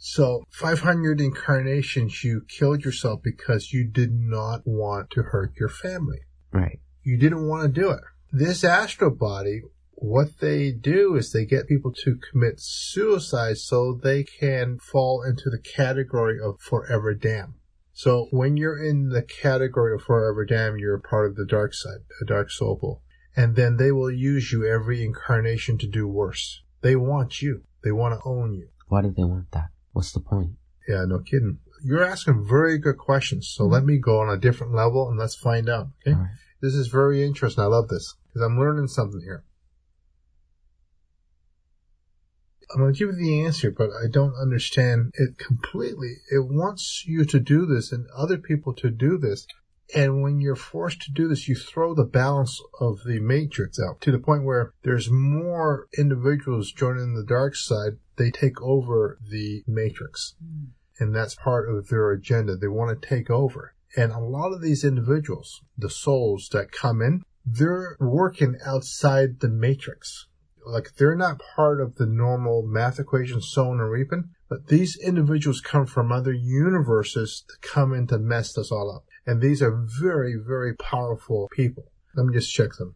So, 0.00 0.44
500 0.50 1.20
incarnations, 1.20 2.22
you 2.22 2.42
killed 2.46 2.84
yourself 2.84 3.20
because 3.22 3.72
you 3.72 3.84
did 3.84 4.12
not 4.12 4.62
want 4.64 5.10
to 5.10 5.22
hurt 5.22 5.54
your 5.58 5.68
family. 5.68 6.20
Right. 6.52 6.78
You 7.02 7.16
didn't 7.16 7.48
want 7.48 7.62
to 7.62 7.80
do 7.80 7.90
it. 7.90 8.00
This 8.30 8.62
astral 8.62 9.10
body, 9.10 9.62
what 9.92 10.38
they 10.40 10.70
do 10.70 11.16
is 11.16 11.32
they 11.32 11.44
get 11.44 11.66
people 11.66 11.92
to 12.04 12.18
commit 12.30 12.60
suicide 12.60 13.58
so 13.58 13.92
they 13.92 14.22
can 14.22 14.78
fall 14.78 15.22
into 15.22 15.50
the 15.50 15.58
category 15.58 16.38
of 16.40 16.60
forever 16.60 17.14
damned. 17.14 17.54
So 17.92 18.28
when 18.30 18.56
you're 18.56 18.80
in 18.80 19.08
the 19.08 19.22
category 19.22 19.94
of 19.94 20.02
forever 20.02 20.44
damned, 20.44 20.78
you're 20.78 20.94
a 20.94 21.00
part 21.00 21.26
of 21.26 21.34
the 21.34 21.46
dark 21.46 21.74
side, 21.74 22.02
a 22.22 22.24
dark 22.24 22.50
soul. 22.52 23.02
And 23.36 23.54
then 23.54 23.76
they 23.76 23.92
will 23.92 24.10
use 24.10 24.52
you 24.52 24.66
every 24.66 25.04
incarnation 25.04 25.78
to 25.78 25.86
do 25.86 26.08
worse. 26.08 26.62
They 26.80 26.96
want 26.96 27.40
you. 27.40 27.62
They 27.84 27.92
want 27.92 28.18
to 28.18 28.28
own 28.28 28.54
you. 28.54 28.68
Why 28.88 29.02
do 29.02 29.12
they 29.16 29.24
want 29.24 29.50
that? 29.52 29.68
What's 29.92 30.12
the 30.12 30.20
point? 30.20 30.52
Yeah, 30.88 31.04
no 31.06 31.20
kidding. 31.20 31.58
You're 31.84 32.04
asking 32.04 32.46
very 32.48 32.78
good 32.78 32.98
questions. 32.98 33.52
So 33.54 33.64
let 33.64 33.84
me 33.84 33.98
go 33.98 34.20
on 34.20 34.28
a 34.28 34.40
different 34.40 34.74
level 34.74 35.08
and 35.08 35.18
let's 35.18 35.36
find 35.36 35.68
out. 35.68 35.88
Okay. 36.06 36.16
Right. 36.16 36.30
This 36.60 36.74
is 36.74 36.88
very 36.88 37.24
interesting. 37.24 37.62
I 37.62 37.68
love 37.68 37.88
this 37.88 38.16
because 38.26 38.42
I'm 38.42 38.58
learning 38.58 38.88
something 38.88 39.20
here. 39.20 39.44
I'm 42.70 42.80
going 42.80 42.92
to 42.92 42.98
give 42.98 43.08
you 43.08 43.16
the 43.16 43.44
answer, 43.44 43.70
but 43.70 43.90
I 43.90 44.08
don't 44.10 44.34
understand 44.34 45.12
it 45.14 45.38
completely. 45.38 46.16
It 46.30 46.46
wants 46.48 47.04
you 47.06 47.24
to 47.24 47.40
do 47.40 47.64
this 47.64 47.92
and 47.92 48.06
other 48.14 48.36
people 48.36 48.74
to 48.74 48.90
do 48.90 49.16
this. 49.16 49.46
And 49.94 50.22
when 50.22 50.40
you're 50.40 50.56
forced 50.56 51.00
to 51.02 51.12
do 51.12 51.28
this, 51.28 51.48
you 51.48 51.54
throw 51.54 51.94
the 51.94 52.04
balance 52.04 52.60
of 52.78 53.04
the 53.04 53.20
matrix 53.20 53.78
out 53.80 54.00
to 54.02 54.12
the 54.12 54.18
point 54.18 54.44
where 54.44 54.74
there's 54.82 55.10
more 55.10 55.86
individuals 55.96 56.72
joining 56.72 57.14
the 57.14 57.24
dark 57.24 57.56
side. 57.56 57.92
They 58.16 58.30
take 58.30 58.60
over 58.60 59.18
the 59.30 59.62
matrix. 59.66 60.34
Hmm. 60.42 60.64
And 61.00 61.14
that's 61.14 61.36
part 61.36 61.70
of 61.70 61.88
their 61.88 62.10
agenda. 62.10 62.56
They 62.56 62.68
want 62.68 63.00
to 63.00 63.08
take 63.08 63.30
over. 63.30 63.74
And 63.96 64.12
a 64.12 64.18
lot 64.18 64.52
of 64.52 64.60
these 64.60 64.84
individuals, 64.84 65.62
the 65.76 65.88
souls 65.88 66.48
that 66.52 66.72
come 66.72 67.00
in, 67.00 67.22
they're 67.46 67.96
working 67.98 68.58
outside 68.66 69.40
the 69.40 69.48
matrix. 69.48 70.26
Like 70.66 70.96
they're 70.96 71.16
not 71.16 71.40
part 71.56 71.80
of 71.80 71.94
the 71.94 72.04
normal 72.04 72.62
math 72.62 72.98
equation 72.98 73.40
sowing 73.40 73.80
and 73.80 73.90
reaping, 73.90 74.30
but 74.50 74.66
these 74.66 74.96
individuals 74.96 75.62
come 75.62 75.86
from 75.86 76.12
other 76.12 76.32
universes 76.32 77.44
to 77.48 77.68
come 77.68 77.94
in 77.94 78.06
to 78.08 78.18
mess 78.18 78.58
us 78.58 78.70
all 78.70 78.94
up. 78.94 79.04
And 79.28 79.42
these 79.42 79.60
are 79.60 79.84
very, 80.00 80.36
very 80.36 80.74
powerful 80.74 81.50
people. 81.52 81.92
Let 82.16 82.24
me 82.24 82.32
just 82.32 82.50
check 82.50 82.72
them. 82.78 82.94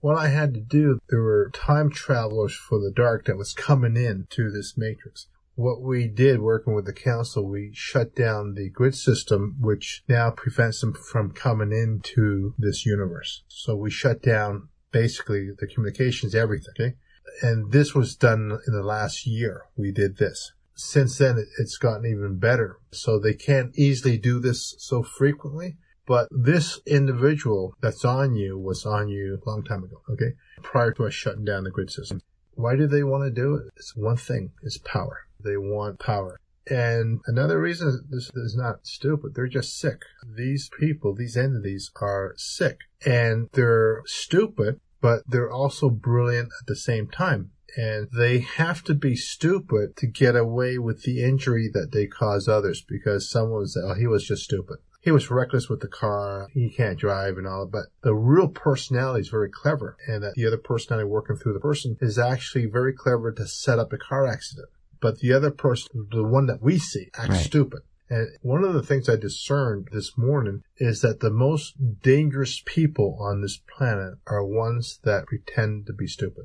What 0.00 0.18
I 0.18 0.28
had 0.28 0.52
to 0.52 0.60
do, 0.60 0.98
there 1.08 1.22
were 1.22 1.50
time 1.54 1.88
travelers 1.88 2.54
for 2.54 2.78
the 2.78 2.92
dark 2.94 3.24
that 3.24 3.38
was 3.38 3.54
coming 3.54 3.96
in 3.96 4.26
to 4.28 4.50
this 4.50 4.74
matrix. 4.76 5.28
what 5.54 5.80
we 5.80 6.06
did 6.06 6.42
working 6.42 6.74
with 6.74 6.84
the 6.84 6.92
council, 6.92 7.48
we 7.48 7.70
shut 7.72 8.14
down 8.14 8.52
the 8.52 8.68
grid 8.68 8.94
system, 8.94 9.56
which 9.58 10.02
now 10.06 10.30
prevents 10.30 10.82
them 10.82 10.92
from 10.92 11.30
coming 11.30 11.72
into 11.72 12.52
this 12.58 12.84
universe. 12.84 13.42
So 13.48 13.74
we 13.74 13.90
shut 13.90 14.20
down 14.20 14.68
basically 14.92 15.48
the 15.58 15.66
communications, 15.66 16.34
everything. 16.34 16.74
Okay. 16.78 16.96
And 17.40 17.72
this 17.72 17.94
was 17.94 18.16
done 18.16 18.58
in 18.66 18.74
the 18.74 18.82
last 18.82 19.26
year. 19.26 19.62
We 19.76 19.92
did 19.92 20.18
this. 20.18 20.52
Since 20.74 21.18
then, 21.18 21.44
it's 21.58 21.78
gotten 21.78 22.06
even 22.06 22.38
better. 22.38 22.78
So 22.92 23.18
they 23.18 23.34
can't 23.34 23.76
easily 23.76 24.18
do 24.18 24.40
this 24.40 24.74
so 24.78 25.02
frequently. 25.02 25.76
But 26.06 26.28
this 26.30 26.80
individual 26.86 27.74
that's 27.80 28.04
on 28.04 28.34
you 28.34 28.58
was 28.58 28.84
on 28.84 29.08
you 29.08 29.40
a 29.42 29.48
long 29.48 29.64
time 29.64 29.84
ago. 29.84 30.02
Okay. 30.10 30.32
Prior 30.62 30.92
to 30.92 31.06
us 31.06 31.14
shutting 31.14 31.44
down 31.44 31.64
the 31.64 31.70
grid 31.70 31.90
system. 31.90 32.20
Why 32.52 32.76
do 32.76 32.86
they 32.86 33.02
want 33.02 33.24
to 33.24 33.30
do 33.30 33.54
it? 33.54 33.72
It's 33.76 33.96
one 33.96 34.16
thing. 34.16 34.52
It's 34.62 34.78
power. 34.78 35.26
They 35.42 35.56
want 35.56 35.98
power. 35.98 36.40
And 36.66 37.20
another 37.26 37.60
reason 37.60 38.06
this 38.10 38.30
is 38.34 38.56
not 38.56 38.86
stupid. 38.86 39.34
They're 39.34 39.46
just 39.46 39.78
sick. 39.78 40.02
These 40.26 40.70
people, 40.78 41.14
these 41.14 41.36
entities 41.36 41.90
are 42.00 42.34
sick 42.36 42.78
and 43.04 43.48
they're 43.52 44.02
stupid, 44.06 44.80
but 45.00 45.22
they're 45.26 45.50
also 45.50 45.90
brilliant 45.90 46.48
at 46.60 46.66
the 46.66 46.76
same 46.76 47.08
time. 47.08 47.50
And 47.76 48.08
they 48.16 48.38
have 48.40 48.82
to 48.84 48.94
be 48.94 49.16
stupid 49.16 49.96
to 49.96 50.06
get 50.06 50.36
away 50.36 50.78
with 50.78 51.02
the 51.02 51.22
injury 51.22 51.68
that 51.72 51.92
they 51.92 52.06
cause 52.06 52.48
others 52.48 52.84
because 52.86 53.30
someone 53.30 53.60
was, 53.60 53.76
oh, 53.76 53.94
he 53.94 54.06
was 54.06 54.26
just 54.26 54.44
stupid. 54.44 54.78
He 55.00 55.10
was 55.10 55.30
reckless 55.30 55.68
with 55.68 55.80
the 55.80 55.88
car. 55.88 56.48
He 56.54 56.70
can't 56.70 56.98
drive 56.98 57.36
and 57.36 57.46
all, 57.46 57.66
but 57.66 57.86
the 58.02 58.14
real 58.14 58.48
personality 58.48 59.20
is 59.20 59.28
very 59.28 59.50
clever. 59.50 59.98
And 60.06 60.22
that 60.22 60.34
the 60.34 60.46
other 60.46 60.56
personality 60.56 61.06
working 61.06 61.36
through 61.36 61.52
the 61.52 61.60
person 61.60 61.98
is 62.00 62.18
actually 62.18 62.66
very 62.66 62.94
clever 62.94 63.30
to 63.32 63.46
set 63.46 63.78
up 63.78 63.92
a 63.92 63.98
car 63.98 64.26
accident. 64.26 64.68
But 65.00 65.18
the 65.18 65.34
other 65.34 65.50
person, 65.50 66.08
the 66.10 66.24
one 66.24 66.46
that 66.46 66.62
we 66.62 66.78
see, 66.78 67.10
acts 67.18 67.28
Right. 67.28 67.44
stupid. 67.44 67.82
And 68.10 68.28
one 68.42 68.64
of 68.64 68.74
the 68.74 68.82
things 68.82 69.08
I 69.08 69.16
discerned 69.16 69.88
this 69.92 70.16
morning 70.16 70.62
is 70.76 71.00
that 71.00 71.20
the 71.20 71.30
most 71.30 71.74
dangerous 72.02 72.62
people 72.64 73.16
on 73.20 73.40
this 73.40 73.56
planet 73.76 74.14
are 74.26 74.44
ones 74.44 75.00
that 75.04 75.26
pretend 75.26 75.86
to 75.86 75.92
be 75.92 76.06
stupid. 76.06 76.44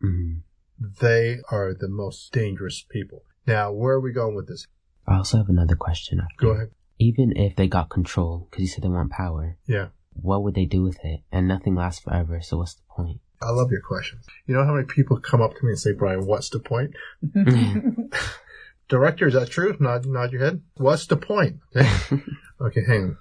hmm 0.00 0.32
They 1.00 1.38
are 1.50 1.72
the 1.74 1.88
most 1.88 2.32
dangerous 2.32 2.84
people. 2.90 3.22
Now, 3.46 3.72
where 3.72 3.94
are 3.94 4.00
we 4.00 4.12
going 4.12 4.34
with 4.34 4.48
this? 4.48 4.66
I 5.06 5.16
also 5.16 5.36
have 5.38 5.48
another 5.48 5.76
question. 5.76 6.20
After. 6.20 6.46
Go 6.46 6.50
ahead. 6.52 6.70
Even 6.98 7.36
if 7.36 7.56
they 7.56 7.66
got 7.68 7.88
control, 7.90 8.48
because 8.50 8.62
you 8.62 8.68
said 8.68 8.82
they 8.84 8.88
want 8.88 9.10
power, 9.10 9.56
Yeah. 9.66 9.88
what 10.14 10.42
would 10.42 10.54
they 10.54 10.66
do 10.66 10.82
with 10.82 10.98
it? 11.04 11.20
And 11.32 11.46
nothing 11.48 11.74
lasts 11.74 12.02
forever, 12.02 12.40
so 12.40 12.58
what's 12.58 12.74
the 12.74 12.82
point? 12.88 13.20
I 13.40 13.50
love 13.50 13.70
your 13.72 13.80
questions. 13.82 14.24
You 14.46 14.54
know 14.54 14.64
how 14.64 14.74
many 14.74 14.86
people 14.86 15.18
come 15.18 15.42
up 15.42 15.54
to 15.56 15.64
me 15.64 15.70
and 15.72 15.78
say, 15.78 15.92
Bryan, 15.92 16.26
what's 16.26 16.50
the 16.50 16.60
point? 16.60 16.92
Director, 18.92 19.26
is 19.26 19.32
that 19.32 19.48
true? 19.48 19.74
Nod, 19.80 20.04
nod 20.04 20.32
your 20.32 20.44
head. 20.44 20.60
What's 20.76 21.06
the 21.06 21.16
point? 21.16 21.60
Okay, 22.60 22.82
hang 22.86 23.02
on. 23.02 23.16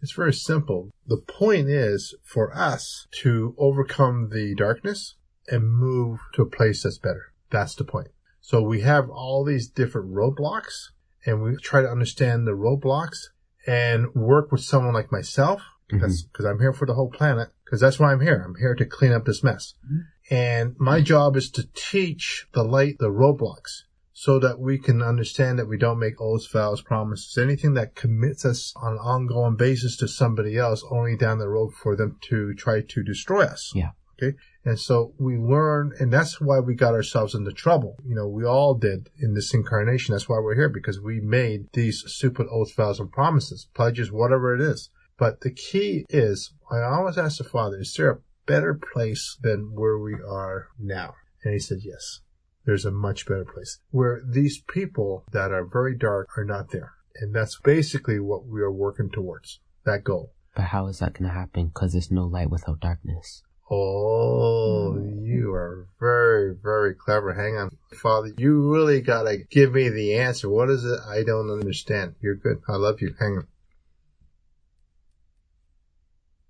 It's 0.00 0.12
very 0.12 0.32
simple. 0.32 0.90
The 1.04 1.16
point 1.16 1.68
is 1.68 2.14
for 2.22 2.56
us 2.56 3.08
to 3.22 3.56
overcome 3.58 4.28
the 4.32 4.54
darkness 4.54 5.16
and 5.48 5.68
move 5.68 6.20
to 6.34 6.42
a 6.42 6.46
place 6.46 6.84
that's 6.84 6.98
better. 6.98 7.32
That's 7.50 7.74
the 7.74 7.82
point. 7.82 8.08
So 8.40 8.62
we 8.62 8.82
have 8.82 9.10
all 9.10 9.44
these 9.44 9.68
different 9.68 10.12
roadblocks 10.12 10.90
and 11.26 11.42
we 11.42 11.56
try 11.56 11.82
to 11.82 11.90
understand 11.90 12.46
the 12.46 12.52
roadblocks 12.52 13.30
and 13.66 14.14
work 14.14 14.52
with 14.52 14.60
someone 14.60 14.94
like 14.94 15.10
myself. 15.10 15.62
That's 15.90 16.22
mm-hmm. 16.22 16.28
because 16.30 16.44
I'm 16.44 16.60
here 16.60 16.72
for 16.72 16.86
the 16.86 16.94
whole 16.94 17.10
planet. 17.10 17.48
Because 17.64 17.80
that's 17.80 17.98
why 17.98 18.12
I'm 18.12 18.20
here. 18.20 18.44
I'm 18.46 18.54
here 18.60 18.76
to 18.76 18.84
clean 18.84 19.12
up 19.12 19.24
this 19.24 19.42
mess. 19.42 19.74
Mm-hmm. 19.84 19.98
And 20.30 20.76
my 20.78 21.00
job 21.00 21.36
is 21.36 21.50
to 21.52 21.68
teach 21.74 22.46
the 22.52 22.62
light 22.62 22.98
the 22.98 23.10
roadblocks 23.10 23.84
so 24.12 24.38
that 24.40 24.58
we 24.58 24.78
can 24.78 25.00
understand 25.00 25.58
that 25.58 25.68
we 25.68 25.78
don't 25.78 25.98
make 25.98 26.20
oaths, 26.20 26.48
vows, 26.48 26.82
promises, 26.82 27.38
anything 27.38 27.74
that 27.74 27.94
commits 27.94 28.44
us 28.44 28.74
on 28.76 28.94
an 28.94 28.98
ongoing 28.98 29.56
basis 29.56 29.96
to 29.96 30.08
somebody 30.08 30.58
else 30.58 30.84
only 30.90 31.16
down 31.16 31.38
the 31.38 31.48
road 31.48 31.72
for 31.72 31.94
them 31.94 32.18
to 32.22 32.52
try 32.54 32.80
to 32.80 33.02
destroy 33.04 33.44
us. 33.44 33.70
Yeah. 33.74 33.90
Okay. 34.20 34.36
And 34.64 34.78
so 34.78 35.14
we 35.18 35.36
learn, 35.36 35.92
and 36.00 36.12
that's 36.12 36.40
why 36.40 36.58
we 36.58 36.74
got 36.74 36.94
ourselves 36.94 37.34
into 37.34 37.52
trouble. 37.52 37.96
You 38.04 38.16
know, 38.16 38.26
we 38.26 38.44
all 38.44 38.74
did 38.74 39.08
in 39.20 39.34
this 39.34 39.54
incarnation. 39.54 40.12
That's 40.12 40.28
why 40.28 40.40
we're 40.40 40.56
here 40.56 40.68
because 40.68 41.00
we 41.00 41.20
made 41.20 41.68
these 41.72 42.02
stupid 42.06 42.48
oaths, 42.50 42.74
vows, 42.74 42.98
and 42.98 43.12
promises, 43.12 43.68
pledges, 43.72 44.10
whatever 44.10 44.52
it 44.52 44.60
is. 44.60 44.90
But 45.16 45.40
the 45.40 45.52
key 45.52 46.04
is, 46.08 46.52
I 46.70 46.80
always 46.80 47.16
ask 47.18 47.38
the 47.38 47.44
Father, 47.44 47.78
is 47.78 47.94
there 47.94 48.10
a 48.10 48.18
better 48.48 48.74
place 48.92 49.38
than 49.40 49.70
where 49.74 49.98
we 49.98 50.14
are 50.14 50.68
now? 50.78 51.14
And 51.44 51.52
he 51.52 51.60
said, 51.60 51.78
yes. 51.82 52.20
There's 52.64 52.84
a 52.84 52.90
much 52.90 53.26
better 53.26 53.46
place 53.46 53.78
where 53.90 54.20
these 54.26 54.60
people 54.68 55.24
that 55.32 55.52
are 55.52 55.64
very 55.64 55.96
dark 55.96 56.28
are 56.36 56.44
not 56.44 56.70
there. 56.70 56.92
And 57.16 57.34
that's 57.34 57.58
basically 57.60 58.20
what 58.20 58.46
we 58.46 58.60
are 58.60 58.72
working 58.72 59.10
towards, 59.10 59.60
that 59.84 60.04
goal. 60.04 60.32
But 60.54 60.66
how 60.66 60.86
is 60.88 60.98
that 60.98 61.14
going 61.14 61.30
to 61.30 61.34
happen? 61.34 61.68
Because 61.68 61.92
there's 61.92 62.10
no 62.10 62.24
light 62.24 62.50
without 62.50 62.80
darkness. 62.80 63.42
Oh, 63.70 64.92
hmm. 64.92 65.24
you 65.24 65.52
are 65.52 65.86
very, 66.00 66.54
very 66.54 66.94
clever. 66.94 67.34
Hang 67.34 67.56
on. 67.56 67.76
Father, 67.94 68.32
you 68.38 68.72
really 68.72 69.00
gotta 69.00 69.38
give 69.50 69.74
me 69.74 69.90
the 69.90 70.14
answer. 70.14 70.48
What 70.48 70.70
is 70.70 70.84
it? 70.84 70.98
I 71.06 71.22
don't 71.22 71.50
understand. 71.50 72.14
You're 72.20 72.36
good. 72.36 72.62
I 72.68 72.76
love 72.76 73.02
you. 73.02 73.14
Hang 73.18 73.38
on. 73.38 73.46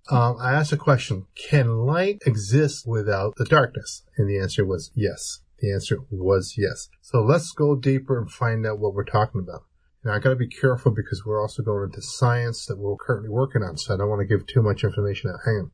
Um, 0.09 0.37
I 0.41 0.53
asked 0.53 0.71
a 0.71 0.77
question. 0.77 1.27
Can 1.35 1.85
light 1.85 2.21
exist 2.25 2.87
without 2.87 3.35
the 3.37 3.45
darkness? 3.45 4.03
And 4.17 4.29
the 4.29 4.39
answer 4.39 4.65
was 4.65 4.91
yes. 4.95 5.41
The 5.59 5.71
answer 5.73 5.97
was 6.09 6.55
yes. 6.57 6.89
So 7.01 7.21
let's 7.21 7.51
go 7.51 7.75
deeper 7.75 8.17
and 8.17 8.31
find 8.31 8.65
out 8.65 8.79
what 8.79 8.93
we're 8.93 9.03
talking 9.03 9.41
about. 9.41 9.63
Now 10.03 10.13
I 10.13 10.19
gotta 10.19 10.35
be 10.35 10.47
careful 10.47 10.93
because 10.93 11.23
we're 11.25 11.41
also 11.41 11.61
going 11.61 11.83
into 11.83 12.01
science 12.01 12.65
that 12.65 12.77
we're 12.77 12.95
currently 12.95 13.29
working 13.29 13.61
on, 13.61 13.77
so 13.77 13.93
I 13.93 13.97
don't 13.97 14.09
want 14.09 14.21
to 14.21 14.37
give 14.37 14.47
too 14.47 14.61
much 14.61 14.83
information 14.83 15.29
out. 15.29 15.41
Hang 15.45 15.55
on. 15.55 15.71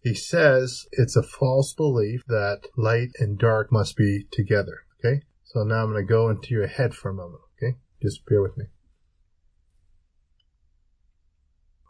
He 0.00 0.14
says 0.14 0.86
it's 0.92 1.16
a 1.16 1.22
false 1.22 1.74
belief 1.74 2.24
that 2.28 2.62
light 2.76 3.10
and 3.18 3.38
dark 3.38 3.70
must 3.70 3.96
be 3.96 4.24
together. 4.30 4.84
Okay? 4.98 5.22
So 5.44 5.64
now 5.64 5.82
I'm 5.82 5.92
going 5.92 6.06
to 6.06 6.08
go 6.08 6.30
into 6.30 6.54
your 6.54 6.66
head 6.66 6.94
for 6.94 7.10
a 7.10 7.14
moment. 7.14 7.42
Okay? 7.56 7.76
Just 8.02 8.24
bear 8.26 8.40
with 8.40 8.56
me. 8.56 8.66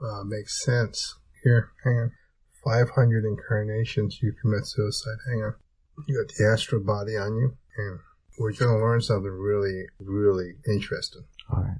Uh, 0.02 0.24
makes 0.24 0.64
sense. 0.64 1.16
Here, 1.42 1.70
hang 1.84 1.98
on. 1.98 2.12
500 2.64 3.24
incarnations, 3.24 4.18
you 4.22 4.32
commit 4.40 4.66
suicide. 4.66 5.16
Hang 5.28 5.42
on. 5.42 5.54
You 6.06 6.22
got 6.22 6.34
the 6.36 6.52
astral 6.52 6.82
body 6.82 7.16
on 7.16 7.36
you, 7.36 7.56
and 7.76 7.98
we're 8.38 8.52
going 8.52 8.78
to 8.78 8.84
learn 8.84 9.00
something 9.00 9.30
really, 9.30 9.86
really 9.98 10.54
interesting. 10.66 11.24
All 11.50 11.62
right. 11.62 11.78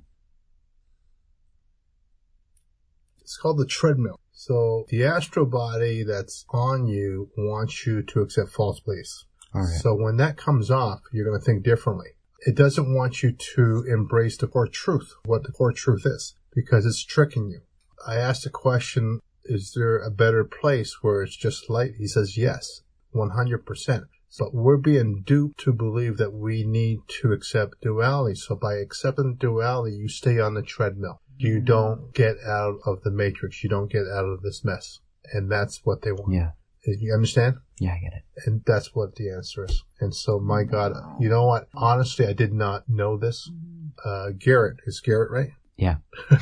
It's 3.21 3.37
called 3.37 3.59
the 3.59 3.67
treadmill. 3.67 4.21
So 4.33 4.87
the 4.89 5.05
astral 5.05 5.47
body 5.47 6.03
that's 6.03 6.45
on 6.51 6.87
you 6.87 7.31
wants 7.37 7.87
you 7.87 8.03
to 8.03 8.21
accept 8.21 8.51
false 8.51 8.81
beliefs. 8.81 9.27
All 9.55 9.63
right. 9.63 9.81
So 9.81 9.95
when 9.95 10.17
that 10.17 10.37
comes 10.37 10.71
off, 10.71 11.01
you're 11.13 11.27
going 11.27 11.39
to 11.39 11.45
think 11.45 11.63
differently. 11.63 12.11
It 12.47 12.55
doesn't 12.55 12.95
want 12.95 13.23
you 13.23 13.33
to 13.33 13.85
embrace 13.89 14.37
the 14.37 14.47
core 14.47 14.69
truth, 14.69 15.13
what 15.25 15.43
the 15.43 15.53
core 15.53 15.73
truth 15.73 16.07
is, 16.07 16.37
because 16.55 16.87
it's 16.87 17.05
tricking 17.05 17.51
you. 17.51 17.61
I 18.07 18.17
asked 18.17 18.45
the 18.45 18.51
question, 18.51 19.21
is 19.45 19.73
there 19.75 19.99
a 19.99 20.11
better 20.11 20.45
place 20.45 20.99
where 21.03 21.23
it's 21.23 21.37
just 21.37 21.71
light? 21.71 21.93
He 21.99 22.07
says 22.07 22.37
yes, 22.37 22.83
100%. 23.15 24.05
But 24.39 24.55
we're 24.55 24.77
being 24.77 25.23
duped 25.27 25.59
to 25.61 25.73
believe 25.73 26.19
that 26.19 26.35
we 26.35 26.63
need 26.65 27.01
to 27.21 27.33
accept 27.33 27.81
duality. 27.81 28.35
So 28.35 28.55
by 28.57 28.75
accepting 28.75 29.37
duality, 29.37 29.97
you 29.97 30.09
stay 30.09 30.39
on 30.39 30.55
the 30.55 30.63
treadmill. 30.63 31.21
You 31.39 31.61
mm. 31.61 31.65
don't 31.65 32.15
get 32.15 32.37
out 32.47 32.77
of 32.85 33.03
the 33.03 33.11
matrix. 33.11 33.63
You 33.63 33.71
don't 33.71 33.91
get 33.91 34.07
out 34.07 34.27
of 34.27 34.43
this 34.43 34.65
mess. 34.65 35.01
And 35.33 35.51
that's 35.51 35.81
what 35.85 36.03
they 36.03 36.13
want. 36.13 36.35
Yeah. 36.35 36.51
You 36.85 37.13
understand? 37.13 37.57
Yeah, 37.81 37.95
I 37.95 37.99
get 37.99 38.13
it. 38.13 38.23
And 38.47 38.63
that's 38.65 38.95
what 38.95 39.17
the 39.17 39.31
answer 39.31 39.65
is. 39.65 39.83
And 40.01 40.15
so, 40.15 40.39
my 40.39 40.63
mm. 40.63 40.71
God, 40.71 40.93
you 41.21 41.29
know 41.29 41.45
what? 41.45 41.69
Honestly, 41.75 42.27
I 42.27 42.33
did 42.33 42.53
not 42.53 42.89
know 42.89 43.17
this. 43.17 43.51
Mm-hmm. 43.51 43.89
Uh, 44.05 44.31
Garrett, 44.39 44.77
is 44.87 45.01
Garrett 45.01 45.31
right? 45.31 45.51
Yeah. 45.79 45.97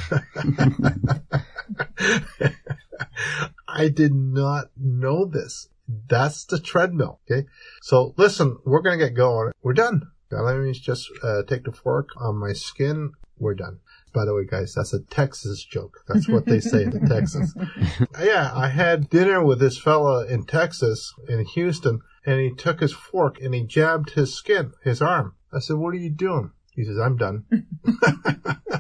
I 3.69 3.89
did 3.89 4.15
not 4.15 4.71
know 4.77 5.27
this. 5.27 5.69
That's 6.09 6.45
the 6.45 6.59
treadmill. 6.59 7.21
Okay. 7.31 7.47
So 7.83 8.15
listen, 8.17 8.59
we're 8.65 8.81
going 8.81 8.99
to 8.99 9.05
get 9.05 9.15
going. 9.15 9.53
We're 9.63 9.75
done. 9.75 10.11
Now 10.33 10.41
let 10.41 10.57
me 10.57 10.73
just 10.73 11.11
uh, 11.23 11.43
take 11.47 11.65
the 11.65 11.73
fork 11.73 12.09
on 12.17 12.37
my 12.37 12.55
skin. 12.55 13.13
We're 13.39 13.55
done. 13.55 13.81
By 14.15 14.25
the 14.25 14.35
way, 14.35 14.47
guys, 14.47 14.73
that's 14.75 14.95
a 14.95 15.01
Texas 15.01 15.63
joke. 15.63 15.99
That's 16.09 16.27
what 16.27 16.47
they 16.47 16.59
say 16.59 16.85
in 16.85 17.07
Texas. 17.07 17.55
yeah, 18.21 18.51
I 18.55 18.69
had 18.69 19.11
dinner 19.11 19.45
with 19.45 19.61
this 19.61 19.79
fella 19.79 20.27
in 20.27 20.47
Texas, 20.47 21.13
in 21.29 21.45
Houston, 21.45 22.01
and 22.25 22.41
he 22.41 22.51
took 22.51 22.81
his 22.81 22.95
fork 22.95 23.39
and 23.43 23.55
he 23.55 23.65
jabbed 23.65 24.11
his 24.11 24.35
skin, 24.35 24.73
his 24.83 25.03
arm. 25.03 25.35
I 25.53 25.59
said, 25.59 25.77
what 25.77 25.93
are 25.93 25.99
you 25.99 26.09
doing? 26.09 26.53
He 26.73 26.85
says, 26.85 26.99
I'm 26.99 27.17
done. 27.17 27.45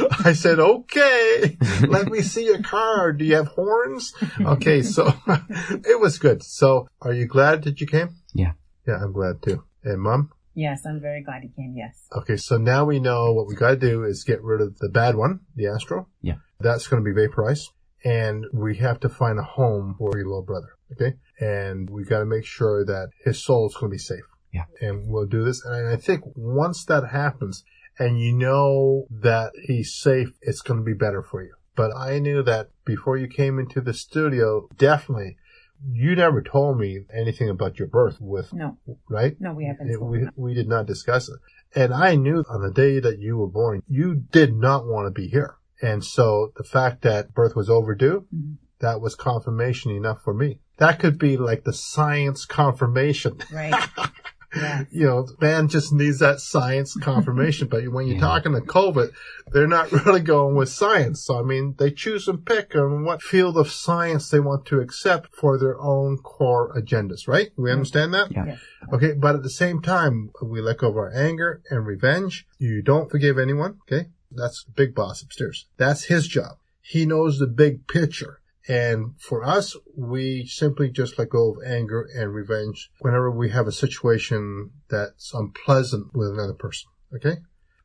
I 0.24 0.32
said, 0.32 0.58
okay, 0.58 1.56
let 1.86 2.08
me 2.08 2.22
see 2.22 2.44
your 2.44 2.62
car. 2.62 3.12
Do 3.12 3.24
you 3.24 3.36
have 3.36 3.48
horns? 3.48 4.12
Okay, 4.40 4.82
so 4.96 5.12
it 5.26 6.00
was 6.00 6.18
good. 6.18 6.42
So 6.42 6.88
are 7.00 7.12
you 7.12 7.26
glad 7.26 7.64
that 7.64 7.80
you 7.80 7.86
came? 7.86 8.16
Yeah. 8.34 8.52
Yeah, 8.86 8.96
I'm 9.02 9.12
glad 9.12 9.42
too. 9.42 9.64
And 9.84 10.00
mom? 10.00 10.30
Yes, 10.54 10.84
I'm 10.86 11.00
very 11.00 11.22
glad 11.22 11.42
he 11.42 11.48
came. 11.48 11.74
Yes. 11.76 12.06
Okay, 12.14 12.36
so 12.36 12.58
now 12.58 12.84
we 12.84 13.00
know 13.00 13.32
what 13.32 13.46
we 13.46 13.54
gotta 13.54 13.76
do 13.76 14.04
is 14.04 14.24
get 14.24 14.42
rid 14.42 14.60
of 14.60 14.78
the 14.78 14.88
bad 14.88 15.16
one, 15.16 15.40
the 15.56 15.68
Astro. 15.68 16.08
Yeah. 16.20 16.36
That's 16.60 16.86
gonna 16.88 17.02
be 17.02 17.12
vaporized. 17.12 17.70
And 18.04 18.46
we 18.52 18.76
have 18.78 19.00
to 19.00 19.08
find 19.08 19.38
a 19.38 19.44
home 19.44 19.94
for 19.96 20.12
your 20.16 20.26
little 20.26 20.42
brother. 20.42 20.68
Okay? 20.92 21.16
And 21.40 21.88
we 21.88 22.04
gotta 22.04 22.26
make 22.26 22.44
sure 22.44 22.84
that 22.84 23.10
his 23.24 23.42
soul 23.42 23.66
is 23.68 23.74
gonna 23.74 23.90
be 23.90 23.98
safe. 23.98 24.24
Yeah. 24.52 24.64
And 24.80 25.08
we'll 25.08 25.26
do 25.26 25.44
this. 25.44 25.64
And 25.64 25.88
I 25.88 25.96
think 25.96 26.22
once 26.34 26.84
that 26.84 27.08
happens 27.08 27.64
and 27.98 28.20
you 28.20 28.32
know 28.32 29.06
that 29.10 29.52
he's 29.66 29.94
safe, 29.94 30.28
it's 30.40 30.60
gonna 30.62 30.82
be 30.82 30.94
better 30.94 31.22
for 31.22 31.42
you. 31.42 31.54
But 31.74 31.90
I 31.96 32.18
knew 32.18 32.42
that 32.42 32.68
before 32.84 33.16
you 33.16 33.28
came 33.28 33.58
into 33.58 33.80
the 33.80 33.94
studio, 33.94 34.68
definitely, 34.76 35.36
you 35.90 36.14
never 36.14 36.42
told 36.42 36.78
me 36.78 37.00
anything 37.12 37.48
about 37.48 37.78
your 37.78 37.88
birth 37.88 38.18
with, 38.20 38.52
No, 38.52 38.76
right? 39.08 39.34
no, 39.40 39.52
we 39.54 39.64
haven't. 39.66 39.90
It- 39.90 40.00
we, 40.00 40.28
we 40.36 40.54
did 40.54 40.68
not 40.68 40.86
discuss 40.86 41.28
it. 41.28 41.38
And 41.74 41.94
I 41.94 42.16
knew 42.16 42.44
on 42.50 42.60
the 42.60 42.70
day 42.70 43.00
that 43.00 43.18
you 43.18 43.38
were 43.38 43.46
born, 43.48 43.82
you 43.88 44.14
did 44.14 44.54
not 44.54 44.86
want 44.86 45.06
to 45.06 45.10
be 45.10 45.28
here. 45.28 45.56
And 45.80 46.04
so 46.04 46.52
the 46.56 46.62
fact 46.64 47.02
that 47.02 47.32
birth 47.34 47.56
was 47.56 47.70
overdue, 47.70 48.26
Mhm. 48.34 48.56
that 48.80 49.00
was 49.00 49.14
confirmation 49.14 49.90
enough 49.90 50.22
for 50.22 50.34
me. 50.34 50.60
That 50.78 50.98
could 51.00 51.18
be 51.18 51.36
like 51.36 51.64
the 51.64 51.72
science 51.72 52.44
confirmation. 52.44 53.38
Right. 53.52 53.72
Yeah. 54.54 54.84
You 54.90 55.06
know, 55.06 55.26
man 55.40 55.68
just 55.68 55.92
needs 55.92 56.18
that 56.18 56.40
science 56.40 56.94
confirmation. 56.96 57.68
but 57.68 57.86
when 57.88 58.06
you're 58.06 58.16
Yeah. 58.16 58.20
talking 58.22 58.52
to 58.52 58.60
COVID, 58.60 59.10
they're 59.52 59.66
not 59.66 59.90
really 60.06 60.20
going 60.20 60.54
with 60.54 60.68
science. 60.68 61.24
So, 61.24 61.38
I 61.38 61.42
mean, 61.42 61.74
they 61.78 61.90
choose 61.90 62.28
and 62.28 62.44
pick 62.44 62.74
on 62.76 63.04
what 63.04 63.22
field 63.22 63.56
of 63.56 63.70
science 63.70 64.28
they 64.28 64.40
want 64.40 64.66
to 64.66 64.80
accept 64.80 65.34
for 65.34 65.58
their 65.58 65.80
own 65.80 66.18
core 66.18 66.72
agendas, 66.76 67.26
right? 67.26 67.50
We 67.56 67.70
understand 67.72 68.12
that? 68.14 68.30
Yeah. 68.32 68.44
Yes. 68.46 68.58
Okay, 68.92 69.12
but 69.12 69.34
at 69.36 69.42
the 69.42 69.50
same 69.50 69.80
time, 69.80 70.30
we 70.42 70.60
let 70.60 70.78
go 70.78 70.88
of 70.90 70.96
our 70.96 71.12
anger 71.14 71.62
and 71.70 71.86
revenge. 71.86 72.46
You 72.58 72.82
don't 72.82 73.10
forgive 73.10 73.38
anyone, 73.38 73.78
okay? 73.86 74.08
That's 74.30 74.64
the 74.64 74.72
big 74.72 74.94
boss 74.94 75.22
upstairs. 75.22 75.66
That's 75.76 76.04
his 76.04 76.26
job. 76.26 76.56
He 76.80 77.06
knows 77.06 77.38
the 77.38 77.46
big 77.46 77.86
picture. 77.86 78.40
And 78.68 79.14
for 79.18 79.42
us, 79.44 79.76
we 79.96 80.46
simply 80.46 80.88
just 80.90 81.18
let 81.18 81.30
go 81.30 81.50
of 81.52 81.58
anger 81.66 82.08
and 82.16 82.32
revenge 82.32 82.90
whenever 83.00 83.30
we 83.30 83.50
have 83.50 83.66
a 83.66 83.72
situation 83.72 84.70
that's 84.88 85.32
unpleasant 85.34 86.14
with 86.14 86.28
another 86.28 86.54
person, 86.54 86.88
okay? 87.16 87.38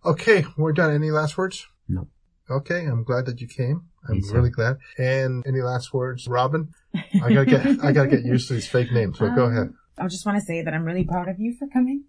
Okay, 0.06 0.46
we're 0.56 0.74
done. 0.74 0.94
Any 0.94 1.10
last 1.12 1.38
words? 1.38 1.66
No. 1.88 2.08
Okay, 2.50 2.86
I'm 2.86 3.04
glad 3.04 3.26
that 3.26 3.42
you 3.42 3.48
came. 3.48 3.88
I'm 4.08 4.18
Me 4.18 4.22
too. 4.22 4.34
really 4.34 4.52
glad. 4.52 4.78
And 4.98 5.44
any 5.48 5.62
last 5.62 5.94
words, 5.94 6.28
Robin? 6.28 6.70
I 6.96 7.34
gotta 7.34 7.46
get, 7.46 7.66
I 7.84 7.92
gotta 7.92 8.08
get 8.10 8.24
used 8.24 8.48
to 8.50 8.54
these 8.54 8.68
fake 8.68 8.92
names, 8.92 9.18
so 9.18 9.30
go 9.36 9.46
Um, 9.46 9.52
ahead. 9.52 9.74
I 9.98 10.08
just 10.08 10.26
want 10.26 10.38
to 10.38 10.46
say 10.46 10.62
that 10.62 10.74
I'm 10.74 10.86
really 10.86 11.04
proud 11.04 11.28
of 11.28 11.40
you 11.40 11.56
for 11.58 11.68
coming. 11.68 12.04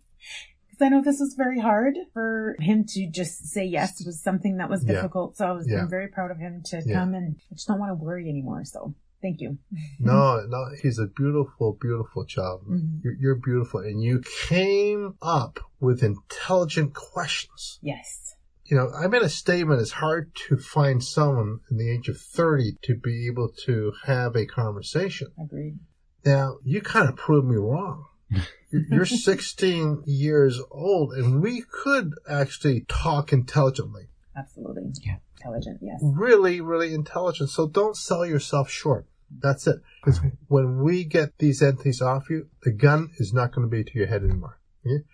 Because 0.79 0.87
I 0.87 0.97
know 0.97 1.03
this 1.03 1.19
was 1.19 1.35
very 1.35 1.59
hard 1.59 1.95
for 2.13 2.55
him 2.61 2.85
to 2.89 3.11
just 3.11 3.47
say 3.49 3.65
yes. 3.65 4.01
It 4.01 4.07
was 4.07 4.23
something 4.23 4.59
that 4.59 4.71
was 4.71 4.85
Yeah. 4.85 4.95
difficult. 4.95 5.37
So 5.37 5.47
I 5.47 5.53
was 5.53 5.69
Yeah. 5.69 5.87
Very 5.87 6.09
proud 6.09 6.31
of 6.31 6.39
him 6.39 6.63
to 6.67 6.83
Yeah. 6.87 7.01
come 7.01 7.15
and 7.15 7.37
I 7.51 7.55
just 7.55 7.67
don't 7.67 7.81
want 7.81 7.91
to 7.91 8.05
worry 8.05 8.29
anymore. 8.29 8.65
So 8.65 8.95
thank 9.21 9.41
you. 9.41 9.59
No, 9.99 10.45
no, 10.47 10.67
he's 10.81 10.99
a 11.01 11.07
beautiful, 11.07 11.77
beautiful 11.81 12.25
child. 12.25 12.63
Mhm. 12.69 13.03
You're, 13.03 13.15
you're 13.15 13.35
beautiful, 13.35 13.81
and 13.81 14.01
you 14.01 14.23
came 14.49 15.15
up 15.21 15.59
with 15.81 16.03
intelligent 16.05 16.95
questions. 16.95 17.81
Yes. 17.83 18.35
You 18.67 18.77
know, 18.77 18.91
I 18.91 19.09
made 19.09 19.23
a 19.23 19.29
statement. 19.29 19.81
It's 19.81 19.93
hard 19.93 20.31
to 20.49 20.57
find 20.59 21.03
someone 21.03 21.61
in 21.71 21.79
the 21.79 21.91
age 21.91 22.09
of 22.09 22.19
30 22.21 22.77
to 22.83 22.95
be 22.95 23.27
able 23.27 23.49
to 23.65 23.93
have 24.05 24.37
a 24.37 24.47
conversation. 24.47 25.29
Agreed. 25.43 25.79
Now, 26.25 26.59
you 26.63 26.81
kind 26.83 27.09
of 27.09 27.17
proved 27.17 27.49
me 27.49 27.57
wrong. 27.57 28.05
You're 28.31 28.83
you're 28.91 29.07
16 29.07 30.03
years 30.07 30.61
old, 30.71 31.13
and 31.13 31.43
we 31.43 31.63
could 31.63 32.13
actually 32.29 32.85
talk 32.89 33.33
intelligently. 33.33 34.09
Absolutely. 34.37 34.93
Yeah. 35.05 35.17
Intelligent. 35.39 35.79
Yes. 35.81 36.01
really, 36.03 36.61
really 36.61 36.93
intelligent. 36.95 37.51
So 37.51 37.69
don't 37.69 37.97
sell 37.97 38.27
yourself 38.27 38.71
short. 38.71 39.07
That's 39.31 39.67
it. 39.67 39.81
Because 40.03 40.21
when 40.49 40.83
we 40.83 41.05
get 41.05 41.39
these 41.39 41.63
entities 41.63 42.01
off 42.01 42.31
you, 42.31 42.49
the 42.63 42.73
gun 42.73 43.11
is 43.19 43.33
not 43.33 43.53
going 43.55 43.69
to 43.69 43.71
be 43.71 43.85
to 43.85 43.99
your 43.99 44.07
head 44.07 44.25
anymore. 44.25 44.59
Okay? 44.87 45.05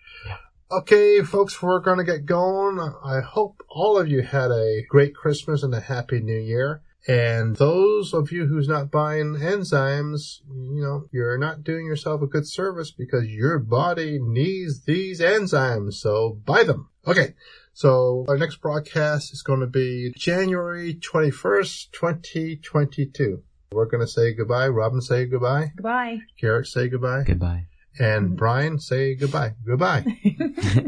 Okay, 0.71 1.21
folks, 1.21 1.61
we're 1.61 1.79
going 1.79 1.97
to 1.97 2.03
get 2.03 2.25
going. 2.25 2.79
I 2.79 3.19
hope 3.21 3.61
all 3.69 3.99
of 3.99 4.07
you 4.07 4.21
had 4.21 4.51
a 4.51 4.83
great 4.89 5.13
Christmas 5.13 5.63
and 5.63 5.73
a 5.75 5.79
happy 5.79 6.21
new 6.21 6.39
year. 6.39 6.81
And 7.07 7.55
those 7.55 8.13
of 8.13 8.31
you 8.31 8.47
who's 8.47 8.67
not 8.67 8.89
buying 8.89 9.35
enzymes, 9.35 10.41
you 10.49 10.81
know, 10.81 11.07
you're 11.11 11.37
not 11.37 11.63
doing 11.63 11.85
yourself 11.85 12.21
a 12.21 12.27
good 12.27 12.47
service 12.47 12.91
because 12.91 13.27
your 13.27 13.59
body 13.59 14.17
needs 14.19 14.85
these 14.85 15.21
enzymes. 15.21 15.93
So 15.93 16.41
buy 16.45 16.63
them. 16.63 16.89
Okay. 17.05 17.35
So 17.73 18.25
our 18.27 18.37
next 18.37 18.61
broadcast 18.61 19.33
is 19.33 19.43
going 19.43 19.59
to 19.59 19.67
be 19.67 20.13
January 20.15 20.95
21st, 20.95 21.91
2022. 21.91 23.43
We're 23.71 23.85
going 23.85 24.01
to 24.01 24.07
say 24.07 24.33
goodbye. 24.33 24.69
Robin 24.69 25.01
say 25.01 25.25
goodbye. 25.25 25.73
Goodbye. 25.75 26.19
Garrett 26.39 26.67
say 26.67 26.87
goodbye. 26.87 27.23
Goodbye. 27.25 27.67
And 27.99 28.35
Bryan 28.35 28.79
say 28.79 29.15
goodbye. 29.15 29.53
Goodbye. 29.65 30.05